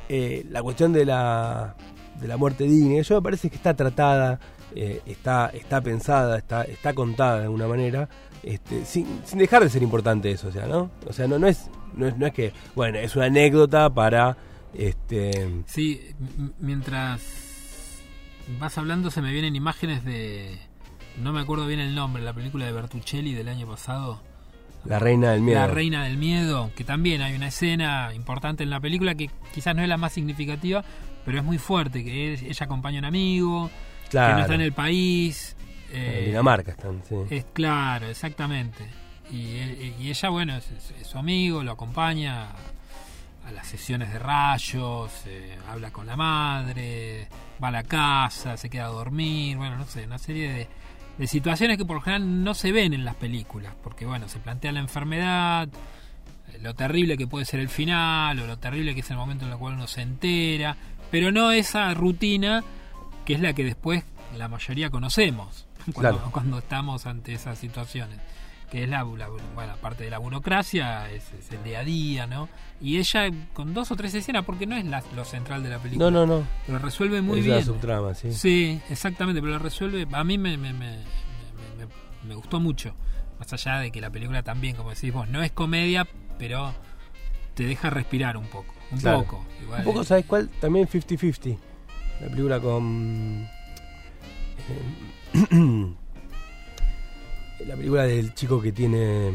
eh, 0.09 0.47
la 0.49 0.63
cuestión 0.63 0.95
de 0.95 1.05
la, 1.05 1.77
de 2.23 2.29
la 2.29 2.37
muerte 2.37 2.65
digna, 2.65 3.03
yo 3.03 3.17
me 3.17 3.23
parece 3.23 3.51
que 3.51 3.57
está 3.57 3.75
tratada, 3.75 4.39
eh, 4.75 5.03
está, 5.05 5.49
está 5.49 5.81
pensada, 5.83 6.39
está, 6.39 6.63
está 6.63 6.95
contada 6.95 7.39
de 7.39 7.45
alguna 7.45 7.67
manera, 7.69 8.09
este, 8.43 8.85
sin, 8.87 9.07
sin 9.25 9.39
dejar 9.39 9.63
de 9.63 9.69
ser 9.69 9.83
importante 9.83 10.31
eso, 10.31 10.49
o 10.49 10.53
sea, 10.53 10.67
¿no? 10.67 10.91
O 11.07 11.13
sea, 11.13 11.27
no, 11.27 11.39
no, 11.39 11.47
es, 11.49 11.69
no, 11.95 12.07
es, 12.07 12.17
no 12.17 12.27
es 12.27 12.33
que, 12.33 12.53
bueno, 12.75 12.99
es 12.99 13.15
una 13.17 13.27
anécdota 13.27 13.91
para... 13.91 14.37
Este, 14.73 15.51
Sí, 15.67 16.01
mientras 16.59 17.21
vas 18.59 18.79
hablando 18.79 19.11
se 19.11 19.21
me 19.21 19.33
vienen 19.33 19.55
imágenes 19.57 20.05
de... 20.05 20.59
No 21.21 21.33
me 21.33 21.41
acuerdo 21.41 21.67
bien 21.67 21.81
el 21.81 21.95
nombre, 21.95 22.23
la 22.23 22.33
película 22.33 22.65
de 22.65 22.73
Bertuccelli 22.73 23.35
del 23.35 23.49
año 23.49 23.67
pasado. 23.67 24.23
la 24.87 24.99
reina 24.99 25.33
del 25.33 25.43
miedo. 25.43 25.59
La 25.61 25.67
Reina 25.67 26.05
del 26.05 26.17
Miedo, 26.17 26.71
que 26.75 26.85
también 26.85 27.21
hay 27.21 27.35
una 27.35 27.49
escena 27.49 28.15
importante 28.15 28.63
en 28.63 28.71
la 28.71 28.81
película 28.81 29.15
que 29.15 29.31
quizás 29.53 29.77
no 29.77 29.83
es 29.83 29.89
la 29.89 29.99
más 29.99 30.13
significativa, 30.13 30.83
pero 31.25 31.39
es 31.39 31.45
muy 31.45 31.59
fuerte, 31.59 32.03
que 32.05 32.35
es- 32.35 32.43
ella 32.43 32.65
acompaña 32.67 32.99
a 32.99 33.01
un 33.01 33.05
amigo, 33.07 33.71
que 34.11 34.19
no 34.35 34.41
está 34.41 34.55
en 34.55 34.61
el 34.63 34.73
país. 34.73 35.57
eh, 35.95 36.21
en 36.21 36.25
Dinamarca 36.27 36.71
están, 36.73 37.03
sí. 37.07 37.17
Es 37.31 37.45
claro, 37.53 38.07
exactamente. 38.09 38.87
Y, 39.31 39.57
él- 39.59 39.95
y 40.01 40.09
ella, 40.11 40.29
bueno, 40.31 40.57
es, 40.57 40.71
su 41.07 41.19
amigo, 41.19 41.63
lo 41.63 41.73
acompaña 41.73 42.49
a 43.47 43.51
las 43.53 43.67
sesiones 43.67 44.13
de 44.13 44.19
rayos, 44.19 45.11
eh, 45.27 45.59
habla 45.69 45.91
con 45.91 46.07
la 46.07 46.17
madre, 46.17 47.29
va 47.63 47.69
a 47.69 47.73
la 47.73 47.83
casa, 47.83 48.57
se 48.57 48.71
queda 48.71 48.85
a 48.87 48.89
dormir, 48.89 49.57
bueno, 49.57 49.77
no 49.77 49.85
sé, 49.87 50.05
una 50.07 50.19
serie 50.19 50.53
de, 50.53 50.69
de 51.19 51.27
situaciones 51.27 51.77
que 51.77 51.85
por 51.85 51.97
lo 51.97 52.01
general 52.03 52.43
no 52.45 52.55
se 52.55 52.73
ven 52.73 52.95
en 52.95 53.05
las 53.05 53.17
películas, 53.17 53.75
porque 53.83 54.07
bueno, 54.07 54.29
se 54.29 54.39
plantea 54.39 54.73
la 54.73 54.81
enfermedad, 54.81 55.69
eh, 56.53 56.59
lo 56.63 56.75
terrible 56.75 57.17
que 57.19 57.27
puede 57.27 57.45
ser 57.45 57.61
el 57.61 57.69
final, 57.69 58.39
o 58.39 58.47
lo 58.47 58.59
terrible 58.59 58.95
que 58.95 59.01
es 59.01 59.11
el 59.11 59.17
momento 59.17 59.45
en 59.45 59.53
el 59.53 59.59
cual 59.59 59.75
uno 59.75 59.87
se 59.89 60.03
entera, 60.03 60.77
pero 61.13 61.31
no 61.31 61.53
esa 61.53 61.95
rutina 61.95 62.65
que 63.25 63.35
es 63.35 63.41
la 63.41 63.53
que 63.53 63.63
después 63.65 64.03
la 64.37 64.49
mayoría 64.49 64.91
conocemos 64.91 65.67
cuando, 65.95 66.01
Claro. 66.19 66.33
cuando 66.33 66.59
estamos 66.59 67.07
ante 67.07 67.35
esas 67.35 67.57
situaciones 67.59 68.19
que 68.71 68.85
es 68.85 68.89
la, 68.89 69.05
la- 69.05 69.29
bueno, 69.55 69.77
parte 69.83 70.03
de 70.05 70.09
la 70.09 70.17
burocracia, 70.17 71.11
es, 71.11 71.31
es 71.35 71.53
el 71.53 71.63
día 71.63 71.81
a 71.81 71.85
día, 71.85 72.27
¿no? 72.27 72.49
Y 72.81 72.97
ella 72.97 73.29
con 73.53 73.75
dos 73.75 73.91
o 73.91 73.97
tres 73.97 74.15
escenas, 74.15 74.47
porque 74.47 74.67
no 74.67 74.75
es 74.77 74.87
la- 74.87 75.03
lo 75.15 75.27
central 75.27 75.63
de 75.63 75.69
la 75.69 75.79
película, 75.79 76.11
No, 76.11 76.25
no, 76.27 76.39
no. 76.41 76.47
pero 76.67 76.79
resuelve 76.79 77.21
muy 77.21 77.41
es 77.41 77.45
bien. 77.45 77.57
una 77.59 77.67
subtrama, 77.67 78.15
sí. 78.15 78.33
Sí, 78.33 78.81
exactamente, 78.89 79.43
pero 79.43 79.53
lo 79.53 79.59
resuelve. 79.59 80.07
A 80.11 80.25
mí 80.25 80.39
me, 80.39 80.57
me, 80.57 80.73
me, 80.73 80.89
me- 80.89 80.97
me- 81.77 82.27
me 82.27 82.35
gustó 82.35 82.61
mucho. 82.61 82.95
Más 83.39 83.53
allá 83.53 83.79
de 83.79 83.91
que 83.91 84.01
la 84.01 84.09
película 84.09 84.43
también, 84.43 84.75
como 84.75 84.89
decís 84.89 85.13
vos, 85.13 85.29
no 85.29 85.43
es 85.43 85.53
comedia, 85.53 86.09
pero 86.39 86.73
te 87.53 87.65
deja 87.67 87.91
respirar 87.91 88.39
un 88.39 88.47
poco. 88.47 88.73
Un 88.93 88.99
Claro. 88.99 89.23
poco. 89.25 89.45
Igual, 89.63 89.79
Un 89.81 89.85
poco, 89.87 90.03
eh, 90.03 90.05
¿sabes 90.05 90.25
cuál? 90.27 90.49
También 90.61 90.87
50-50. 90.89 91.59
La 92.21 92.29
película 92.29 92.61
con. 92.61 93.49
eh, 95.33 95.93
la 97.67 97.77
película 97.77 98.05
del 98.05 98.35
chico 98.35 98.61
que 98.61 98.73
tiene. 98.73 99.33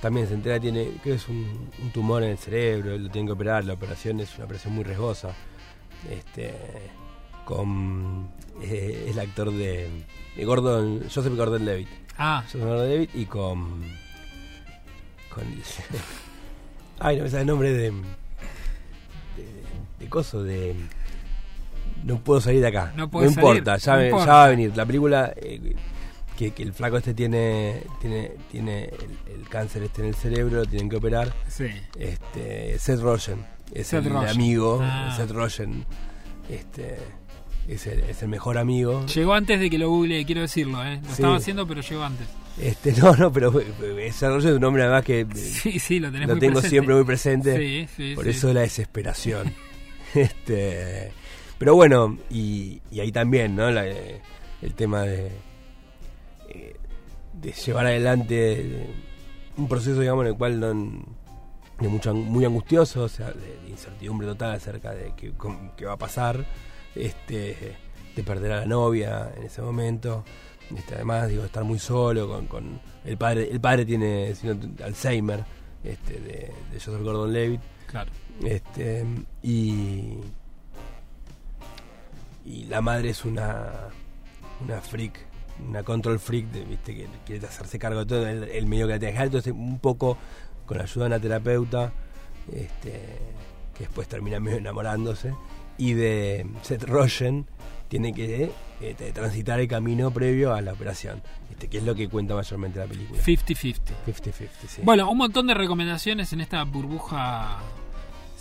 También 0.00 0.26
se 0.28 0.34
entera, 0.34 0.60
tiene. 0.60 0.84
Creo 1.02 1.02
que 1.02 1.14
es 1.14 1.28
un, 1.28 1.70
un 1.82 1.90
tumor 1.90 2.22
en 2.22 2.30
el 2.30 2.38
cerebro, 2.38 2.96
lo 2.98 3.10
tienen 3.10 3.26
que 3.26 3.32
operar. 3.32 3.64
La 3.64 3.72
operación 3.74 4.20
es 4.20 4.34
una 4.36 4.44
operación 4.44 4.74
muy 4.74 4.84
riesgosa. 4.84 5.34
Este. 6.10 6.54
Con. 7.44 8.28
eh, 8.62 9.06
el 9.10 9.18
actor 9.18 9.50
de. 9.50 9.88
de 10.36 10.44
Gordon. 10.44 11.02
Joseph 11.12 11.34
Gordon 11.34 11.64
Levitt. 11.64 11.88
Ah, 12.18 12.42
Joseph 12.46 12.62
Gordon 12.62 12.88
Levitt 12.88 13.14
y 13.14 13.24
con. 13.26 13.82
Con. 15.34 15.44
Ay, 17.00 17.16
no 17.16 17.24
me 17.24 17.30
sale 17.30 17.40
el 17.42 17.46
nombre 17.48 17.72
de. 17.72 17.92
De, 20.00 20.08
coso, 20.08 20.42
de. 20.42 20.74
No 22.04 22.18
puedo 22.22 22.40
salir 22.40 22.60
de 22.60 22.68
acá. 22.68 22.92
No 22.96 23.04
No, 23.04 23.10
puedes 23.10 23.34
importa, 23.34 23.78
salir, 23.78 23.80
ya, 23.80 23.92
no 23.92 23.98
me- 23.98 24.04
importa. 24.06 24.26
ya 24.26 24.32
va 24.32 24.44
a 24.44 24.48
venir. 24.48 24.72
La 24.76 24.86
película. 24.86 25.32
eh, 25.36 25.74
que, 26.36 26.50
que 26.50 26.64
el 26.64 26.72
flaco 26.72 26.96
este 26.96 27.14
tiene 27.14 27.84
tiene 28.00 28.32
tiene 28.50 28.86
el, 28.86 29.40
el 29.40 29.48
cáncer 29.48 29.84
este 29.84 30.02
en 30.02 30.08
el 30.08 30.14
cerebro, 30.16 30.56
lo 30.58 30.66
tienen 30.66 30.88
que 30.88 30.96
operar. 30.96 31.32
sí. 31.48 31.66
Este, 31.96 32.76
Seth 32.80 32.98
Rogen 33.00 33.44
es 33.72 33.86
Seth 33.86 34.04
el 34.04 34.12
Rogen. 34.12 34.28
amigo. 34.30 34.80
Ah. 34.82 35.14
Seth 35.16 35.30
Rogen 35.30 35.86
este, 36.50 36.98
es, 37.68 37.86
el, 37.86 38.00
es 38.00 38.20
el 38.22 38.28
mejor 38.30 38.58
amigo. 38.58 39.06
Llegó 39.06 39.32
antes 39.34 39.60
de 39.60 39.70
que 39.70 39.78
lo 39.78 39.88
googleé, 39.90 40.24
quiero 40.26 40.40
decirlo, 40.40 40.84
¿eh? 40.84 40.96
Lo 41.02 41.06
Sí. 41.06 41.12
estaba 41.12 41.36
haciendo, 41.36 41.68
pero 41.68 41.82
llegó 41.82 42.02
antes. 42.02 42.26
Este, 42.60 42.92
no, 43.00 43.14
no, 43.14 43.32
pero 43.32 43.52
eh, 43.60 44.10
Seth 44.12 44.28
Rogen 44.30 44.50
es 44.50 44.56
un 44.56 44.64
hombre 44.64 44.82
además 44.82 45.04
que 45.04 45.20
eh, 45.20 45.26
Sí, 45.36 45.78
sí, 45.78 46.00
lo 46.00 46.10
tenés 46.10 46.26
lo 46.26 46.34
muy 46.34 46.40
tengo 46.40 46.54
presente. 46.54 46.68
siempre 46.70 46.94
muy 46.96 47.04
presente. 47.04 47.56
Sí, 47.56 47.88
sí, 47.94 48.12
Por 48.16 48.26
eso 48.26 48.52
la 48.52 48.62
desesperación. 48.62 49.54
este, 50.18 51.12
pero 51.58 51.74
bueno, 51.74 52.18
y, 52.30 52.80
y 52.90 53.00
ahí 53.00 53.12
también, 53.12 53.56
¿no? 53.56 53.70
La- 53.70 53.86
el 53.86 54.74
tema 54.74 55.02
de, 55.02 55.30
eh, 56.48 56.76
de 57.34 57.52
llevar 57.52 57.86
adelante 57.86 58.86
un 59.56 59.68
proceso, 59.68 60.00
digamos, 60.00 60.24
en 60.24 60.32
el 60.32 60.36
cual 60.38 60.58
no, 60.58 60.68
de 61.80 61.88
mucho, 61.88 62.14
muy 62.14 62.44
angustioso, 62.44 63.02
o 63.04 63.08
sea, 63.08 63.30
de, 63.30 63.54
incertidumbre 63.68 64.26
total 64.28 64.52
acerca 64.52 64.92
de 64.92 65.12
qué 65.16 65.84
va 65.84 65.92
a 65.94 65.98
pasar, 65.98 66.44
este, 66.94 67.76
de 68.14 68.22
perder 68.22 68.52
a 68.52 68.60
la 68.60 68.66
novia 68.66 69.32
en 69.36 69.44
ese 69.44 69.60
momento. 69.62 70.24
Este, 70.74 70.94
además, 70.94 71.28
digo, 71.28 71.44
estar 71.44 71.64
muy 71.64 71.78
solo 71.78 72.26
con, 72.28 72.46
con 72.46 72.80
el 73.04 73.16
padre. 73.18 73.48
El 73.50 73.60
padre 73.60 73.84
tiene 73.84 74.34
sino, 74.34 74.56
Alzheimer, 74.82 75.44
este, 75.82 76.14
de, 76.20 76.52
de 76.72 76.80
Joseph 76.80 77.02
Gordon-Levitt. 77.02 77.60
Claro. 77.86 78.10
Este, 78.42 79.04
y, 79.42 80.14
y 82.44 82.64
la 82.64 82.80
madre 82.80 83.10
es 83.10 83.24
una, 83.24 83.70
una 84.62 84.80
freak, 84.80 85.18
una 85.68 85.82
control 85.82 86.18
freak, 86.18 86.46
de, 86.46 86.64
¿viste? 86.64 86.94
que 86.94 87.06
quiere 87.24 87.46
hacerse 87.46 87.78
cargo 87.78 88.00
de 88.00 88.06
todo, 88.06 88.26
el, 88.26 88.44
el 88.44 88.66
medio 88.66 88.86
que 88.86 88.94
la 88.94 88.98
tiene 88.98 89.14
que. 89.16 89.22
Entonces, 89.22 89.52
un 89.52 89.78
poco 89.78 90.18
con 90.66 90.78
la 90.78 90.84
ayuda 90.84 91.04
de 91.04 91.08
una 91.08 91.20
terapeuta, 91.20 91.92
este, 92.52 92.90
que 93.74 93.80
después 93.84 94.08
termina 94.08 94.40
medio 94.40 94.58
enamorándose, 94.58 95.32
y 95.78 95.92
de 95.94 96.46
Seth 96.62 96.84
Rogen, 96.84 97.46
tiene 97.88 98.12
que 98.12 98.50
eh, 98.80 98.94
te- 98.96 99.12
transitar 99.12 99.60
el 99.60 99.68
camino 99.68 100.10
previo 100.10 100.54
a 100.54 100.60
la 100.60 100.72
operación, 100.72 101.22
¿viste? 101.48 101.68
que 101.68 101.78
es 101.78 101.84
lo 101.84 101.94
que 101.94 102.08
cuenta 102.08 102.34
mayormente 102.34 102.78
la 102.78 102.86
película. 102.86 103.20
50-50. 103.22 103.76
50-50, 104.06 104.32
sí. 104.68 104.82
Bueno, 104.82 105.10
un 105.10 105.18
montón 105.18 105.46
de 105.46 105.54
recomendaciones 105.54 106.32
en 106.32 106.40
esta 106.40 106.62
burbuja. 106.64 107.58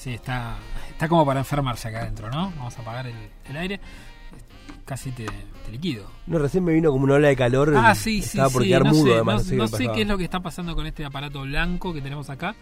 Sí, 0.04 0.16
está, 0.16 0.58
está 0.90 1.08
como 1.08 1.26
para 1.26 1.40
enfermarse 1.40 1.88
acá 1.88 2.02
adentro, 2.02 2.30
¿no? 2.30 2.52
Vamos 2.58 2.78
a 2.78 2.82
apagar 2.82 3.08
el, 3.08 3.16
el 3.50 3.56
aire. 3.56 3.80
Casi 4.84 5.12
te, 5.12 5.26
te 5.26 5.72
liquido. 5.72 6.12
No, 6.28 6.40
recién 6.40 6.62
me 6.66 6.74
vino 6.74 6.92
como 6.92 7.06
una 7.06 7.14
ola 7.14 7.30
de 7.30 7.38
calor. 7.38 7.74
Ah, 7.78 7.96
sí, 7.96 8.22
sí, 8.22 8.32
Estaba 8.32 8.50
por 8.50 8.64
quedar 8.64 8.84
no 8.84 8.90
mudo, 8.92 9.06
sé, 9.06 9.14
además. 9.14 9.46
no, 9.48 9.56
No, 9.56 9.64
no 9.64 9.68
sé, 9.70 9.88
qué, 9.96 10.02
es 10.02 10.08
lo 10.10 10.18
que 10.18 10.26
está 10.26 10.42
pasando 10.42 10.76
con 10.76 10.86
este 10.86 11.06
aparato 11.06 11.44
blanco 11.44 11.94
que 11.94 12.02
tenemos 12.02 12.30
acá. 12.30 12.54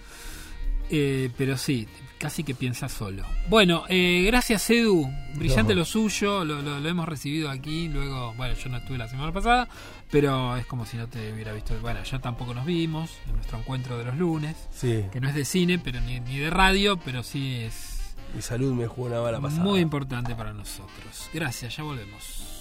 Eh, 0.94 1.30
pero 1.38 1.56
sí, 1.58 1.88
casi 2.20 2.44
que 2.44 2.54
piensa 2.54 2.90
solo. 2.90 3.24
Bueno, 3.48 3.86
eh, 3.88 4.24
gracias 4.28 4.70
Edu. 4.70 5.10
Brillante 5.36 5.74
No. 5.74 5.80
lo 5.80 5.86
suyo. 5.86 6.44
Lo, 6.44 6.62
lo- 6.62 6.80
lo 6.82 6.90
hemos 6.90 7.08
recibido 7.08 7.50
aquí. 7.50 7.88
Luego, 7.88 8.34
bueno, 8.36 8.54
yo 8.56 8.70
no 8.70 8.78
estuve 8.78 8.98
la 8.98 9.08
semana 9.08 9.32
pasada. 9.32 9.70
Pero 10.12 10.58
es 10.58 10.66
como 10.66 10.86
si 10.86 10.98
no 10.98 11.08
te 11.08 11.32
hubiera 11.32 11.54
visto. 11.54 11.74
Bueno, 11.82 12.04
ya 12.04 12.20
tampoco 12.20 12.54
nos 12.54 12.66
vimos 12.66 13.10
en 13.28 13.36
nuestro 13.36 13.58
encuentro 13.60 13.98
de 13.98 14.04
los 14.04 14.18
lunes. 14.18 14.58
Sí, 14.72 15.06
Que 15.14 15.22
no 15.22 15.30
es 15.30 15.36
de 15.36 15.46
cine, 15.46 15.80
pero 15.80 16.02
ni, 16.02 16.20
ni 16.20 16.40
de 16.40 16.50
radio. 16.50 16.98
Pero 16.98 17.24
sí 17.24 17.56
es 17.62 18.14
mi 18.36 18.42
salud 18.42 18.74
me 18.74 18.88
jugó 18.88 19.08
una 19.08 19.20
bala 19.20 19.40
pasada. 19.40 19.64
muy 19.64 19.80
importante 19.80 20.36
para 20.36 20.52
nosotros. 20.54 21.30
Gracias, 21.34 21.78
ya 21.78 21.84
volvemos. 21.84 22.61